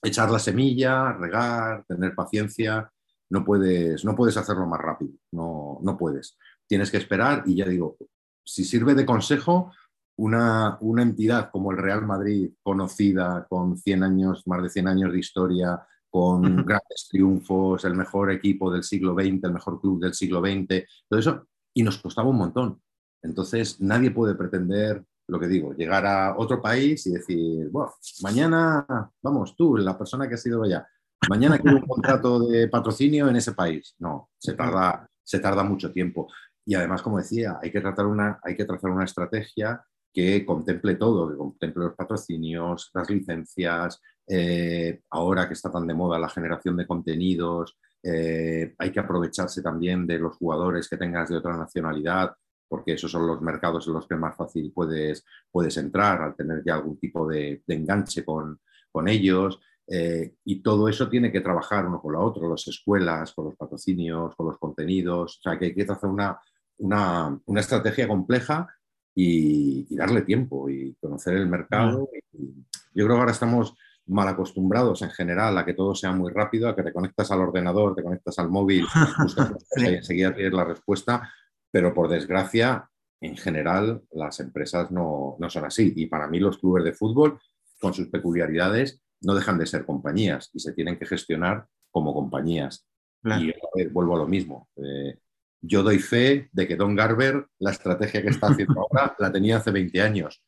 echar 0.03 0.31
la 0.31 0.39
semilla, 0.39 1.13
regar, 1.13 1.85
tener 1.87 2.15
paciencia 2.15 2.91
no 3.31 3.45
puedes, 3.45 4.05
no 4.05 4.15
puedes 4.15 4.37
hacerlo 4.37 4.67
más 4.67 4.81
rápido, 4.81 5.13
no, 5.33 5.79
no 5.83 5.97
puedes. 5.97 6.37
Tienes 6.67 6.91
que 6.91 6.97
esperar 6.97 7.45
y 7.47 7.57
ya 7.57 7.65
digo, 7.65 7.97
si 8.45 8.65
sirve 8.65 8.95
de 8.95 9.07
consejo, 9.07 9.73
una, 10.17 10.77
una, 10.81 11.03
entidad 11.03 11.51
como 11.51 11.71
el 11.71 11.79
Real 11.79 12.05
Madrid, 12.05 12.51
conocida, 12.63 13.47
con 13.49 13.79
100 13.79 14.03
años, 14.03 14.47
más 14.47 14.63
de 14.63 14.69
100 14.69 14.89
años 14.89 15.13
de 15.13 15.19
historia, 15.19 15.81
con 16.11 16.43
grandes 16.67 17.09
triunfos, 17.09 17.85
el 17.85 17.95
mejor 17.95 18.33
equipo 18.33 18.71
del 18.71 18.83
siglo 18.83 19.15
XX, 19.15 19.45
el 19.45 19.53
mejor 19.53 19.81
club 19.81 20.01
del 20.01 20.13
siglo 20.13 20.41
XX, 20.41 20.85
todo 21.09 21.21
eso, 21.21 21.47
y 21.73 21.83
nos 21.83 21.99
costaba 21.99 22.29
un 22.29 22.37
montón. 22.37 22.83
Entonces, 23.23 23.81
nadie 23.81 24.11
puede 24.11 24.35
pretender, 24.35 25.05
lo 25.29 25.39
que 25.39 25.47
digo, 25.49 25.75
llegar 25.75 26.07
a 26.07 26.37
otro 26.37 26.61
país 26.61 27.07
y 27.07 27.13
decir, 27.13 27.69
bueno, 27.71 27.93
mañana, 28.23 28.87
vamos, 29.23 29.55
tú, 29.57 29.77
la 29.77 29.97
persona 29.97 30.29
que 30.29 30.35
ha 30.35 30.39
sido 30.39 30.63
allá, 30.63 30.87
mañana 31.29 31.59
quiero 31.59 31.79
un 31.79 31.87
contrato 31.87 32.49
de 32.49 32.69
patrocinio 32.69 33.29
en 33.29 33.37
ese 33.37 33.53
país. 33.53 33.95
No, 33.99 34.31
se 34.39 34.55
tarda, 34.55 35.09
se 35.23 35.39
tarda 35.39 35.63
mucho 35.63 35.93
tiempo. 35.93 36.29
Y 36.65 36.75
además, 36.75 37.03
como 37.03 37.19
decía, 37.19 37.59
hay 37.63 37.71
que, 37.71 37.81
tratar 37.81 38.07
una, 38.07 38.41
hay 38.43 38.57
que 38.57 38.65
trazar 38.65 38.91
una 38.91 39.05
estrategia 39.05 39.85
que 40.13 40.45
contemple 40.45 40.97
todo, 40.97 41.31
que 41.31 41.37
contemple 41.37 41.85
los 41.85 41.95
patrocinios, 41.95 42.91
las 42.95 43.09
licencias, 43.09 44.01
eh, 44.27 45.03
ahora 45.11 45.47
que 45.47 45.55
está 45.55 45.71
tan 45.71 45.87
de 45.87 45.95
moda 45.95 46.19
la 46.19 46.29
generación 46.29 46.77
de 46.77 46.87
contenidos, 46.87 47.77
eh, 48.03 48.75
hay 48.79 48.91
que 48.91 49.01
aprovecharse 49.01 49.63
también 49.63 50.07
de 50.07 50.19
los 50.19 50.37
jugadores 50.37 50.89
que 50.89 50.97
tengas 50.97 51.29
de 51.29 51.37
otra 51.37 51.57
nacionalidad, 51.57 52.35
porque 52.71 52.93
esos 52.93 53.11
son 53.11 53.27
los 53.27 53.43
mercados 53.43 53.89
en 53.89 53.95
los 53.95 54.07
que 54.07 54.15
más 54.15 54.37
fácil 54.37 54.71
puedes, 54.73 55.25
puedes 55.51 55.77
entrar 55.77 56.23
al 56.23 56.37
tener 56.37 56.63
ya 56.65 56.77
algún 56.77 56.99
tipo 56.99 57.27
de, 57.27 57.65
enganche 57.67 58.25
con, 58.25 58.61
con 58.93 59.09
ellos. 59.09 59.61
Eh, 59.89 60.37
y 60.45 60.63
todo 60.63 60.89
eso 60.89 61.09
tiene 61.09 61.33
que 61.33 61.41
trabajar 61.41 61.85
uno 61.85 62.01
con 62.01 62.13
la 62.13 62.21
otra, 62.21 62.49
las 62.49 62.69
escuelas, 62.69 63.33
con 63.33 63.47
los 63.47 63.57
patrocinios, 63.57 64.37
con 64.37 64.47
los 64.47 64.59
contenidos. 64.59 65.39
O 65.39 65.43
sea, 65.43 65.59
que 65.59 65.65
hay 65.65 65.75
que 65.75 65.83
hacer 65.83 66.09
una, 66.09 66.41
una, 66.79 67.37
una 67.45 67.61
estrategia 67.61 68.07
compleja 68.07 68.69
y, 69.17 69.97
darle 69.97 70.23
tiempo 70.23 70.71
y 70.71 70.95
conocer 71.01 71.35
el 71.35 71.49
mercado. 71.49 72.09
yo 72.33 73.05
creo 73.05 73.09
que 73.09 73.21
ahora 73.21 73.33
estamos 73.33 73.75
mal 74.07 74.29
acostumbrados 74.29 75.03
en 75.03 75.11
general 75.11 75.57
a 75.59 75.65
que 75.65 75.75
todo 75.75 75.95
sea 75.95 76.13
muy 76.13 76.33
rápido, 76.33 76.69
a 76.69 76.77
que 76.77 76.83
te 76.83 76.93
conectas 76.93 77.31
al 77.31 77.41
ordenador, 77.41 77.95
te 77.95 78.03
conectas 78.03 78.39
al 78.39 78.49
móvil, 78.49 78.87
buscas 79.23 79.53
y 79.77 79.87
enseguida 79.87 80.35
tienes 80.35 80.53
la 80.53 80.65
respuesta, 80.65 81.33
pero 81.71 81.95
por 81.95 82.09
desgracia, 82.09 82.91
en 83.21 83.37
general, 83.37 84.03
las 84.13 84.41
empresas 84.41 84.91
no, 84.91 85.37
no 85.39 85.51
son 85.51 85.65
así. 85.65 85.93
Y 85.97 86.07
para 86.07 86.27
mí 86.27 86.39
los 86.39 86.59
clubes 86.59 86.85
de 86.85 86.93
fútbol, 86.93 87.39
con 87.81 87.95
sus 87.95 88.09
peculiaridades, 88.09 89.03
no 89.23 89.35
dejan 89.35 89.59
de 89.59 89.67
ser 89.67 89.85
compañías 89.85 90.51
y 90.53 90.61
se 90.61 90.73
tienen 90.73 90.99
que 90.99 91.07
gestionar 91.07 91.67
como 91.91 92.15
compañías. 92.15 92.87
Y 93.23 93.53
vuelvo 93.89 94.15
a 94.15 94.19
lo 94.19 94.27
mismo. 94.27 94.69
Eh, 94.77 95.19
yo 95.61 95.83
doy 95.83 95.99
fe 95.99 96.49
de 96.53 96.67
que 96.67 96.77
Don 96.77 96.97
Garber, 96.97 97.47
la 97.59 97.71
estrategia 97.71 98.23
que 98.23 98.29
está 98.29 98.49
haciendo 98.49 98.81
ahora, 98.91 99.15
la 99.19 99.31
tenía 99.31 99.59
hace 99.59 99.71
20 99.71 100.01
años. 100.01 100.43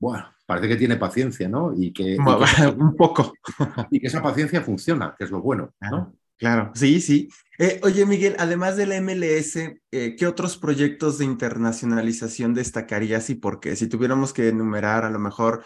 Bueno, 0.00 0.32
parece 0.46 0.68
que 0.68 0.76
tiene 0.76 0.96
paciencia, 0.96 1.46
¿no? 1.46 1.74
Y 1.76 1.92
que, 1.92 2.16
un 2.78 2.96
poco. 2.96 3.34
y 3.90 4.00
que 4.00 4.06
esa 4.06 4.22
paciencia 4.22 4.62
funciona, 4.62 5.14
que 5.16 5.24
es 5.24 5.30
lo 5.30 5.42
bueno, 5.42 5.74
¿no? 5.90 6.14
Claro, 6.40 6.72
sí, 6.74 7.02
sí. 7.02 7.28
Eh, 7.58 7.78
oye, 7.82 8.06
Miguel, 8.06 8.34
además 8.38 8.74
de 8.78 8.86
la 8.86 8.96
MLS, 8.96 9.78
eh, 9.90 10.16
¿qué 10.16 10.26
otros 10.26 10.56
proyectos 10.56 11.18
de 11.18 11.26
internacionalización 11.26 12.54
destacarías 12.54 13.28
y 13.28 13.34
por 13.34 13.60
qué? 13.60 13.76
Si 13.76 13.88
tuviéramos 13.88 14.32
que 14.32 14.48
enumerar 14.48 15.04
a 15.04 15.10
lo 15.10 15.18
mejor 15.18 15.62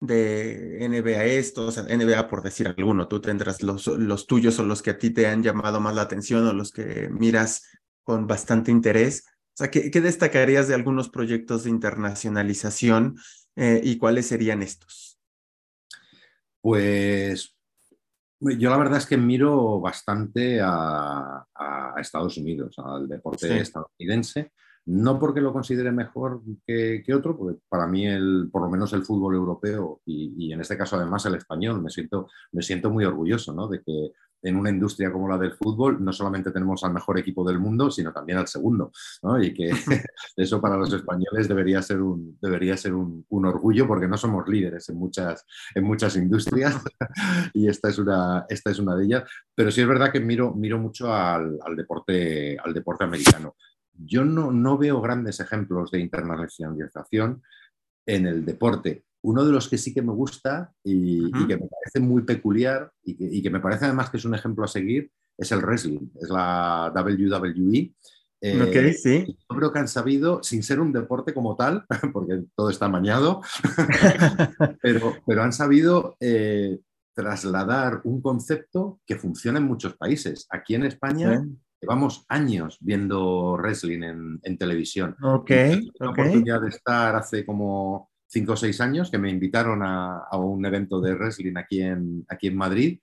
de 0.00 0.78
NBA 0.80 1.24
esto, 1.24 1.66
o 1.66 1.70
sea, 1.70 1.82
NBA 1.82 2.26
por 2.28 2.42
decir 2.42 2.66
alguno, 2.66 3.06
tú 3.06 3.20
tendrás 3.20 3.62
los, 3.62 3.86
los 3.86 4.26
tuyos 4.26 4.58
o 4.58 4.64
los 4.64 4.80
que 4.80 4.90
a 4.90 4.98
ti 4.98 5.10
te 5.10 5.26
han 5.26 5.42
llamado 5.42 5.78
más 5.78 5.94
la 5.94 6.02
atención 6.02 6.46
o 6.46 6.54
los 6.54 6.72
que 6.72 7.10
miras 7.10 7.62
con 8.02 8.26
bastante 8.26 8.70
interés. 8.70 9.24
O 9.28 9.56
sea, 9.58 9.70
¿qué, 9.70 9.90
destacarías 10.00 10.68
de 10.68 10.74
algunos 10.74 11.10
proyectos 11.10 11.64
de 11.64 11.70
internacionalización 11.70 13.18
eh, 13.56 13.82
y 13.84 13.98
cuáles 13.98 14.26
serían 14.26 14.62
estos? 14.62 15.18
Pues 16.62 17.53
Yo 18.40 18.70
la 18.70 18.76
verdad 18.76 18.98
es 18.98 19.06
que 19.06 19.16
miro 19.16 19.80
bastante 19.80 20.60
a, 20.62 21.46
Estados 21.96 22.36
Unidos, 22.38 22.74
al 22.78 23.08
deporte 23.08 23.60
estadounidense, 23.60 24.50
no 24.86 25.18
porque 25.18 25.40
lo 25.40 25.52
considere 25.52 25.92
mejor 25.92 26.42
que, 26.66 27.02
otro, 27.14 27.38
porque 27.38 27.58
para 27.68 27.86
mí 27.86 28.06
el, 28.06 28.50
por 28.52 28.62
lo 28.62 28.68
menos 28.68 28.92
el 28.92 29.04
fútbol 29.04 29.36
europeo 29.36 30.00
y, 30.04 30.52
en 30.52 30.60
este 30.60 30.76
caso 30.76 30.96
además 30.96 31.24
el 31.26 31.36
español, 31.36 31.80
me 31.80 31.90
siento, 31.90 32.28
me 32.52 32.62
siento 32.62 32.90
muy 32.90 33.04
orgulloso 33.04 33.54
¿no? 33.54 33.68
de 33.68 33.80
que 33.80 34.10
en 34.44 34.56
una 34.56 34.70
industria 34.70 35.10
como 35.10 35.26
la 35.26 35.38
del 35.38 35.52
fútbol 35.52 36.04
no 36.04 36.12
solamente 36.12 36.50
tenemos 36.50 36.84
al 36.84 36.92
mejor 36.92 37.18
equipo 37.18 37.46
del 37.48 37.58
mundo, 37.58 37.90
sino 37.90 38.12
también 38.12 38.38
al 38.38 38.46
segundo. 38.46 38.92
¿no? 39.22 39.42
Y 39.42 39.52
que 39.52 39.70
eso 40.36 40.60
para 40.60 40.76
los 40.76 40.92
españoles 40.92 41.48
debería 41.48 41.82
ser 41.82 42.00
un, 42.00 42.38
debería 42.40 42.76
ser 42.76 42.94
un, 42.94 43.24
orgullo 43.30 43.86
porque 43.86 44.08
no 44.08 44.16
somos 44.16 44.48
líderes 44.48 44.88
en 44.88 44.96
muchas, 44.96 45.44
en 45.74 45.84
muchas 45.84 46.16
industrias 46.16 46.76
y 47.54 47.68
esta 47.68 47.88
es, 47.88 47.98
una, 47.98 48.46
esta 48.48 48.70
es 48.70 48.78
una 48.78 48.94
de 48.94 49.04
ellas. 49.04 49.24
Pero 49.54 49.70
sí 49.70 49.80
es 49.80 49.88
verdad 49.88 50.12
que 50.12 50.20
miro, 50.20 50.54
miro 50.54 50.78
mucho 50.78 51.12
al, 51.12 51.58
deporte, 51.76 52.58
al 52.58 52.74
deporte 52.74 53.04
americano. 53.04 53.56
Yo 53.92 54.24
no, 54.24 54.50
no 54.50 54.76
veo 54.76 55.00
grandes 55.00 55.40
ejemplos 55.40 55.90
de 55.90 56.00
internacionalización 56.00 57.42
en 58.06 58.26
el 58.26 58.44
deporte 58.44 59.04
uno 59.24 59.44
de 59.44 59.52
los 59.52 59.68
que 59.68 59.78
sí 59.78 59.94
que 59.94 60.02
me 60.02 60.12
gusta 60.12 60.72
y, 60.82 61.30
que 61.46 61.56
me 61.56 61.68
parece 61.68 62.00
muy 62.00 62.22
peculiar 62.22 62.92
y 63.02 63.42
que, 63.42 63.50
me 63.50 63.60
parece 63.60 63.86
además 63.86 64.10
que 64.10 64.18
es 64.18 64.24
un 64.24 64.34
ejemplo 64.34 64.64
a 64.64 64.68
seguir 64.68 65.10
es 65.36 65.50
el 65.52 65.60
wrestling, 65.60 66.10
es 66.20 66.28
la 66.28 66.92
WWE. 66.94 67.92
Eh, 68.40 68.92
sí. 68.92 69.24
Yo 69.26 69.56
creo 69.56 69.72
que 69.72 69.78
han 69.78 69.88
sabido, 69.88 70.42
sin 70.42 70.62
ser 70.62 70.78
un 70.78 70.92
deporte 70.92 71.32
como 71.32 71.56
tal, 71.56 71.86
porque 72.12 72.44
todo 72.54 72.70
está 72.70 72.86
amañado, 72.86 73.40
pero, 74.82 75.14
pero 75.26 75.42
han 75.42 75.52
sabido 75.52 76.16
eh, 76.20 76.78
trasladar 77.14 78.02
un 78.04 78.20
concepto 78.20 79.00
que 79.06 79.16
funciona 79.16 79.58
en 79.58 79.64
muchos 79.64 79.96
países. 79.96 80.46
Aquí 80.50 80.74
en 80.74 80.84
España 80.84 81.42
llevamos 81.80 82.26
años 82.28 82.76
viendo 82.80 83.54
wrestling 83.54 84.02
en, 84.42 84.58
televisión. 84.58 85.16
Ok. 85.22 85.50
La 85.98 86.10
oportunidad 86.10 86.60
de 86.60 86.68
estar 86.68 87.16
hace 87.16 87.46
como 87.46 88.10
cinco 88.34 88.54
o 88.54 88.56
seis 88.56 88.80
años 88.80 89.10
que 89.10 89.18
me 89.18 89.30
invitaron 89.30 89.80
a, 89.82 90.28
un 90.36 90.66
evento 90.66 91.00
de 91.00 91.14
wrestling 91.14 91.56
aquí 91.56 91.80
en, 91.80 92.26
aquí 92.28 92.48
en 92.48 92.56
Madrid 92.56 92.98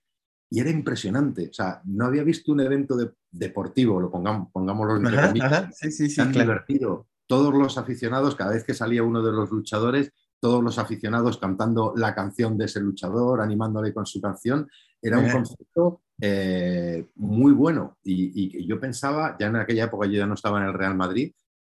y 0.50 0.60
era 0.60 0.70
impresionante. 0.70 1.48
O 1.48 1.52
sea, 1.52 1.80
no 1.86 2.04
había 2.04 2.22
visto 2.22 2.52
un 2.52 2.60
evento 2.60 2.94
deportivo, 3.30 3.98
lo 3.98 4.10
pongamos, 4.10 4.50
pongámoslo 4.52 4.96
en 4.96 5.72
Sí, 5.72 5.90
sí, 5.90 6.10
sí, 6.10 6.16
tan 6.16 6.32
divertido. 6.32 7.06
Todos 7.26 7.54
los 7.54 7.78
aficionados, 7.78 8.36
cada 8.36 8.52
vez 8.52 8.62
que 8.62 8.74
salía 8.74 9.02
uno 9.02 9.22
de 9.22 9.32
los 9.32 9.50
luchadores, 9.50 10.12
todos 10.38 10.62
los 10.62 10.78
aficionados 10.78 11.38
cantando 11.38 11.94
la 11.96 12.14
canción 12.14 12.58
de 12.58 12.66
ese 12.66 12.80
luchador, 12.80 13.40
animándole 13.40 13.94
con 13.94 14.04
su 14.04 14.20
canción, 14.20 14.68
era 15.00 15.18
un 15.18 15.30
concepto 15.30 16.02
eh, 16.20 17.06
muy 17.14 17.52
bueno. 17.52 17.96
Y, 18.04 18.58
y, 18.58 18.66
yo 18.66 18.78
pensaba, 18.78 19.36
ya 19.40 19.46
en 19.46 19.56
aquella 19.56 19.84
época 19.84 20.06
yo 20.06 20.18
ya 20.18 20.26
no 20.26 20.34
estaba 20.34 20.60
en 20.60 20.66
el 20.66 20.74
Real 20.74 20.94
Madrid, 20.94 21.32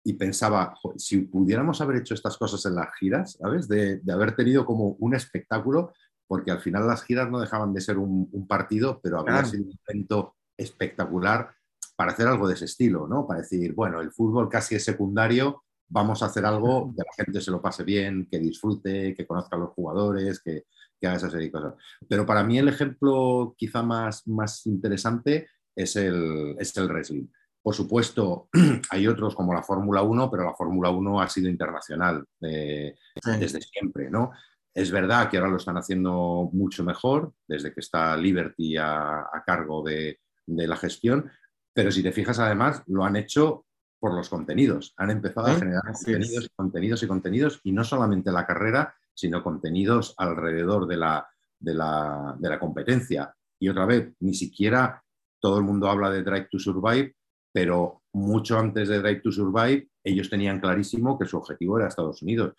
y 0.04 0.12
pensaba, 0.12 0.74
si 0.96 1.22
pudiéramos 1.22 1.80
haber 1.80 1.96
hecho 1.96 2.12
estas 2.12 2.36
cosas 2.36 2.64
en 2.66 2.74
las 2.74 2.94
giras, 2.98 3.38
¿sabes? 3.40 3.66
De, 3.66 4.02
haber 4.12 4.36
tenido 4.36 4.66
como 4.66 4.96
un 5.00 5.14
espectáculo, 5.14 5.94
porque 6.26 6.50
al 6.50 6.60
final 6.60 6.86
las 6.86 7.04
giras 7.04 7.30
no 7.30 7.40
dejaban 7.40 7.72
de 7.72 7.80
ser 7.80 7.96
un, 7.96 8.46
partido, 8.46 9.00
pero 9.02 9.20
había 9.20 9.44
sido 9.46 9.64
un 9.64 9.78
evento 9.88 10.36
espectacular 10.58 11.50
para 11.96 12.12
hacer 12.12 12.28
algo 12.28 12.46
de 12.46 12.54
ese 12.54 12.66
estilo, 12.66 13.08
¿no? 13.08 13.26
Para 13.26 13.40
decir, 13.40 13.72
bueno, 13.72 14.02
el 14.02 14.12
fútbol 14.12 14.48
casi 14.50 14.74
es 14.74 14.84
secundario, 14.84 15.64
vamos 15.88 16.22
a 16.22 16.26
hacer 16.26 16.44
algo 16.44 16.92
que 16.94 17.02
la 17.02 17.24
gente 17.24 17.40
se 17.40 17.50
lo 17.50 17.62
pase 17.62 17.82
bien, 17.82 18.28
que 18.30 18.38
disfrute, 18.38 19.14
que 19.14 19.26
conozca 19.26 19.56
a 19.56 19.60
los 19.60 19.70
jugadores, 19.70 20.40
que, 20.40 20.64
que 21.00 21.06
haga 21.06 21.16
esa 21.16 21.30
serie 21.30 21.46
de 21.46 21.52
cosas. 21.52 21.74
Pero 22.06 22.26
para 22.26 22.44
mí 22.44 22.58
el 22.58 22.68
ejemplo 22.68 23.54
quizá 23.56 23.82
más, 23.82 24.26
más 24.26 24.66
interesante 24.66 25.48
es 25.74 25.96
el, 25.96 26.56
es 26.58 26.76
el 26.76 26.88
wrestling. 26.88 27.26
Por 27.64 27.74
supuesto, 27.74 28.50
hay 28.90 29.06
otros 29.06 29.34
como 29.34 29.54
la 29.54 29.62
Fórmula 29.62 30.02
1, 30.02 30.30
pero 30.30 30.44
la 30.44 30.52
Fórmula 30.52 30.90
1 30.90 31.22
ha 31.22 31.28
sido 31.30 31.48
internacional 31.48 32.22
eh, 32.42 32.94
desde 33.40 33.62
siempre, 33.62 34.10
¿no? 34.10 34.32
Es 34.74 34.90
verdad 34.90 35.30
que 35.30 35.38
ahora 35.38 35.48
lo 35.48 35.56
están 35.56 35.78
haciendo 35.78 36.50
mucho 36.52 36.84
mejor, 36.84 37.32
desde 37.48 37.72
que 37.72 37.80
está 37.80 38.18
Liberty 38.18 38.76
a, 38.76 39.24
cargo 39.46 39.82
de, 39.82 40.20
la 40.46 40.76
gestión, 40.76 41.30
pero 41.72 41.90
si 41.90 42.02
te 42.02 42.12
fijas, 42.12 42.38
además, 42.38 42.82
lo 42.86 43.02
han 43.02 43.16
hecho 43.16 43.64
por 43.98 44.12
los 44.12 44.28
contenidos. 44.28 44.92
Han 44.98 45.12
empezado 45.12 45.46
a 45.46 45.54
generar 45.54 45.84
contenidos, 45.84 46.50
contenidos 46.54 47.02
y 47.02 47.06
contenidos, 47.06 47.60
y 47.64 47.72
no 47.72 47.82
solamente 47.82 48.30
la 48.30 48.46
carrera, 48.46 48.94
sino 49.14 49.42
contenidos 49.42 50.14
alrededor 50.18 50.86
de 50.86 50.98
la, 50.98 51.26
de 51.58 51.72
la, 51.72 52.36
de 52.38 52.48
la 52.50 52.60
competencia. 52.60 53.34
Y 53.58 53.70
otra 53.70 53.86
vez, 53.86 54.12
ni 54.20 54.34
siquiera 54.34 55.02
todo 55.40 55.56
el 55.56 55.64
mundo 55.64 55.88
habla 55.88 56.10
de 56.10 56.22
Drive 56.22 56.48
to 56.50 56.58
Survive, 56.58 57.14
pero 57.54 58.02
mucho 58.14 58.58
antes 58.58 58.88
de 58.88 58.98
Drive 58.98 59.20
to 59.20 59.30
Survive, 59.30 59.88
ellos 60.02 60.28
tenían 60.28 60.58
clarísimo 60.58 61.16
que 61.16 61.24
su 61.24 61.36
objetivo 61.36 61.78
era 61.78 61.86
Estados 61.86 62.20
Unidos. 62.20 62.54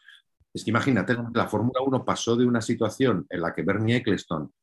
Es 0.54 0.64
que 0.64 0.70
imagínate, 0.70 1.18
la 1.34 1.48
Fórmula 1.50 1.82
1 1.86 2.06
pasó 2.06 2.38
de 2.38 2.46
una 2.46 2.62
situación 2.62 3.28
en 3.30 3.42
la 3.42 3.54
que 3.54 3.64
Bernie 3.64 3.98
Eccleston 3.98 4.54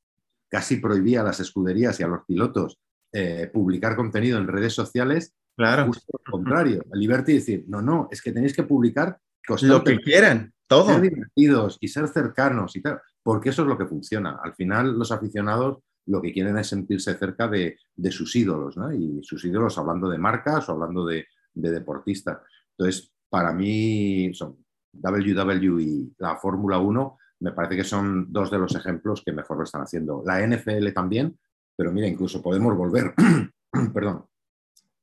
casi 0.49 0.79
prohibía 0.79 1.21
a 1.21 1.25
las 1.25 1.41
escuderías 1.41 2.01
y 2.01 2.03
a 2.03 2.07
los 2.07 2.25
pilotos 2.25 2.79
eh, 3.13 3.51
publicar 3.53 3.95
contenido 3.95 4.39
en 4.39 4.49
redes 4.49 4.73
sociales, 4.73 5.35
claro. 5.55 5.85
justo 5.89 6.19
lo 6.25 6.33
contrario. 6.33 6.83
Liberty 6.95 7.35
decir, 7.35 7.65
no, 7.69 7.83
no, 7.83 8.09
es 8.11 8.23
que 8.23 8.33
tenéis 8.33 8.57
que 8.57 8.63
publicar 8.63 9.19
lo 9.61 9.85
que 9.85 9.99
quieran, 9.99 10.55
todo. 10.67 10.87
Ser 10.87 11.03
divertidos 11.03 11.77
y 11.79 11.89
ser 11.89 12.09
cercanos 12.09 12.75
y 12.75 12.81
tal, 12.81 13.03
porque 13.23 13.51
eso 13.51 13.61
es 13.63 13.69
lo 13.69 13.77
que 13.77 13.85
funciona. 13.85 14.41
Al 14.43 14.55
final, 14.55 14.99
los 14.99 15.13
aficionados 15.13 15.81
lo 16.07 16.21
que 16.21 16.33
quieren 16.33 16.57
es 16.59 16.69
sentirse 16.69 17.15
cerca 17.15 17.49
de, 17.49 17.79
sus 18.11 18.35
ídolos, 18.35 18.77
¿no? 18.77 18.93
Y 18.93 19.23
sus 19.23 19.45
ídolos 19.45 19.79
hablando 19.79 20.09
de 20.09 20.19
marcas 20.19 20.69
o 20.69 20.73
hablando 20.73 21.07
de, 21.07 21.27
deportistas. 21.55 22.39
Entonces, 22.77 23.13
para 23.29 23.53
mí, 23.53 24.33
son 24.35 24.57
WWE 24.93 25.83
y 25.83 26.15
la 26.19 26.37
Fórmula 26.37 26.79
1 26.79 27.19
me 27.41 27.53
parece 27.53 27.77
que 27.77 27.85
son 27.85 28.33
dos 28.33 28.51
de 28.51 28.59
los 28.59 28.75
ejemplos 28.75 29.23
que 29.25 29.33
mejor 29.33 29.59
lo 29.59 29.65
están 29.65 29.83
haciendo. 29.83 30.23
La 30.25 30.47
NFL 30.47 30.93
también, 30.93 31.39
pero 31.77 31.93
mira, 31.93 32.07
incluso 32.07 32.41
podemos 32.41 32.77
volver, 32.77 33.15
perdón, 33.95 34.27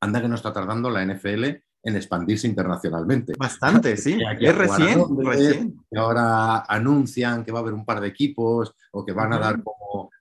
anda 0.01 0.21
que 0.21 0.27
no 0.27 0.35
está 0.35 0.53
tardando 0.53 0.89
la 0.89 1.05
NFL 1.05 1.43
en 1.83 1.95
expandirse 1.95 2.47
internacionalmente. 2.47 3.33
Bastante, 3.37 3.97
sí. 3.97 4.17
Es 4.39 4.55
recién, 4.55 5.03
recién. 5.17 5.85
Y 5.89 5.97
ahora 5.97 6.63
anuncian 6.67 7.43
que 7.43 7.51
va 7.51 7.59
a 7.59 7.61
haber 7.61 7.73
un 7.73 7.85
par 7.85 8.01
de 8.01 8.07
equipos 8.07 8.73
o 8.91 9.05
que 9.05 9.13
van 9.13 9.33
a 9.33 9.39
dar 9.39 9.61
como 9.63 9.75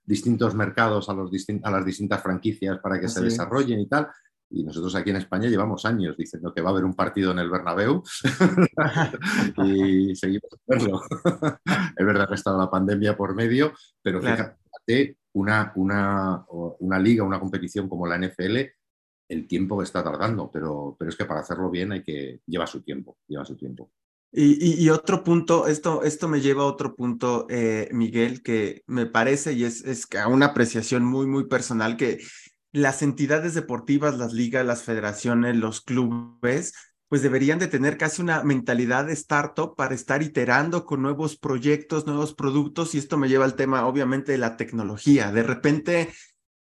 distintos 0.08 0.54
mercados 0.54 1.08
a, 1.10 1.12
los 1.12 1.30
a 1.62 1.70
las 1.70 1.84
distintas 1.84 2.22
franquicias 2.22 2.78
para 2.78 2.98
que 2.98 3.08
se 3.08 3.20
desarrollen 3.20 3.78
y 3.78 3.86
tal. 3.86 4.08
Y 4.50 4.64
nosotros 4.64 4.94
aquí 4.94 5.10
en 5.10 5.16
España 5.16 5.50
llevamos 5.50 5.84
años 5.84 6.16
diciendo 6.16 6.54
que 6.54 6.62
va 6.62 6.70
a 6.70 6.72
haber 6.72 6.86
un 6.86 6.94
partido 6.94 7.32
en 7.32 7.38
el 7.38 7.50
Bernabéu 7.50 8.02
y 9.64 10.16
seguimos 10.16 10.48
verlo. 10.66 11.02
es 11.98 12.06
verdad 12.06 12.26
que 12.26 12.32
ha 12.32 12.34
estado 12.34 12.58
la 12.58 12.70
pandemia 12.70 13.14
por 13.14 13.34
medio, 13.34 13.74
pero 14.02 14.22
fíjate, 14.22 15.18
una, 15.34 15.70
una, 15.76 16.46
una 16.48 16.98
liga, 16.98 17.24
una 17.24 17.38
competición 17.38 17.90
como 17.90 18.06
la 18.06 18.16
NFL 18.16 18.56
el 19.28 19.46
tiempo 19.46 19.76
que 19.76 19.84
está 19.84 20.02
tardando, 20.02 20.50
pero, 20.50 20.96
pero 20.98 21.10
es 21.10 21.16
que 21.16 21.26
para 21.26 21.40
hacerlo 21.40 21.70
bien 21.70 21.92
hay 21.92 22.02
que 22.02 22.40
lleva 22.46 22.66
su 22.66 22.82
tiempo, 22.82 23.18
lleva 23.26 23.44
su 23.44 23.56
tiempo. 23.56 23.92
Y, 24.30 24.90
otro 24.90 25.24
punto, 25.24 25.66
esto, 25.66 26.02
esto 26.02 26.28
me 26.28 26.42
lleva 26.42 26.62
a 26.62 26.66
otro 26.66 26.94
punto, 26.94 27.46
eh, 27.48 27.88
Miguel, 27.92 28.42
que 28.42 28.82
me 28.86 29.06
parece 29.06 29.54
y 29.54 29.64
es, 29.64 29.82
es 29.84 30.06
una 30.28 30.46
apreciación 30.46 31.02
muy, 31.02 31.26
muy 31.26 31.48
personal, 31.48 31.96
que 31.96 32.18
las 32.70 33.00
entidades 33.00 33.54
deportivas, 33.54 34.18
las 34.18 34.34
ligas, 34.34 34.66
las 34.66 34.82
federaciones, 34.82 35.56
los 35.56 35.80
clubes, 35.80 36.74
pues 37.08 37.22
deberían 37.22 37.58
de 37.58 37.68
tener 37.68 37.96
casi 37.96 38.20
una 38.20 38.42
mentalidad 38.44 39.06
de 39.06 39.14
startup 39.14 39.74
para 39.74 39.94
estar 39.94 40.22
iterando 40.22 40.84
con 40.84 41.00
nuevos 41.00 41.38
proyectos, 41.38 42.06
nuevos 42.06 42.34
productos, 42.34 42.94
y 42.94 42.98
esto 42.98 43.16
me 43.16 43.28
lleva 43.28 43.46
al 43.46 43.56
tema, 43.56 43.86
obviamente, 43.86 44.32
de 44.32 44.38
la 44.38 44.58
tecnología. 44.58 45.32
De 45.32 45.42
repente, 45.42 46.12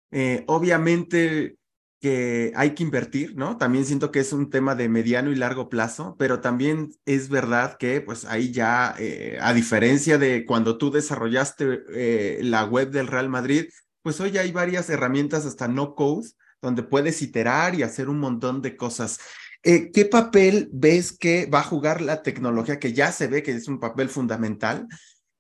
eh, 0.10 0.44
obviamente, 0.48 1.58
que 2.02 2.52
hay 2.56 2.72
que 2.72 2.84
invertir, 2.84 3.36
¿no? 3.36 3.58
También 3.58 3.86
siento 3.86 4.12
que 4.12 4.20
es 4.20 4.34
un 4.34 4.50
tema 4.50 4.74
de 4.74 4.90
mediano 4.90 5.32
y 5.32 5.36
largo 5.36 5.70
plazo, 5.70 6.16
pero 6.18 6.42
también 6.42 6.90
es 7.06 7.30
verdad 7.30 7.78
que 7.78 8.02
pues 8.02 8.26
ahí 8.26 8.52
ya, 8.52 8.96
eh, 8.98 9.38
a 9.40 9.54
diferencia 9.54 10.18
de 10.18 10.44
cuando 10.46 10.80
tú 10.80 10.90
desarrollaste 10.90 11.84
eh, 11.94 12.40
la 12.42 12.66
web 12.66 12.90
del 12.90 13.06
Real 13.06 13.30
Madrid, 13.30 13.66
pues 14.02 14.20
hoy 14.20 14.36
hay 14.40 14.52
varias 14.52 14.90
herramientas 14.90 15.46
hasta 15.46 15.68
no 15.68 15.94
code 15.94 16.28
donde 16.60 16.82
puedes 16.82 17.22
iterar 17.22 17.76
y 17.76 17.84
hacer 17.84 18.10
un 18.10 18.20
montón 18.20 18.64
de 18.64 18.76
cosas. 18.76 19.20
Eh, 19.62 19.92
¿Qué 19.92 20.06
papel 20.06 20.70
ves 20.74 21.16
que 21.16 21.46
va 21.46 21.60
a 21.60 21.64
jugar 21.64 22.02
la 22.02 22.24
tecnología, 22.24 22.80
que 22.80 22.94
ya 22.94 23.12
se 23.12 23.28
ve 23.28 23.44
que 23.44 23.52
es 23.52 23.68
un 23.68 23.80
papel 23.80 24.10
fundamental 24.10 24.88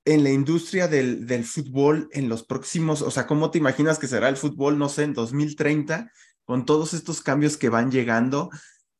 en 0.05 0.23
la 0.23 0.29
industria 0.31 0.87
del, 0.87 1.25
del 1.25 1.43
fútbol 1.43 2.07
en 2.11 2.29
los 2.29 2.43
próximos, 2.43 3.01
o 3.01 3.11
sea, 3.11 3.27
¿cómo 3.27 3.51
te 3.51 3.57
imaginas 3.57 3.99
que 3.99 4.07
será 4.07 4.29
el 4.29 4.37
fútbol, 4.37 4.77
no 4.77 4.89
sé, 4.89 5.03
en 5.03 5.13
2030? 5.13 6.11
Con 6.51 6.65
todos 6.65 6.93
estos 6.93 7.21
cambios 7.21 7.55
que 7.55 7.69
van 7.69 7.91
llegando, 7.91 8.49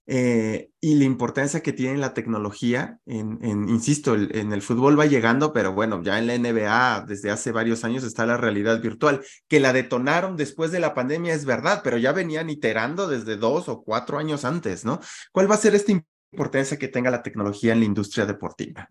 eh, 0.07 0.69
y 0.79 0.95
la 0.95 1.03
importancia 1.03 1.59
que 1.59 1.73
tiene 1.73 1.97
la 1.97 2.13
tecnología. 2.13 3.01
En, 3.05 3.67
insisto, 3.67 4.15
en 4.15 4.53
el 4.53 4.61
fútbol 4.61 4.97
va 4.97 5.05
llegando, 5.05 5.51
pero 5.51 5.73
bueno, 5.73 6.01
ya 6.01 6.17
en 6.17 6.27
la 6.27 6.37
NBA 6.37 7.07
desde 7.09 7.29
hace 7.29 7.51
varios 7.51 7.83
años 7.83 8.05
está 8.05 8.25
la 8.25 8.37
realidad 8.37 8.81
virtual, 8.81 9.21
que 9.49 9.59
la 9.59 9.73
detonaron 9.73 10.37
después 10.37 10.71
de 10.71 10.79
la 10.79 10.93
pandemia, 10.93 11.33
es 11.33 11.43
verdad, 11.43 11.81
pero 11.83 11.97
ya 11.97 12.13
venían 12.13 12.49
iterando 12.49 13.09
desde 13.09 13.35
dos 13.35 13.67
o 13.67 13.83
cuatro 13.83 14.17
años 14.17 14.45
antes, 14.45 14.85
¿no? 14.85 15.01
¿Cuál 15.33 15.51
va 15.51 15.55
a 15.55 15.57
ser 15.57 15.75
esta 15.75 15.91
importancia 16.31 16.79
que 16.79 16.87
tenga 16.87 17.11
la 17.11 17.21
tecnología 17.21 17.73
en 17.73 17.79
la 17.79 17.85
industria 17.85 18.25
deportiva? 18.25 18.87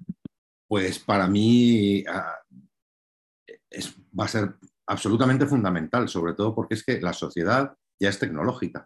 Pues 0.68 0.98
para 0.98 1.26
mí 1.26 2.04
ah, 2.06 2.36
va 4.18 4.24
a 4.26 4.28
ser 4.28 4.54
absolutamente 4.86 5.46
fundamental, 5.46 6.11
sobre 6.11 6.34
todo 6.34 6.54
porque 6.54 6.74
es 6.74 6.84
que 6.84 7.00
la 7.00 7.14
sociedad 7.14 7.74
ya 8.01 8.09
es 8.09 8.18
tecnológica. 8.18 8.84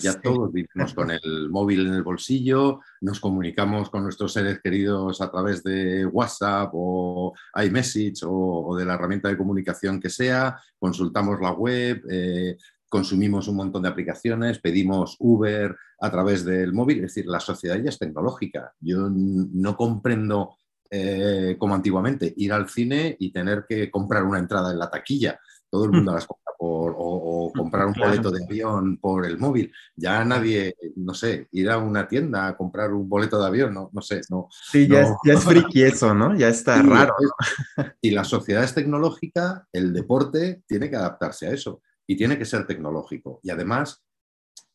Ya 0.00 0.20
todos 0.20 0.52
vivimos 0.52 0.94
con 0.94 1.10
el 1.10 1.50
móvil 1.50 1.86
en 1.86 1.94
el 1.94 2.04
bolsillo, 2.04 2.80
nos 3.00 3.18
comunicamos 3.18 3.90
con 3.90 4.04
nuestros 4.04 4.32
seres 4.32 4.60
queridos 4.62 5.20
a 5.20 5.30
través 5.30 5.64
de 5.64 6.06
WhatsApp 6.06 6.70
o 6.72 7.34
iMessage 7.64 8.22
o, 8.24 8.66
o 8.66 8.76
de 8.76 8.84
la 8.84 8.94
herramienta 8.94 9.28
de 9.28 9.36
comunicación 9.36 9.98
que 9.98 10.08
sea, 10.08 10.56
consultamos 10.78 11.40
la 11.40 11.50
web, 11.50 12.00
eh, 12.08 12.56
consumimos 12.88 13.48
un 13.48 13.56
montón 13.56 13.82
de 13.82 13.88
aplicaciones, 13.88 14.60
pedimos 14.60 15.16
Uber 15.18 15.74
a 16.00 16.10
través 16.10 16.44
del 16.44 16.72
móvil, 16.72 16.98
es 16.98 17.14
decir, 17.14 17.26
la 17.26 17.40
sociedad 17.40 17.76
ya 17.82 17.88
es 17.88 17.98
tecnológica. 17.98 18.74
Yo 18.78 19.08
no 19.10 19.76
comprendo 19.76 20.56
eh, 20.94 21.56
como 21.58 21.74
antiguamente, 21.74 22.34
ir 22.36 22.52
al 22.52 22.68
cine 22.68 23.16
y 23.18 23.32
tener 23.32 23.64
que 23.66 23.90
comprar 23.90 24.24
una 24.24 24.38
entrada 24.38 24.72
en 24.72 24.78
la 24.78 24.90
taquilla. 24.90 25.40
Todo 25.70 25.86
el 25.86 25.90
mundo 25.92 26.12
mm. 26.12 26.14
las 26.14 26.26
compra 26.26 26.52
por, 26.58 26.94
o, 26.98 27.31
comprar 27.52 27.86
un 27.86 27.94
boleto 27.94 28.30
de 28.30 28.44
avión 28.44 28.98
por 28.98 29.26
el 29.26 29.38
móvil. 29.38 29.72
Ya 29.96 30.24
nadie, 30.24 30.74
no 30.96 31.14
sé, 31.14 31.48
ir 31.52 31.70
a 31.70 31.78
una 31.78 32.08
tienda 32.08 32.46
a 32.46 32.56
comprar 32.56 32.92
un 32.92 33.08
boleto 33.08 33.40
de 33.40 33.46
avión, 33.46 33.74
no, 33.74 33.90
no 33.92 34.00
sé, 34.00 34.20
no. 34.30 34.48
Sí, 34.50 34.88
ya, 34.88 35.02
Es, 35.02 35.10
ya 35.24 35.38
friki 35.38 35.82
eso, 35.82 36.14
¿no? 36.14 36.36
Ya 36.36 36.48
está 36.48 36.82
raro. 36.82 37.14
Y 38.00 38.10
la 38.10 38.24
sociedad 38.24 38.64
es 38.64 38.74
tecnológica, 38.74 39.66
el 39.72 39.92
deporte 39.92 40.62
tiene 40.66 40.90
que 40.90 40.96
adaptarse 40.96 41.46
a 41.46 41.50
eso 41.50 41.82
y 42.06 42.16
tiene 42.16 42.38
que 42.38 42.44
ser 42.44 42.66
tecnológico. 42.66 43.40
Y 43.42 43.50
además, 43.50 44.02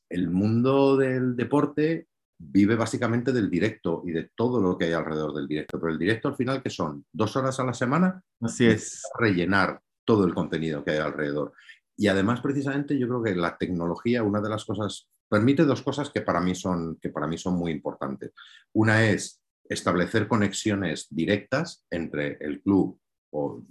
el 0.09 0.29
mundo 0.29 0.95
del 0.97 1.35
deporte 1.35 2.07
vive 2.39 2.75
básicamente 2.75 3.31
del 3.31 3.49
directo 3.49 4.03
y 4.05 4.11
de 4.11 4.29
todo 4.35 4.61
lo 4.61 4.77
que 4.77 4.85
hay 4.85 4.93
alrededor 4.93 5.33
del 5.33 5.47
directo. 5.47 5.79
Pero 5.79 5.91
el 5.91 5.99
directo 5.99 6.27
al 6.27 6.35
final, 6.35 6.61
que 6.61 6.69
son? 6.69 7.05
¿Dos 7.11 7.35
horas 7.35 7.59
a 7.59 7.63
la 7.63 7.73
semana? 7.73 8.21
Así 8.41 8.65
es. 8.65 9.03
Rellenar 9.17 9.81
todo 10.05 10.25
el 10.25 10.33
contenido 10.33 10.83
que 10.83 10.91
hay 10.91 10.99
alrededor. 10.99 11.53
Y 11.97 12.07
además, 12.07 12.41
precisamente, 12.41 12.97
yo 12.97 13.07
creo 13.07 13.23
que 13.23 13.35
la 13.35 13.57
tecnología, 13.57 14.23
una 14.23 14.39
de 14.39 14.49
las 14.49 14.65
cosas, 14.65 15.09
permite 15.27 15.63
dos 15.63 15.81
cosas 15.81 16.09
que 16.09 16.21
para 16.21 16.39
mí 16.39 16.55
son, 16.55 16.97
que 17.01 17.09
para 17.09 17.27
mí 17.27 17.37
son 17.37 17.55
muy 17.55 17.71
importantes. 17.71 18.31
Una 18.73 19.05
es 19.05 19.41
establecer 19.67 20.27
conexiones 20.27 21.07
directas 21.09 21.85
entre 21.89 22.37
el 22.39 22.61
club 22.61 22.99
o 23.31 23.63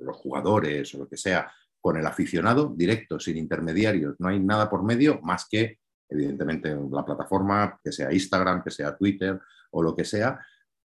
los 0.00 0.16
jugadores 0.16 0.94
o 0.94 0.98
lo 0.98 1.08
que 1.08 1.16
sea 1.16 1.50
con 1.80 1.96
el 1.96 2.06
aficionado, 2.06 2.74
directo, 2.76 3.18
sin 3.18 3.38
intermediarios. 3.38 4.16
No 4.18 4.28
hay 4.28 4.40
nada 4.40 4.68
por 4.68 4.82
medio 4.82 5.20
más 5.22 5.46
que 5.48 5.78
evidentemente 6.08 6.76
la 6.90 7.04
plataforma, 7.04 7.78
que 7.82 7.92
sea 7.92 8.12
Instagram, 8.12 8.62
que 8.62 8.70
sea 8.70 8.96
Twitter 8.96 9.38
o 9.70 9.82
lo 9.82 9.94
que 9.94 10.04
sea, 10.04 10.40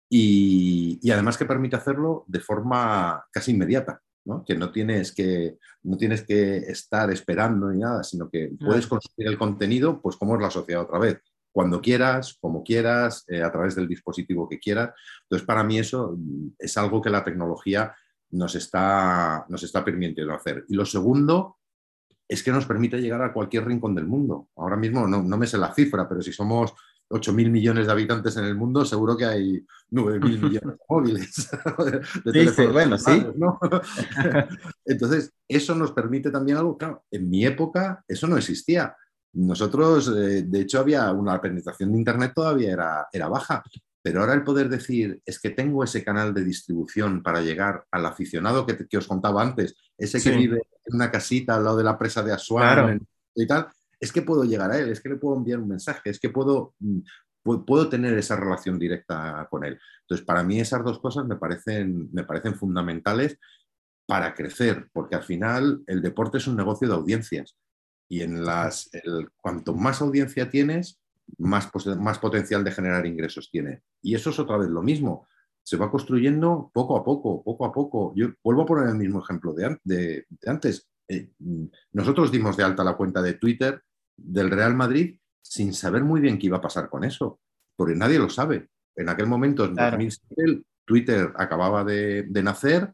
y, 0.09 0.99
además 1.11 1.37
que 1.37 1.45
permite 1.45 1.75
hacerlo 1.75 2.25
de 2.27 2.39
forma 2.39 3.25
casi 3.31 3.51
inmediata, 3.51 4.01
¿no? 4.25 4.43
que 4.43 4.55
no 4.55 4.71
tienes 4.71 5.13
que, 5.13 5.57
no 5.83 5.97
tienes 5.97 6.23
que 6.23 6.57
estar 6.57 7.11
esperando 7.11 7.69
ni 7.69 7.79
nada, 7.79 8.03
sino 8.03 8.29
que 8.29 8.51
puedes 8.59 8.87
conseguir 8.87 9.27
el 9.27 9.37
contenido, 9.37 10.01
pues 10.01 10.15
como 10.15 10.35
es 10.35 10.41
la 10.41 10.51
sociedad 10.51 10.83
otra 10.83 10.99
vez, 10.99 11.21
cuando 11.55 11.81
quieras, 11.81 12.37
como 12.41 12.63
quieras, 12.63 13.23
eh, 13.29 13.41
a 13.41 13.49
través 13.49 13.75
del 13.75 13.87
dispositivo 13.87 14.49
que 14.49 14.59
quieras. 14.59 14.93
Entonces, 15.23 15.47
para 15.47 15.63
mí 15.63 15.79
eso 15.79 16.17
es 16.59 16.77
algo 16.77 17.01
que 17.01 17.09
la 17.09 17.23
tecnología 17.23 17.95
nos 18.31 18.55
está, 18.55 19.45
nos 19.47 19.63
está 19.63 19.85
permitiendo 19.85 20.33
hacer. 20.33 20.65
Y 20.67 20.75
lo 20.75 20.85
segundo 20.85 21.57
es 22.27 22.43
que 22.43 22.51
nos 22.51 22.65
permite 22.65 22.99
llegar 22.99 23.21
a 23.21 23.31
cualquier 23.31 23.65
rincón 23.65 23.95
del 23.95 24.05
mundo. 24.05 24.49
Ahora 24.57 24.75
mismo 24.75 25.07
no, 25.07 25.23
me 25.23 25.47
sé 25.47 25.57
la 25.57 25.73
cifra, 25.73 26.09
pero 26.09 26.21
si 26.21 26.33
somos 26.33 26.73
8.000 27.09 27.49
millones 27.49 27.85
de 27.85 27.91
habitantes 27.91 28.35
en 28.37 28.45
el 28.45 28.55
mundo, 28.55 28.83
seguro 28.83 29.15
que 29.15 29.25
hay 29.25 29.65
9.000 29.91 30.19
millones 30.41 30.61
de 30.61 30.85
móviles. 30.89 31.49
De 32.25 32.67
bueno, 32.71 32.97
sí. 32.97 33.25
Entonces, 34.85 35.33
eso 35.47 35.75
nos 35.75 35.91
permite 35.91 36.31
también 36.31 36.57
algo, 36.57 36.77
claro, 36.77 37.03
en 37.11 37.29
mi 37.29 37.45
época 37.45 38.03
eso 38.07 38.27
no 38.27 38.37
existía. 38.37 38.95
Nosotros, 39.33 40.07
eh, 40.15 40.43
de 40.43 40.61
hecho, 40.61 40.79
había 40.79 41.11
una 41.11 41.39
penetración 41.41 41.91
de 41.91 41.97
Internet 41.97 42.31
todavía 42.33 42.71
era, 42.71 43.07
era 43.11 43.27
baja, 43.27 43.63
pero 44.01 44.21
ahora 44.21 44.33
el 44.33 44.43
poder 44.43 44.69
decir 44.69 45.19
es 45.25 45.39
que 45.39 45.49
tengo 45.49 45.83
ese 45.83 46.03
canal 46.03 46.33
de 46.33 46.43
distribución 46.43 47.21
para 47.21 47.41
llegar 47.41 47.85
al 47.91 48.05
aficionado 48.05 48.65
que, 48.65 48.97
os 48.97 49.07
contaba 49.07 49.41
antes, 49.41 49.75
ese 49.97 50.21
que 50.21 50.37
vive 50.37 50.61
en 50.85 50.95
una 50.95 51.09
casita 51.11 51.55
al 51.55 51.63
lado 51.63 51.77
de 51.77 51.83
la 51.83 51.97
presa 51.97 52.21
de 52.21 52.31
Asuán 52.31 53.05
y 53.33 53.47
tal, 53.47 53.67
es 53.99 54.11
que 54.11 54.21
puedo 54.21 54.43
llegar 54.43 54.71
a 54.71 54.77
él, 54.77 54.89
es 54.89 55.01
que 55.01 55.09
le 55.09 55.17
puedo 55.17 55.37
enviar 55.37 55.59
un 55.59 55.69
mensaje, 55.69 56.09
es 56.09 56.19
que 56.19 56.29
puedo, 56.29 56.73
mm, 56.79 56.99
puedo 57.65 57.89
tener 57.89 58.17
esa 58.17 58.35
relación 58.35 58.79
directa 58.79 59.47
con 59.49 59.63
él. 59.65 59.79
Entonces, 60.01 60.25
para 60.25 60.43
mí 60.43 60.59
esas 60.59 60.83
dos 60.83 60.99
cosas 60.99 61.25
me 61.25 61.35
parecen, 61.35 62.09
me 62.11 62.23
parecen 62.23 62.55
fundamentales 62.55 63.37
para 64.07 64.33
crecer, 64.33 64.89
porque 64.93 65.15
al 65.15 65.23
final 65.23 65.83
el 65.87 66.01
deporte 66.01 66.37
es 66.37 66.47
un 66.47 66.55
negocio 66.55 66.87
de 66.87 66.95
audiencias 66.95 67.55
y 68.07 68.21
en 68.21 68.45
las, 68.45 68.89
cuanto 69.41 69.73
más 69.73 70.01
audiencia 70.01 70.49
tienes, 70.49 70.99
más, 71.37 71.69
más 71.97 72.19
potencial 72.19 72.63
de 72.63 72.71
generar 72.71 73.05
ingresos 73.05 73.49
tiene. 73.51 73.81
Y 74.01 74.15
eso 74.15 74.29
es 74.29 74.39
otra 74.39 74.57
vez 74.57 74.69
lo 74.69 74.81
mismo. 74.81 75.27
Se 75.63 75.77
va 75.77 75.89
construyendo 75.89 76.69
poco 76.73 76.97
a 76.97 77.03
poco, 77.03 77.43
poco 77.43 77.65
a 77.65 77.71
poco. 77.71 78.13
Yo 78.15 78.27
vuelvo 78.43 78.61
a 78.61 78.65
poner 78.65 78.89
el 78.89 78.95
mismo 78.95 79.23
ejemplo 79.23 79.53
de, 79.53 79.77
de, 79.83 80.25
antes. 80.45 80.87
Eh, 81.07 81.31
nosotros 81.93 82.31
dimos 82.31 82.57
de 82.57 82.63
alta 82.63 82.83
la 82.83 82.95
cuenta 82.95 83.21
de 83.21 83.33
Twitter 83.33 83.81
del 84.17 84.51
Real 84.51 84.75
Madrid 84.75 85.17
sin 85.41 85.73
saber 85.73 86.03
muy 86.03 86.21
bien 86.21 86.39
qué 86.39 86.47
iba 86.47 86.57
a 86.57 86.61
pasar 86.61 86.89
con 86.89 87.03
eso, 87.03 87.39
porque 87.75 87.95
nadie 87.95 88.19
lo 88.19 88.29
sabe. 88.29 88.69
En 88.95 89.09
aquel 89.09 89.27
momento, 89.27 89.65
en 89.65 89.75
2007, 89.75 90.63
Twitter 90.85 91.33
acababa 91.35 91.83
de, 91.83 92.23
de 92.23 92.43
nacer 92.43 92.93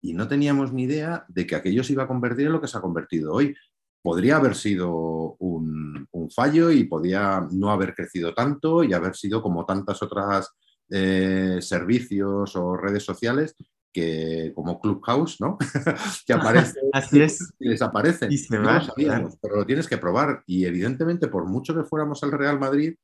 y 0.00 0.14
no 0.14 0.28
teníamos 0.28 0.72
ni 0.72 0.84
idea 0.84 1.24
de 1.28 1.46
que 1.46 1.56
aquello 1.56 1.82
se 1.82 1.94
iba 1.94 2.04
a 2.04 2.08
convertir 2.08 2.46
en 2.46 2.52
lo 2.52 2.60
que 2.60 2.68
se 2.68 2.78
ha 2.78 2.82
convertido 2.82 3.32
hoy 3.32 3.54
podría 4.02 4.36
haber 4.36 4.54
sido 4.54 5.36
un, 5.38 6.08
fallo 6.34 6.70
y 6.70 6.84
podía 6.84 7.46
no 7.52 7.70
haber 7.70 7.94
crecido 7.94 8.34
tanto 8.34 8.84
y 8.84 8.92
haber 8.92 9.16
sido 9.16 9.40
como 9.40 9.64
tantas 9.64 10.02
otras 10.02 10.50
eh, 10.90 11.58
servicios 11.62 12.54
o 12.54 12.76
redes 12.76 13.02
sociales 13.02 13.54
que 13.92 14.52
como 14.54 14.80
Clubhouse, 14.80 15.40
¿no? 15.40 15.58
que 16.26 16.32
aparece 16.32 16.80
Así 16.92 17.20
es. 17.20 17.54
y 17.58 17.68
desaparece. 17.68 18.28
no 18.50 18.84
sabíamos, 18.84 19.36
pero 19.40 19.56
lo 19.56 19.66
tienes 19.66 19.88
que 19.88 19.98
probar. 19.98 20.42
Y 20.46 20.64
evidentemente, 20.64 21.28
por 21.28 21.46
mucho 21.46 21.74
que 21.74 21.84
fuéramos 21.84 22.22
al 22.22 22.32
Real 22.32 22.58
Madrid, 22.58 22.94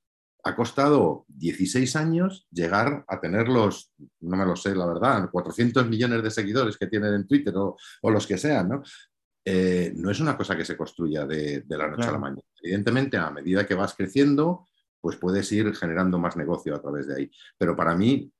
ha 0.47 0.55
costado 0.55 1.25
16 1.29 1.97
años 1.97 2.47
llegar 2.51 3.05
a 3.09 3.21
tener 3.21 3.49
los, 3.49 3.93
no 4.21 4.37
me 4.37 4.45
lo 4.45 4.57
sé, 4.57 4.75
la 4.75 4.87
verdad, 4.87 5.31
400 5.31 5.89
millones 5.89 6.23
de 6.23 6.31
seguidores 6.31 6.77
que 6.77 6.87
tienen 6.87 7.15
en 7.15 7.27
Twitter 7.27 7.57
o, 7.57 7.77
o 8.03 8.11
los 8.11 8.27
que 8.27 8.37
sean, 8.37 8.69
¿no? 8.69 8.83
Eh, 9.47 9.93
no 9.95 10.11
es 10.11 10.21
una 10.21 10.37
cosa 10.37 10.57
que 10.57 10.65
se 10.65 10.77
construya 10.77 11.27
de, 11.27 11.65
la 11.69 11.89
noche 11.89 12.09
a 12.09 12.13
la 12.13 12.19
mañana. 12.19 12.43
Evidentemente, 12.63 13.19
a 13.19 13.31
medida 13.31 13.67
que 13.67 13.75
vas 13.75 13.95
creciendo, 13.95 14.67
pues 15.01 15.17
puedes 15.17 15.51
ir 15.53 15.75
generando 15.75 16.19
más 16.19 16.37
negocio 16.37 16.75
a 16.75 16.81
través 16.81 17.07
de 17.07 17.17
ahí. 17.17 17.31
Pero 17.59 17.77
para 17.77 17.95
mí, 17.95 18.33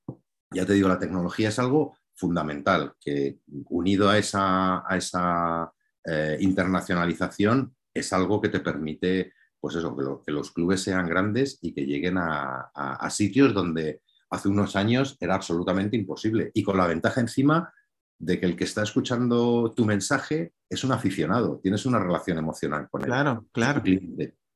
ya 0.51 0.65
te 0.65 0.73
digo, 0.73 0.89
la 0.89 0.99
tecnología 0.99 1.51
es 1.51 1.59
algo 1.59 1.99
fundamental, 2.15 2.95
que 3.01 3.39
unido 3.69 4.09
a 4.09 4.19
esa, 4.19 4.85
a 4.91 4.97
esa 4.97 5.73
eh, 6.05 6.37
internacionalización 6.41 7.75
es 7.93 8.13
algo 8.13 8.41
que 8.41 8.49
te 8.49 8.61
permite, 8.61 9.33
pues 9.61 9.77
eso, 9.77 9.97
que, 10.25 10.33
los 10.33 10.53
clubes 10.53 10.83
sean 10.83 11.09
grandes 11.09 11.59
y 11.63 11.73
que 11.73 11.87
lleguen 11.87 12.19
a, 12.19 12.71
a 12.75 13.11
sitios 13.11 13.55
donde 13.55 14.03
hace 14.31 14.49
unos 14.49 14.77
años 14.77 15.17
era 15.21 15.35
absolutamente 15.35 15.97
imposible. 15.97 16.51
Y 16.55 16.63
con 16.63 16.77
la 16.77 16.87
ventaja 16.87 17.21
encima 17.21 17.73
de 18.19 18.41
que 18.41 18.47
el 18.47 18.57
que 18.57 18.65
está 18.65 18.83
escuchando 18.83 19.73
tu 19.75 19.85
mensaje 19.85 20.55
es 20.69 20.85
un 20.85 20.93
aficionado, 20.93 21.61
tienes 21.63 21.87
una 21.87 21.99
relación 21.99 22.39
emocional 22.39 22.89
con 22.91 23.03
él. 23.03 23.07
Claro, 23.07 23.47
claro. 23.53 23.83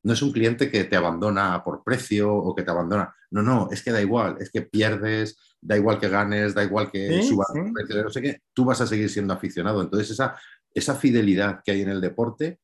No 0.02 0.12
es 0.12 0.22
un 0.22 0.32
cliente 0.32 0.70
que 0.70 0.84
te 0.84 0.96
abandona 0.96 1.62
por 1.64 1.82
precio 1.82 2.32
o 2.32 2.54
que 2.54 2.62
te 2.62 2.70
abandona. 2.70 3.14
No, 3.30 3.42
no, 3.42 3.68
es 3.70 3.82
que 3.82 3.90
da 3.90 4.00
igual, 4.00 4.36
es 4.40 4.50
que 4.50 4.62
pierdes, 4.62 5.36
da 5.60 5.76
igual 5.76 5.98
que 5.98 6.08
ganes, 6.08 6.54
da 6.54 6.64
igual 6.64 6.90
que 6.90 7.22
suba 7.22 7.44
el 7.54 7.72
precio, 7.72 8.02
no 8.02 8.10
sé 8.10 8.22
qué, 8.22 8.42
tú 8.52 8.64
vas 8.64 8.80
a 8.80 8.86
seguir 8.86 9.10
siendo 9.10 9.34
aficionado. 9.34 9.82
Entonces, 9.82 10.10
esa, 10.10 10.36
esa 10.72 10.94
fidelidad 10.94 11.60
que 11.64 11.72
hay 11.72 11.82
en 11.82 11.90
el 11.90 12.00
deporte 12.00 12.60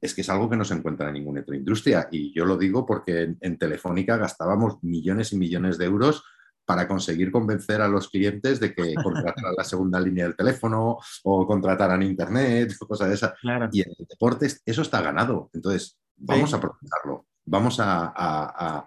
es 0.00 0.14
que 0.14 0.22
es 0.22 0.28
algo 0.30 0.50
que 0.50 0.56
no 0.56 0.64
se 0.64 0.74
encuentra 0.74 1.08
en 1.08 1.14
ninguna 1.14 1.42
otra 1.42 1.56
industria. 1.56 2.08
Y 2.10 2.34
yo 2.34 2.44
lo 2.44 2.56
digo 2.56 2.84
porque 2.84 3.36
en 3.40 3.58
Telefónica 3.58 4.16
gastábamos 4.16 4.82
millones 4.82 5.32
y 5.32 5.38
millones 5.38 5.78
de 5.78 5.84
euros 5.84 6.24
para 6.64 6.86
conseguir 6.86 7.30
convencer 7.30 7.80
a 7.80 7.88
los 7.88 8.08
clientes 8.08 8.60
de 8.60 8.74
que 8.74 8.94
contrataran 8.94 9.54
la 9.56 9.64
segunda 9.64 10.00
línea 10.00 10.24
del 10.24 10.36
teléfono 10.36 10.98
o 11.24 11.46
contrataran 11.46 12.02
internet 12.02 12.72
o 12.80 12.86
cosas 12.86 13.08
de 13.08 13.14
esas. 13.14 13.32
Y 13.72 13.82
en 13.82 13.90
el 13.98 14.06
deporte 14.08 14.48
eso 14.64 14.82
está 14.82 15.02
ganado. 15.02 15.50
Entonces, 15.52 15.98
vamos 16.16 16.52
a 16.52 16.56
aprovecharlo. 16.56 17.26
Vamos 17.44 17.76
a, 17.80 18.84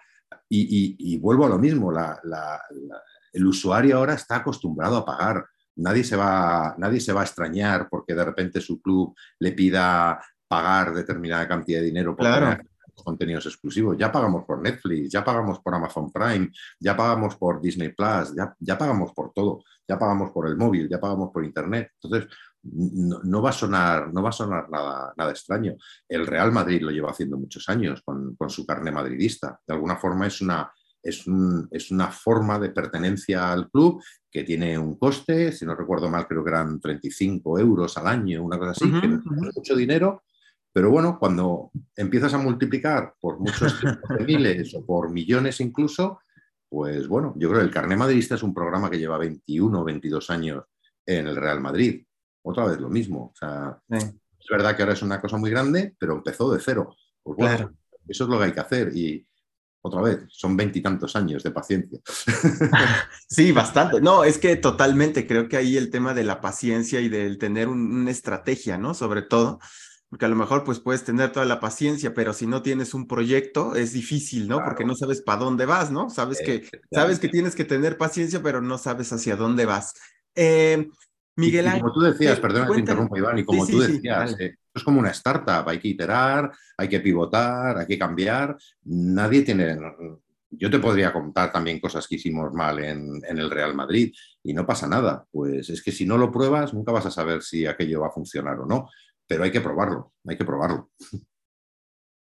y, 0.50 1.18
vuelvo 1.18 1.46
a 1.46 1.50
lo 1.50 1.60
mismo, 1.60 1.92
el 3.36 3.46
usuario 3.46 3.98
ahora 3.98 4.14
está 4.14 4.38
acostumbrado 4.38 4.98
a 4.98 5.06
pagar. 5.06 5.46
Nadie 5.78 6.04
se, 6.04 6.16
va, 6.16 6.74
nadie 6.78 7.02
se 7.02 7.12
va 7.12 7.22
a 7.22 7.26
extrañar 7.26 7.88
porque 7.90 8.16
de 8.16 8.24
repente 8.24 8.62
su 8.62 8.82
club 8.82 9.14
le 9.40 9.52
pida 9.52 10.22
pagar 10.48 10.94
determinada 10.94 11.48
cantidad 11.48 11.80
de 11.80 11.86
dinero 11.86 12.16
por 12.16 12.28
contenidos 13.04 13.46
exclusivos. 13.46 13.98
Ya 13.98 14.10
pagamos 14.10 14.46
por 14.46 14.62
Netflix, 14.62 15.12
ya 15.12 15.24
pagamos 15.24 15.60
por 15.60 15.76
Amazon 15.76 16.12
Prime, 16.12 16.50
ya 16.80 16.96
pagamos 16.96 17.36
por 17.36 17.62
Disney 17.62 17.90
Plus, 17.90 18.34
ya, 18.36 18.56
ya 18.58 18.78
pagamos 18.78 19.12
por 19.14 19.34
todo, 19.34 19.64
ya 19.86 20.00
pagamos 20.00 20.32
por 20.32 20.48
el 20.48 20.56
móvil, 20.56 20.88
ya 20.88 21.00
pagamos 21.00 21.30
por 21.32 21.44
Internet. 21.44 21.92
Entonces, 22.02 22.30
no, 22.64 23.42
va 23.42 23.50
a 23.50 23.54
sonar, 23.54 24.12
no 24.14 24.24
va 24.24 24.30
a 24.30 24.32
sonar 24.32 24.70
nada, 24.70 25.14
nada, 25.16 25.32
extraño. 25.32 25.76
El 26.08 26.26
Real 26.26 26.52
Madrid 26.52 26.82
lo 26.82 26.92
lleva 26.92 27.12
haciendo 27.12 27.38
muchos 27.38 27.68
años 27.70 28.02
con, 28.04 28.36
su 28.50 28.66
carne 28.66 28.92
madridista. 28.92 29.60
De 29.68 29.74
alguna 29.74 29.98
forma 29.98 30.28
es 30.28 30.42
una, 30.42 30.72
es, 31.06 31.24
es, 31.72 31.92
una 31.92 32.12
forma 32.12 32.60
de 32.60 32.70
pertenencia 32.70 33.52
al 33.52 33.70
club 33.70 34.04
que 34.30 34.44
tiene 34.44 34.78
un 34.78 34.98
coste, 34.98 35.52
si 35.52 35.66
no 35.66 35.76
recuerdo 35.76 36.10
mal, 36.10 36.28
creo 36.28 36.44
que 36.44 36.50
eran 36.50 36.80
35 36.80 37.60
euros 37.60 37.98
al 37.98 38.08
año, 38.08 38.44
una 38.44 38.58
cosa 38.58 38.72
así, 38.72 38.92
que 38.92 39.08
no 39.08 39.20
es 39.50 39.56
mucho 39.56 39.76
dinero, 39.76 40.24
pero 40.74 40.90
bueno, 40.90 41.18
cuando 41.18 41.72
empiezas 41.96 42.34
a 42.34 42.38
multiplicar 42.38 43.14
por 43.20 43.40
muchos 43.40 43.80
miles 44.28 44.74
o 44.76 44.86
por 44.86 45.12
millones 45.12 45.62
incluso, 45.62 46.20
pues 46.68 47.08
bueno, 47.08 47.34
yo 47.38 47.48
creo 47.48 47.62
que 47.62 47.68
el 47.68 47.74
carné 47.74 47.96
madridista 47.96 48.36
es 48.36 48.44
un 48.44 48.54
programa 48.54 48.90
que 48.90 49.00
lleva 49.00 49.18
21 49.18 49.80
o 49.80 49.84
22 49.86 50.30
años 50.30 50.64
en 51.06 51.28
el 51.28 51.36
Real 51.36 51.62
Madrid 51.62 52.04
otra 52.46 52.66
vez 52.66 52.80
lo 52.80 52.90
mismo. 52.90 53.32
O 53.34 53.36
sea, 53.36 53.80
es 53.90 54.48
verdad 54.50 54.76
que 54.76 54.84
ahora 54.84 54.94
es 54.94 55.02
una 55.02 55.20
cosa 55.20 55.38
muy 55.38 55.50
grande, 55.50 55.96
pero 55.98 56.14
empezó 56.14 56.52
de 56.52 56.60
cero. 56.60 56.96
Pues 57.24 57.38
bueno, 57.38 57.72
eso 58.08 58.24
es 58.24 58.30
lo 58.30 58.38
que 58.38 58.46
hay 58.46 58.52
que 58.52 58.60
hacer. 58.60 58.96
Y 58.96 59.26
otra 59.86 60.02
vez, 60.02 60.20
son 60.30 60.58
veintitantos 60.58 61.16
años 61.16 61.44
de 61.44 61.52
paciencia. 61.52 62.00
Sí, 63.28 63.52
bastante. 63.52 64.02
No, 64.02 64.24
es 64.24 64.38
que 64.38 64.56
totalmente 64.56 65.28
creo 65.28 65.50
que 65.50 65.58
ahí 65.58 65.78
el 65.78 65.90
tema 65.90 66.14
de 66.14 66.24
la 66.24 66.42
paciencia 66.42 67.02
y 67.02 67.10
del 67.10 67.38
tener 67.38 67.68
una 67.68 68.10
estrategia, 68.10 68.78
¿no? 68.78 68.94
Sobre 68.94 69.24
todo, 69.24 69.60
porque 70.10 70.26
a 70.26 70.30
lo 70.30 70.36
mejor 70.36 70.64
pues 70.64 70.80
puedes 70.80 71.04
tener 71.04 71.32
toda 71.32 71.46
la 71.46 71.60
paciencia, 71.60 72.14
pero 72.14 72.34
si 72.34 72.48
no 72.48 72.62
tienes 72.62 72.94
un 72.94 73.08
proyecto 73.08 73.76
es 73.76 73.94
difícil, 73.94 74.48
¿no? 74.48 74.64
Porque 74.64 74.86
no 74.86 74.96
sabes 74.96 75.22
para 75.22 75.40
dónde 75.40 75.66
vas, 75.66 75.92
¿no? 75.92 76.10
Sabes 76.10 76.40
que, 76.44 76.70
sabes 76.92 77.20
que 77.20 77.28
tienes 77.28 77.56
que 77.56 77.66
tener 77.66 77.98
paciencia, 77.98 78.42
pero 78.42 78.62
no 78.62 78.78
sabes 78.78 79.12
hacia 79.12 79.36
dónde 79.36 79.66
vas. 79.66 79.94
Eh, 80.36 80.88
Miguel 81.36 81.68
Ángel. 81.68 81.82
Como 81.82 81.94
tú 81.94 82.02
decías, 82.02 82.40
perdona 82.40 82.68
que 82.68 82.74
te 82.74 82.80
interrumpa, 82.80 83.18
Iván, 83.18 83.38
y 83.40 83.44
como 83.44 83.68
tú 83.68 83.80
decías, 83.80 84.40
eh, 84.40 84.56
es 84.74 84.84
como 84.84 85.00
una 85.00 85.12
startup, 85.12 85.68
hay 85.68 85.80
que 85.80 85.90
iterar, 85.90 86.52
hay 86.78 86.88
que 86.88 87.00
pivotar, 87.00 87.78
hay 87.78 87.88
que 87.88 88.00
cambiar. 88.00 88.58
Nadie 88.84 89.42
tiene. 89.42 89.78
Yo 90.50 90.70
te 90.70 90.80
podría 90.80 91.12
contar 91.12 91.52
también 91.52 91.80
cosas 91.80 92.08
que 92.08 92.16
hicimos 92.16 92.54
mal 92.54 92.80
en, 92.80 93.22
el 93.28 93.50
Real 93.50 93.76
Madrid 93.76 94.14
y 94.44 94.54
no 94.54 94.66
pasa 94.66 94.88
nada. 94.88 95.26
Pues 95.32 95.70
es 95.70 95.84
que 95.84 95.92
si 95.92 96.06
no 96.06 96.18
lo 96.18 96.32
pruebas, 96.32 96.74
nunca 96.74 96.92
vas 96.92 97.06
a 97.06 97.12
saber 97.12 97.42
si 97.42 97.66
aquello 97.66 98.02
va 98.02 98.08
a 98.08 98.12
funcionar 98.12 98.60
o 98.60 98.66
no. 98.66 98.90
Pero 99.28 99.44
hay 99.44 99.52
que 99.52 99.62
probarlo, 99.62 100.14
hay 100.26 100.38
que 100.38 100.46
probarlo. 100.46 100.92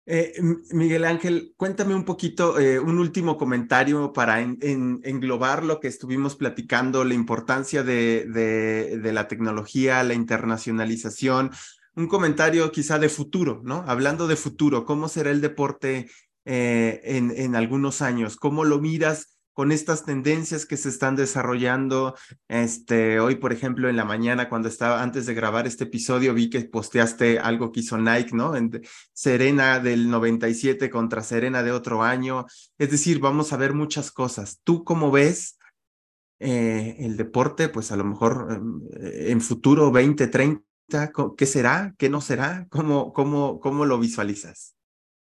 Eh, 0.05 0.33
Miguel 0.71 1.05
Ángel, 1.05 1.53
cuéntame 1.55 1.95
un 1.95 2.03
poquito, 2.03 2.59
eh, 2.59 2.77
un 2.77 2.99
último 2.99 3.37
comentario 3.37 4.11
para 4.11 4.41
englobar 4.41 5.63
lo 5.63 5.79
que 5.79 5.87
estuvimos 5.87 6.35
platicando, 6.35 7.05
la 7.05 7.13
importancia 7.13 7.83
de, 7.83 8.99
la 9.01 9.27
tecnología, 9.29 10.03
la 10.03 10.13
internacionalización, 10.13 11.51
un 11.95 12.07
comentario 12.07 12.71
quizá 12.71 12.99
de 12.99 13.07
futuro, 13.07 13.61
¿no? 13.63 13.85
Hablando 13.87 14.27
de 14.27 14.35
futuro, 14.35 14.83
¿cómo 14.83 15.07
será 15.07 15.31
el 15.31 15.39
deporte 15.39 16.09
eh, 16.43 17.01
en 17.05 17.55
algunos 17.55 18.01
años? 18.01 18.35
¿Cómo 18.35 18.65
lo 18.65 18.79
miras? 18.81 19.32
Con 19.53 19.71
estas 19.71 20.03
tendencias 20.03 20.65
que 20.65 20.77
se 20.77 20.89
están 20.89 21.15
desarrollando. 21.15 22.15
Este, 22.47 23.19
hoy, 23.19 23.35
por 23.35 23.53
ejemplo, 23.53 23.87
en 23.87 23.95
la 23.95 24.05
mañana, 24.05 24.49
cuando 24.49 24.67
estaba 24.67 25.01
antes 25.01 25.25
de 25.25 25.33
grabar 25.33 25.67
este 25.67 25.85
episodio, 25.85 26.33
vi 26.33 26.49
que 26.49 26.61
posteaste 26.61 27.39
algo 27.39 27.71
que 27.71 27.81
hizo 27.81 27.97
Nike, 27.97 28.35
¿no? 28.35 28.55
En 28.55 28.81
Serena 29.13 29.79
del 29.79 30.09
97 30.09 30.89
contra 30.89 31.21
Serena 31.21 31.63
de 31.63 31.71
otro 31.71 32.03
año. 32.03 32.45
Es 32.77 32.91
decir, 32.91 33.19
vamos 33.19 33.53
a 33.53 33.57
ver 33.57 33.73
muchas 33.73 34.11
cosas. 34.11 34.59
¿Tú 34.63 34.83
cómo 34.83 35.11
ves 35.11 35.59
eh, 36.39 36.97
el 36.99 37.15
deporte? 37.15 37.69
Pues 37.69 37.91
a 37.91 37.95
lo 37.95 38.03
mejor 38.03 38.47
em, 38.51 38.81
en 39.29 39.41
futuro 39.41 39.91
2030, 39.91 40.63
¿qué 41.37 41.45
será? 41.45 41.93
¿Qué 41.97 42.09
no 42.09 42.21
será? 42.21 42.67
¿Cómo, 42.69 43.13
cómo, 43.13 43.59
cómo 43.59 43.85
lo 43.85 43.99
visualizas? 43.99 44.75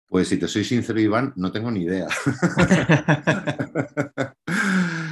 Pues 0.09 0.27
si 0.27 0.37
te 0.37 0.47
soy 0.47 0.63
sincero, 0.63 0.99
Iván, 0.99 1.33
no 1.35 1.51
tengo 1.51 1.69
ni 1.69 1.83
idea. 1.83 2.07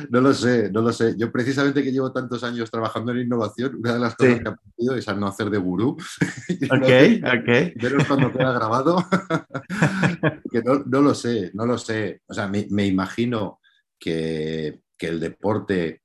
no 0.09 0.21
lo 0.21 0.33
sé, 0.33 0.71
no 0.71 0.81
lo 0.81 0.91
sé. 0.91 1.13
Yo 1.15 1.31
precisamente 1.31 1.83
que 1.83 1.91
llevo 1.91 2.11
tantos 2.11 2.43
años 2.43 2.71
trabajando 2.71 3.11
en 3.11 3.19
innovación, 3.19 3.75
una 3.75 3.93
de 3.93 3.99
las 3.99 4.15
cosas 4.15 4.39
que 4.39 4.43
he 4.43 4.49
aprendido 4.49 4.95
es 4.95 5.07
a 5.07 5.13
no 5.13 5.27
hacer 5.27 5.51
de 5.51 5.59
gurú. 5.59 5.89
ok, 5.91 6.89
ok. 7.23 7.73
Pero 7.79 7.97
cuando 8.07 8.31
queda 8.31 8.53
grabado, 8.53 9.07
que 10.51 10.63
no, 10.63 11.01
lo 11.01 11.13
sé, 11.13 11.51
no 11.53 11.67
lo 11.67 11.77
sé. 11.77 12.23
O 12.25 12.33
sea, 12.33 12.47
me, 12.47 12.87
imagino 12.87 13.59
que, 13.99 14.81
el 14.99 15.19
deporte, 15.19 16.01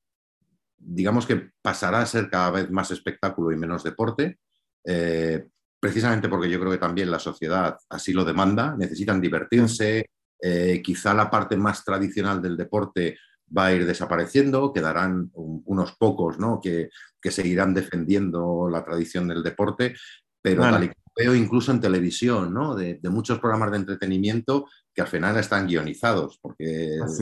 digamos 0.76 1.24
que 1.24 1.50
pasará 1.62 2.02
a 2.02 2.06
ser 2.06 2.28
cada 2.28 2.50
vez 2.50 2.70
más 2.70 2.90
espectáculo 2.90 3.52
y 3.52 3.56
menos 3.56 3.84
deporte. 3.84 4.38
Eh, 4.84 5.46
precisamente 5.82 6.28
porque 6.28 6.48
yo 6.48 6.60
creo 6.60 6.70
que 6.70 6.78
también 6.78 7.10
la 7.10 7.18
sociedad 7.18 7.76
así 7.90 8.12
lo 8.12 8.24
demanda, 8.24 8.76
necesitan 8.78 9.20
divertirse, 9.20 10.06
eh, 10.40 10.80
quizá 10.80 11.12
la 11.12 11.28
parte 11.28 11.56
más 11.56 11.84
tradicional 11.84 12.40
del 12.40 12.56
deporte 12.56 13.18
va 13.56 13.66
a 13.66 13.72
ir 13.74 13.84
desapareciendo, 13.84 14.72
quedarán 14.72 15.32
unos 15.34 15.96
pocos 15.96 16.38
¿no? 16.38 16.60
que, 16.62 16.88
seguirán 17.28 17.74
defendiendo 17.74 18.68
la 18.70 18.84
tradición 18.84 19.26
del 19.26 19.42
deporte, 19.42 19.96
pero 20.40 20.62
tal 20.62 20.84
y 20.84 20.86
como 20.86 21.12
veo 21.16 21.34
incluso 21.34 21.72
en 21.72 21.80
televisión, 21.80 22.54
¿no? 22.54 22.76
de, 22.76 23.00
muchos 23.10 23.40
programas 23.40 23.72
de 23.72 23.78
entretenimiento 23.78 24.68
que 24.94 25.02
al 25.02 25.08
final 25.08 25.36
están 25.36 25.66
guionizados, 25.66 26.38
porque 26.40 26.96
los 26.96 27.20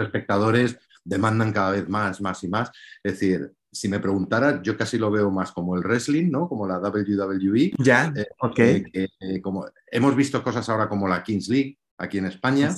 espectadores 0.00 0.76
demandan 1.04 1.52
cada 1.52 1.70
vez 1.70 1.88
más, 1.88 2.20
más 2.20 2.42
y 2.42 2.48
más. 2.48 2.72
Es 3.04 3.12
decir, 3.12 3.52
si 3.72 3.88
me 3.88 4.00
preguntara, 4.00 4.60
yo 4.62 4.76
casi 4.76 4.98
lo 4.98 5.10
veo 5.10 5.30
más 5.30 5.50
como 5.50 5.74
el 5.74 5.82
wrestling, 5.82 6.30
¿no? 6.30 6.46
Como 6.46 6.66
la 6.66 6.78
WWE. 6.78 7.72
Ya, 7.78 8.12
eh, 8.14 8.26
ok. 8.38 8.58
Eh, 8.58 9.40
como, 9.40 9.66
hemos 9.90 10.14
visto 10.14 10.42
cosas 10.42 10.68
ahora 10.68 10.88
como 10.88 11.08
la 11.08 11.22
Kings 11.22 11.48
League 11.48 11.78
aquí 11.96 12.18
en 12.18 12.26
España. 12.26 12.70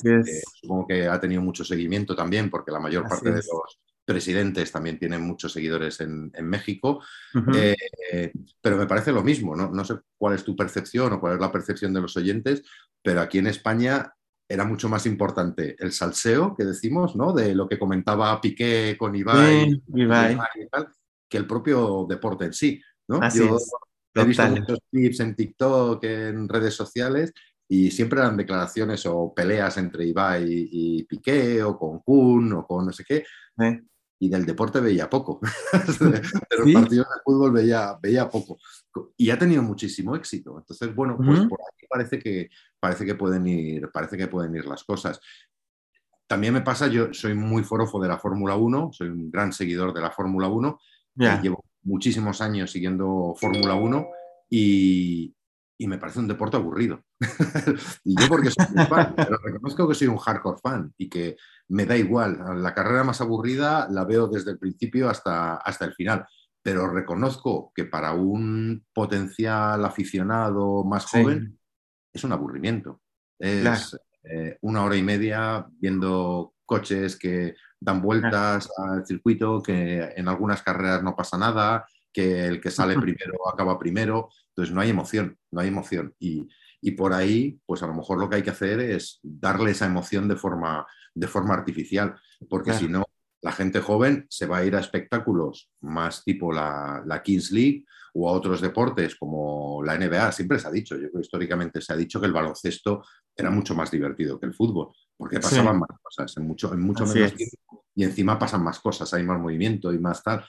supongo 0.61 0.87
que 0.87 1.09
ha 1.09 1.21
tenido 1.21 1.43
mucho 1.43 1.65
seguimiento 1.65 2.15
también, 2.15 2.49
porque 2.49 2.71
la 2.71 2.79
mayor 2.79 3.09
parte 3.09 3.31
de 3.31 3.37
los 3.37 3.81
presidentes 4.05 4.71
también 4.71 4.99
tienen 4.99 5.23
muchos 5.23 5.53
seguidores 5.53 6.01
en, 6.01 6.31
México. 6.43 7.03
Eh, 7.53 8.33
pero 8.61 8.77
me 8.77 8.87
parece 8.87 9.11
lo 9.11 9.25
mismo, 9.25 9.57
¿no? 9.57 9.71
No 9.71 9.85
sé 9.85 9.95
cuál 10.17 10.35
es 10.35 10.45
tu 10.45 10.55
percepción 10.55 11.13
o 11.15 11.21
cuál 11.21 11.35
es 11.35 11.41
la 11.41 11.51
percepción 11.51 11.93
de 11.93 12.03
los 12.03 12.17
oyentes, 12.17 12.63
pero 13.03 13.21
aquí 13.21 13.39
en 13.39 13.49
España 13.49 14.15
era 14.49 14.65
mucho 14.65 14.89
más 14.89 15.07
importante 15.07 15.77
el 15.79 15.93
salseo 15.93 16.55
que 16.55 16.65
decimos, 16.65 17.17
¿no? 17.17 17.33
De 17.33 17.55
lo 17.55 17.69
que 17.69 17.79
comentaba 17.79 18.41
Piqué 18.41 18.97
con 18.99 19.15
Ibai, 19.15 19.83
que 21.29 21.37
el 21.39 21.47
propio 21.47 22.07
deporte 22.09 22.47
en 22.47 22.53
sí, 22.53 22.81
¿no? 23.09 23.21
Yo 23.31 24.23
he 24.23 24.25
visto 24.27 24.49
muchos 24.49 24.79
clips 24.91 25.21
en 25.21 25.35
TikTok, 25.35 26.05
en 26.05 26.49
redes 26.49 26.75
sociales, 26.75 27.33
y 27.69 27.91
siempre 27.91 28.21
eran 28.21 28.37
declaraciones 28.37 29.05
o 29.07 29.33
peleas 29.35 29.77
entre 29.79 30.07
Ibai 30.07 30.45
y, 30.47 31.05
Piqué, 31.05 31.63
o 31.63 31.77
con 31.79 32.01
Kun, 32.01 32.53
o 32.53 32.67
con 32.67 32.87
no 32.87 32.93
sé 32.93 33.05
qué. 33.05 33.25
Y 34.21 34.29
del 34.29 34.47
deporte 34.47 34.81
veía 34.81 35.11
poco. 35.11 35.41
de 36.01 36.23
los 36.59 36.73
partidos 36.73 37.07
de 37.09 37.23
fútbol 37.25 37.53
veía, 37.53 37.99
veía 38.01 38.29
poco. 38.29 38.59
Y 39.17 39.31
ha 39.31 39.39
tenido 39.39 39.63
muchísimo 39.63 40.15
éxito. 40.15 40.57
Entonces, 40.59 40.95
bueno, 40.95 41.17
pues 41.17 41.41
por 41.41 41.59
aquí 41.61 41.87
parece 41.89 42.19
que, 42.19 42.51
parece 42.79 43.05
que 43.05 43.15
pueden 43.15 43.47
ir, 43.47 43.91
parece 43.93 44.17
que 44.17 44.29
pueden 44.29 44.55
ir 44.55 44.67
las 44.67 44.85
cosas. 44.85 45.21
También 46.27 46.55
me 46.55 46.63
pasa, 46.63 46.87
yo 46.87 47.13
soy 47.13 47.35
muy 47.35 47.63
forofo 47.65 48.01
de 48.01 48.09
la 48.09 48.19
Fórmula 48.19 48.57
1, 48.57 48.91
soy 48.93 49.09
un 49.09 49.31
gran 49.31 49.53
seguidor 49.53 49.93
de 49.93 50.01
la 50.01 50.11
Fórmula 50.11 50.49
1, 50.49 50.79
llevo 51.43 51.65
muchísimos 51.83 52.41
años 52.41 52.71
siguiendo 52.71 53.35
Fórmula 53.39 53.75
1 53.75 54.07
y, 54.49 55.35
y, 55.77 55.87
me 55.87 55.99
parece 55.99 56.21
un 56.21 56.29
deporte 56.29 56.57
aburrido. 56.57 57.03
y 58.05 58.19
yo 58.19 58.29
porque 58.29 58.51
soy 58.51 58.67
un 58.75 58.87
fan, 58.87 59.15
pero 59.15 59.37
reconozco 59.43 59.87
que 59.87 59.95
soy 59.95 60.09
un 60.09 60.17
hardcore 60.17 60.61
fan 60.63 60.95
y 60.97 61.09
que 61.11 61.37
me 61.69 61.85
da 61.85 61.97
igual. 61.97 62.39
La 62.57 62.75
carrera 62.75 63.05
más 63.05 63.21
aburrida 63.21 63.87
la 63.91 64.05
veo 64.05 64.27
desde 64.27 64.53
el 64.53 64.59
principio 64.59 65.11
hasta, 65.11 65.57
hasta 65.57 65.85
el 65.85 65.93
final 65.93 66.27
pero 66.65 66.89
reconozco 66.89 67.73
que 67.75 67.85
para 67.85 68.15
un 68.15 68.87
potencial 68.95 69.85
aficionado 69.85 70.83
más 70.83 71.05
joven 71.05 71.59
es 72.11 72.25
un 72.25 72.33
aburrimiento. 72.33 73.03
Es 73.39 73.95
eh, 74.23 74.57
una 74.63 74.83
hora 74.83 74.97
y 74.97 75.03
media 75.03 75.67
viendo 75.79 76.55
coches 76.65 77.19
que 77.19 77.55
dan 77.79 78.01
vueltas 78.01 78.71
al 78.79 79.05
circuito, 79.05 79.63
que 79.63 80.15
en 80.17 80.27
algunas 80.27 80.63
carreras 80.63 81.03
no 81.03 81.15
pasa 81.15 81.37
nada, 81.37 81.85
que 82.11 82.47
el 82.47 82.63
que 82.63 82.71
sale 82.71 82.95
primero 82.99 83.47
acaba 83.47 83.79
primero. 83.79 84.31
Entonces 84.49 84.75
no 84.75 84.81
hay 84.81 84.89
emoción, 84.89 85.37
no 85.51 85.61
hay 85.61 85.69
emoción. 85.69 86.15
Y, 86.19 86.49
y 86.81 86.93
por 86.93 87.13
ahí, 87.13 87.61
pues 87.67 87.83
a 87.83 87.87
lo 87.87 87.93
mejor 87.93 88.19
lo 88.19 88.31
que 88.31 88.37
hay 88.37 88.43
que 88.43 88.49
hacer 88.49 88.81
es 88.81 89.21
darle 89.23 89.73
esa 89.73 89.85
emoción 89.85 90.29
de 90.29 90.37
forma, 90.37 90.87
de 91.15 91.29
forma 91.29 91.53
artificial, 91.53 92.15
porque 92.49 92.73
si 92.73 92.89
no, 92.89 93.05
la 93.45 93.53
gente 93.53 93.81
joven 93.81 94.25
se 94.31 94.47
va 94.47 94.59
a 94.59 94.65
ir 94.65 94.75
a 94.75 94.81
espectáculos 94.81 95.71
más 95.83 96.25
tipo 96.25 96.51
la, 96.51 97.03
la, 97.05 97.23
Kings 97.23 97.53
League 97.53 97.85
o 98.15 98.27
a 98.27 98.33
otros 98.33 98.63
deportes 98.63 99.17
como 99.17 99.83
la 99.85 99.99
NBA. 99.99 100.33
Siempre 100.33 100.59
se 100.59 100.67
ha 100.67 100.71
dicho, 100.71 100.95
yo 100.95 101.03
creo 101.03 101.13
que 101.13 101.21
históricamente 101.21 101.83
se 101.83 101.93
ha 101.93 101.97
dicho 101.97 102.19
que 102.19 102.27
el 102.27 102.33
baloncesto 102.33 103.05
era 103.37 103.51
mucho 103.51 103.75
más 103.75 103.91
divertido 103.91 104.41
que 104.41 104.47
el 104.47 104.55
fútbol, 104.55 104.93
porque 105.15 105.41
pasaban 105.41 105.79
más 105.79 105.91
cosas 106.01 106.35
en 106.39 106.47
mucho, 106.47 106.73
en 106.73 106.81
mucho 106.81 107.05
menos 107.05 107.35
tiempo 107.35 107.85
y 107.95 108.05
encima 108.05 108.39
pasan 108.39 108.65
más 108.65 108.81
cosas, 108.81 109.13
hay 109.13 109.25
más 109.25 109.39
movimiento 109.39 109.93
y 109.93 109.99
más 109.99 110.23
tal 110.23 110.43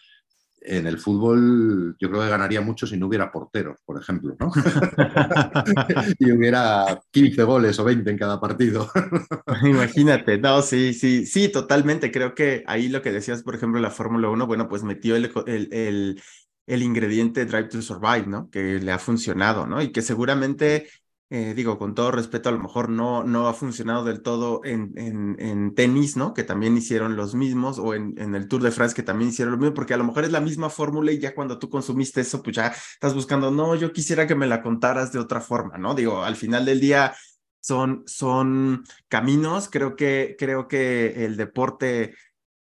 en 0.66 0.88
el 0.88 0.97
fútbol 0.97 1.95
yo 1.99 2.09
creo 2.09 2.22
que 2.22 2.30
ganaría 2.30 2.61
mucho 2.61 2.88
si 2.88 2.97
no 2.97 3.07
hubiera 3.07 3.32
porteros, 3.32 3.80
por 3.86 4.01
ejemplo, 4.01 4.36
¿no? 4.39 4.51
y 6.20 6.32
hubiera 6.32 6.99
15 7.11 7.43
goles 7.43 7.80
o 7.80 7.84
20 7.84 8.09
en 8.09 8.18
cada 8.18 8.39
partido. 8.39 8.89
Imagínate, 9.63 10.38
no, 10.38 10.61
sí, 10.61 10.93
sí, 10.93 11.26
sí, 11.26 11.49
totalmente. 11.49 12.11
Creo 12.11 12.36
que 12.36 12.63
ahí 12.68 12.89
lo 12.89 13.01
que 13.01 13.11
decías, 13.11 13.43
por 13.43 13.55
ejemplo, 13.55 13.80
la 13.80 13.91
Fórmula 13.91 14.30
1, 14.30 14.47
bueno, 14.47 14.68
pues 14.68 14.84
metió 14.84 15.16
el, 15.16 15.32
el, 15.47 15.70
el, 15.72 16.22
el 16.68 16.84
ingrediente 16.84 17.45
Drive 17.45 17.70
to 17.70 17.82
Survive, 17.82 18.28
¿no? 18.28 18.49
Que 18.49 18.80
le 18.80 18.91
ha 18.91 18.99
funcionado, 18.99 19.68
¿no? 19.68 19.82
Y 19.82 19.91
que 19.91 20.01
seguramente 20.01 20.88
eh, 21.36 21.53
digo, 21.53 21.77
con 21.77 21.95
todo 21.95 22.11
respeto, 22.11 22.47
a 22.47 22.53
lo 22.53 22.59
mejor 22.59 22.88
no, 22.88 23.25
no 23.25 23.49
ha 23.49 23.53
funcionado 23.53 24.05
del 24.05 24.21
todo 24.21 24.61
en, 24.63 24.93
en, 24.95 25.36
en 25.38 25.75
tenis, 25.75 26.15
¿no? 26.15 26.33
Que 26.33 26.45
también 26.45 26.77
hicieron 26.77 27.17
los 27.17 27.36
mismos, 27.36 27.77
o 27.77 27.93
en, 27.93 28.15
el 28.36 28.47
Tour 28.47 28.63
de 28.63 28.71
France, 28.71 28.95
que 28.95 29.03
también 29.03 29.31
hicieron 29.31 29.51
lo 29.51 29.57
mismo, 29.57 29.73
porque 29.73 29.93
a 29.93 29.97
lo 29.97 30.05
mejor 30.05 30.23
es 30.23 30.31
la 30.31 30.39
misma 30.39 30.69
fórmula 30.69 31.11
y 31.11 31.19
ya 31.19 31.36
cuando 31.36 31.59
tú 31.59 31.69
consumiste 31.69 32.21
eso, 32.21 32.41
pues 32.41 32.55
ya 32.55 32.67
estás 32.67 33.13
buscando, 33.13 33.51
no, 33.51 33.75
yo 33.75 33.91
quisiera 33.91 34.25
que 34.27 34.33
me 34.33 34.47
la 34.47 34.61
contaras 34.61 35.11
de 35.11 35.19
otra 35.19 35.41
forma, 35.41 35.77
¿no? 35.77 35.93
Digo, 35.93 36.23
al 36.23 36.38
final 36.38 36.63
del 36.63 36.79
día 36.79 37.13
son, 37.59 38.03
son 38.05 38.86
caminos, 39.09 39.67
creo 39.69 39.97
que, 39.97 40.38
creo 40.39 40.69
que 40.69 41.25
el 41.25 41.36
deporte 41.36 42.15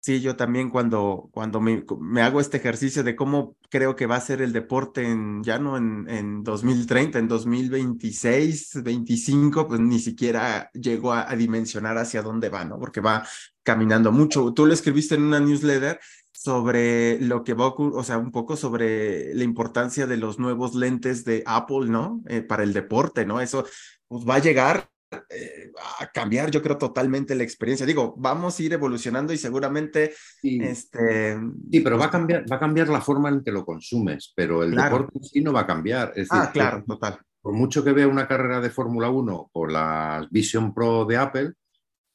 Sí, 0.06 0.20
yo 0.20 0.36
también 0.36 0.70
cuando, 0.70 1.30
cuando 1.32 1.62
me, 1.62 1.82
hago 2.22 2.42
este 2.42 2.58
ejercicio 2.58 3.04
de 3.04 3.16
cómo 3.16 3.56
creo 3.70 3.96
que 3.96 4.06
va 4.06 4.18
a 4.18 4.20
ser 4.22 4.42
el 4.42 4.52
deporte 4.52 5.10
en, 5.10 5.42
ya 5.46 5.60
no 5.60 5.78
en, 5.78 6.10
en 6.10 6.44
2030, 6.44 7.20
en 7.20 7.30
2026, 7.30 8.84
25, 8.84 9.66
pues 9.66 9.80
ni 9.80 10.00
siquiera 10.00 10.70
llego 10.74 11.14
a, 11.14 11.32
a, 11.32 11.38
dimensionar 11.38 11.98
hacia 11.98 12.22
dónde 12.22 12.50
va, 12.50 12.66
¿no? 12.66 12.78
Porque 12.80 13.00
va 13.00 13.26
caminando 13.64 14.12
mucho. 14.12 14.54
Tú 14.54 14.66
lo 14.66 14.74
escribiste 14.74 15.16
en 15.16 15.24
una 15.24 15.40
newsletter 15.40 16.02
sobre 16.34 17.18
lo 17.22 17.46
que 17.46 17.54
va 17.54 17.68
a 17.68 17.70
o 17.70 18.04
sea, 18.04 18.18
un 18.18 18.32
poco 18.32 18.58
sobre 18.58 19.34
la 19.34 19.46
importancia 19.46 20.06
de 20.06 20.18
los 20.18 20.38
nuevos 20.38 20.76
lentes 20.76 21.24
de 21.24 21.44
Apple, 21.46 21.86
¿no? 21.88 22.22
Eh, 22.28 22.42
para 22.42 22.64
el 22.64 22.74
deporte, 22.74 23.26
¿no? 23.26 23.40
Eso 23.40 23.66
pues 24.10 24.26
va 24.28 24.36
a 24.36 24.40
llegar 24.40 24.90
eh, 25.30 25.72
a 26.00 26.08
cambiar, 26.08 26.52
yo 26.52 26.62
creo, 26.62 26.78
totalmente 26.78 27.36
la 27.36 27.44
experiencia. 27.44 27.86
Digo, 27.86 28.14
vamos 28.18 28.60
a 28.60 28.64
ir 28.64 28.74
evolucionando 28.74 29.34
y 29.34 29.38
seguramente... 29.38 30.14
Sí, 30.42 30.60
este, 30.62 31.38
sí 31.72 31.80
pero 31.82 31.98
va 31.98 32.06
a, 32.06 32.12
cambiar, 32.12 32.46
va 32.52 32.56
a 32.56 32.60
cambiar 32.60 32.90
la 32.90 33.02
forma 33.02 33.30
en 33.30 33.44
que 33.44 33.52
lo 33.52 33.66
consumes, 33.66 34.34
pero 34.36 34.64
el 34.64 34.72
Claro. 34.72 34.98
deporte 34.98 35.18
en 35.20 35.24
sí 35.24 35.42
no 35.42 35.54
va 35.54 35.62
a 35.62 35.68
cambiar. 35.68 36.14
Es 36.16 36.28
ah, 36.32 36.40
decir, 36.40 36.54
claro, 36.54 36.84
total. 36.88 37.20
por 37.42 37.54
mucho 37.54 37.84
que 37.84 37.92
vea 37.94 38.08
una 38.08 38.28
carrera 38.28 38.60
de 38.62 38.70
Fórmula 38.70 39.10
1 39.10 39.50
o 39.54 39.68
las 39.68 40.30
Vision 40.30 40.74
Pro 40.74 41.06
de 41.06 41.18
Apple, 41.18 41.54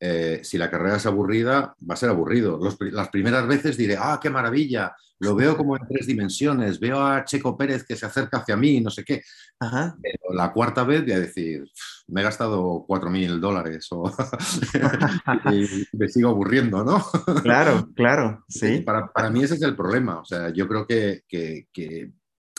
eh, 0.01 0.41
si 0.43 0.59
la 0.59 0.71
carrera 0.71 0.97
es 0.97 1.07
aburrida, 1.07 1.75
va 1.89 1.95
a 1.95 1.97
ser 1.97 2.09
aburrido. 2.11 2.59
Los 2.63 2.77
las 2.93 3.09
primeras 3.09 3.47
veces 3.47 3.77
diré, 3.77 3.97
ah, 3.99 4.19
qué 4.23 4.31
maravilla, 4.31 4.95
lo 5.21 5.35
veo 5.35 5.57
como 5.57 5.77
en 5.77 5.83
tres 5.89 6.07
dimensiones, 6.07 6.79
veo 6.79 7.01
a 7.05 7.25
Checo 7.25 7.57
Pérez 7.57 7.83
que 7.85 7.97
se 7.97 8.07
acerca 8.07 8.39
hacia 8.39 8.57
mí, 8.57 8.81
no 8.81 8.91
sé 8.91 9.03
qué. 9.05 9.23
Ajá. 9.59 9.97
Pero 10.01 10.33
la 10.35 10.53
cuarta 10.53 10.85
vez 10.85 11.03
voy 11.03 11.13
a 11.13 11.19
decir, 11.21 11.65
me 12.07 12.21
he 12.21 12.25
gastado 12.25 12.85
cuatro 12.87 13.11
mil 13.11 13.41
dólares 13.41 13.89
o 13.91 14.05
y 15.53 15.67
me 15.97 16.09
sigo 16.09 16.31
aburriendo, 16.31 16.85
¿no? 16.85 17.05
Claro, 17.43 17.89
claro, 17.95 18.45
sí. 18.49 18.81
Para, 18.83 19.09
para 19.13 19.31
mí 19.31 19.43
ese 19.43 19.55
es 19.55 19.63
el 19.63 19.75
problema. 19.77 20.21
O 20.21 20.25
sea, 20.25 20.51
yo 20.53 20.69
creo 20.69 20.87
que, 20.87 21.23
que- 21.29 21.67
que 21.73 22.13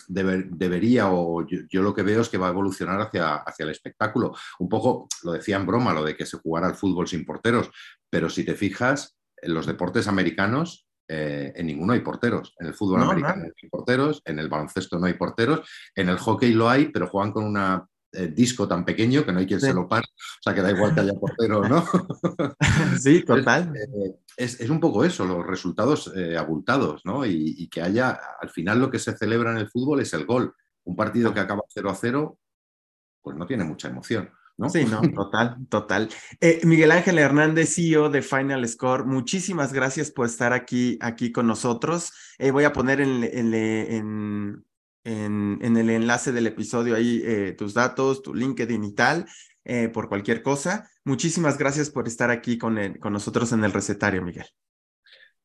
deber- 0.10 0.50
debería, 0.50 1.10
o 1.12 1.48
yo, 1.48 1.60
yo 1.70 1.82
lo 1.82 1.94
que 1.94 2.04
veo 2.04 2.22
es 2.22 2.30
que 2.30 2.38
va 2.38 2.48
a 2.48 2.52
evolucionar 2.52 3.00
hacia, 3.00 3.36
hacia 3.36 3.64
el 3.64 3.70
espectáculo. 3.70 4.34
Un 4.60 4.68
poco, 4.68 5.08
lo 5.24 5.32
decía 5.34 5.56
en 5.56 5.66
broma, 5.66 5.94
lo 5.94 6.04
de 6.04 6.16
que 6.18 6.26
se 6.26 6.38
jugara 6.38 6.68
al 6.68 6.76
fútbol 6.76 7.08
sin 7.08 7.26
porteros, 7.26 7.70
pero 8.10 8.30
si 8.30 8.44
te 8.44 8.56
fijas, 8.56 9.16
en 9.42 9.54
los 9.54 9.66
deportes 9.66 10.08
americanos, 10.08 10.86
eh, 11.08 11.54
en 11.56 11.68
ninguno 11.68 11.94
hay 11.94 12.02
porteros. 12.02 12.54
En 12.60 12.68
el 12.68 12.74
fútbol 12.74 13.00
No, 13.00 13.06
americano 13.12 13.38
no. 13.38 13.44
no 13.48 13.54
hay 13.64 13.70
porteros, 13.70 14.22
en 14.26 14.40
el 14.40 14.50
baloncesto 14.50 15.00
no 15.00 15.06
hay 15.06 15.14
porteros, 15.14 15.68
en 15.96 16.10
el 16.10 16.18
hockey 16.18 16.54
lo 16.54 16.70
hay, 16.70 16.90
pero 16.90 17.08
juegan 17.08 17.32
con 17.32 17.46
una 17.46 17.88
eh, 18.12 18.28
disco 18.28 18.68
tan 18.68 18.84
pequeño 18.86 19.26
que 19.26 19.32
no 19.32 19.40
hay 19.40 19.46
quien 19.46 19.60
Sí. 19.60 19.68
se 19.68 19.74
lo 19.74 19.88
pare, 19.88 20.06
o 20.08 20.42
sea 20.44 20.54
que 20.56 20.62
da 20.62 20.72
igual 20.72 20.94
que 20.96 21.02
haya 21.02 21.14
portero, 21.14 21.68
¿no? 21.68 21.84
Sí, 23.00 23.24
total. 23.26 23.74
Eh, 23.76 24.16
es, 24.38 24.60
es 24.60 24.70
un 24.70 24.80
poco 24.80 25.04
eso, 25.06 25.26
los 25.26 25.46
resultados 25.46 26.12
eh, 26.16 26.38
abultados, 26.38 27.06
¿no? 27.06 27.26
Y, 27.26 27.56
y 27.58 27.68
que 27.70 27.82
haya, 27.82 28.20
al 28.42 28.50
final 28.50 28.80
lo 28.80 28.90
que 28.90 29.00
se 29.00 29.16
celebra 29.18 29.52
en 29.52 29.58
el 29.58 29.70
fútbol 29.70 30.00
es 30.02 30.14
el 30.14 30.26
gol. 30.26 30.54
Un 30.86 30.96
partido 30.96 31.34
que 31.34 31.40
acaba 31.42 31.62
0 31.68 31.90
a 31.90 31.96
0, 31.96 32.40
pues 33.22 33.38
no 33.38 33.46
tiene 33.46 33.64
mucha 33.66 33.90
emoción, 33.90 34.30
¿no? 34.58 34.70
Sí, 34.70 34.86
no, 34.86 35.02
total, 35.14 35.58
total. 35.70 36.10
Eh, 36.40 36.62
Miguel 36.64 36.92
Ángel 36.92 37.20
Hernández, 37.20 37.76
CEO 37.76 38.10
de 38.10 38.22
Final 38.22 38.68
Score, 38.68 39.06
muchísimas 39.06 39.72
gracias 39.74 40.10
por 40.10 40.26
estar 40.26 40.54
aquí, 40.54 40.98
aquí 41.02 41.32
con 41.32 41.46
nosotros. 41.46 42.12
Eh, 42.40 42.52
voy 42.52 42.64
a 42.64 42.74
poner 42.74 43.02
en, 43.02 43.24
en, 43.24 43.54
en, 43.54 44.66
en, 45.10 45.60
en 45.62 45.78
el 45.78 45.90
enlace 45.90 46.32
del 46.32 46.48
episodio 46.48 46.96
ahí 46.96 47.22
eh, 47.26 47.54
tus 47.58 47.74
datos, 47.74 48.22
tu 48.22 48.34
LinkedIn 48.34 48.84
y 48.84 48.94
tal, 48.94 49.26
eh, 49.66 49.90
por 49.90 50.10
cualquier 50.10 50.42
cosa. 50.44 50.90
Muchísimas 51.06 51.58
gracias 51.58 51.90
por 51.90 52.08
estar 52.08 52.30
aquí 52.32 52.58
con, 52.58 52.78
el- 52.78 53.00
con 53.00 53.14
nosotros 53.14 53.52
en 53.52 53.64
el 53.64 53.72
recetario, 53.74 54.22
Miguel. 54.24 54.46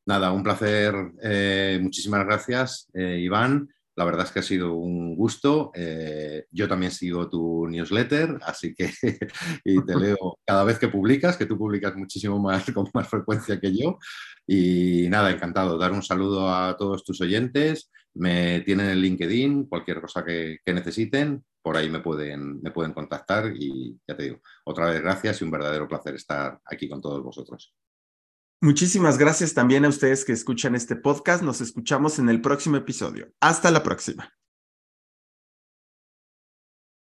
Nada, 0.06 0.32
un 0.32 0.42
placer. 0.42 0.94
eh, 1.22 1.78
muchísimas 1.82 2.24
gracias, 2.26 2.88
Iván. 2.94 3.68
La 3.96 4.04
verdad 4.04 4.26
es 4.26 4.32
que 4.32 4.40
ha 4.40 4.42
sido 4.42 4.74
un 4.74 5.14
gusto. 5.16 5.70
Eh, 5.74 6.44
yo 6.50 6.68
también 6.68 6.90
sigo 6.92 7.28
tu 7.30 7.66
newsletter, 7.68 8.38
así 8.44 8.74
que 8.74 8.90
y 9.64 9.84
te 9.84 9.96
leo 9.96 10.38
cada 10.44 10.64
vez 10.64 10.78
que 10.78 10.88
publicas, 10.88 11.36
que 11.36 11.46
tú 11.46 11.56
publicas 11.56 11.94
muchísimo 11.96 12.38
más 12.40 12.64
con 12.74 12.88
más 12.92 13.08
frecuencia 13.08 13.58
que 13.60 13.76
yo. 13.76 13.98
Y 14.46 15.08
nada, 15.08 15.30
encantado. 15.30 15.78
Dar 15.78 15.92
un 15.92 16.02
saludo 16.02 16.52
a 16.54 16.76
todos 16.76 17.04
tus 17.04 17.20
oyentes. 17.20 17.90
Me 18.14 18.60
tienen 18.60 18.90
en 18.90 18.98
LinkedIn, 18.98 19.64
cualquier 19.64 20.00
cosa 20.00 20.24
que, 20.24 20.58
que 20.64 20.72
necesiten, 20.72 21.44
por 21.62 21.76
ahí 21.76 21.88
me 21.88 22.00
pueden, 22.00 22.60
me 22.60 22.70
pueden 22.70 22.92
contactar. 22.92 23.52
Y 23.56 23.98
ya 24.06 24.16
te 24.16 24.24
digo, 24.24 24.40
otra 24.64 24.90
vez 24.90 25.00
gracias 25.00 25.40
y 25.40 25.44
un 25.44 25.50
verdadero 25.50 25.88
placer 25.88 26.14
estar 26.14 26.60
aquí 26.64 26.88
con 26.88 27.00
todos 27.00 27.22
vosotros. 27.22 27.74
Muchísimas 28.60 29.18
gracias 29.18 29.52
también 29.52 29.84
a 29.84 29.88
ustedes 29.88 30.24
que 30.24 30.32
escuchan 30.32 30.74
este 30.74 30.96
podcast. 30.96 31.42
Nos 31.42 31.60
escuchamos 31.60 32.18
en 32.18 32.28
el 32.28 32.40
próximo 32.40 32.76
episodio. 32.76 33.32
Hasta 33.40 33.70
la 33.70 33.82
próxima. 33.82 34.32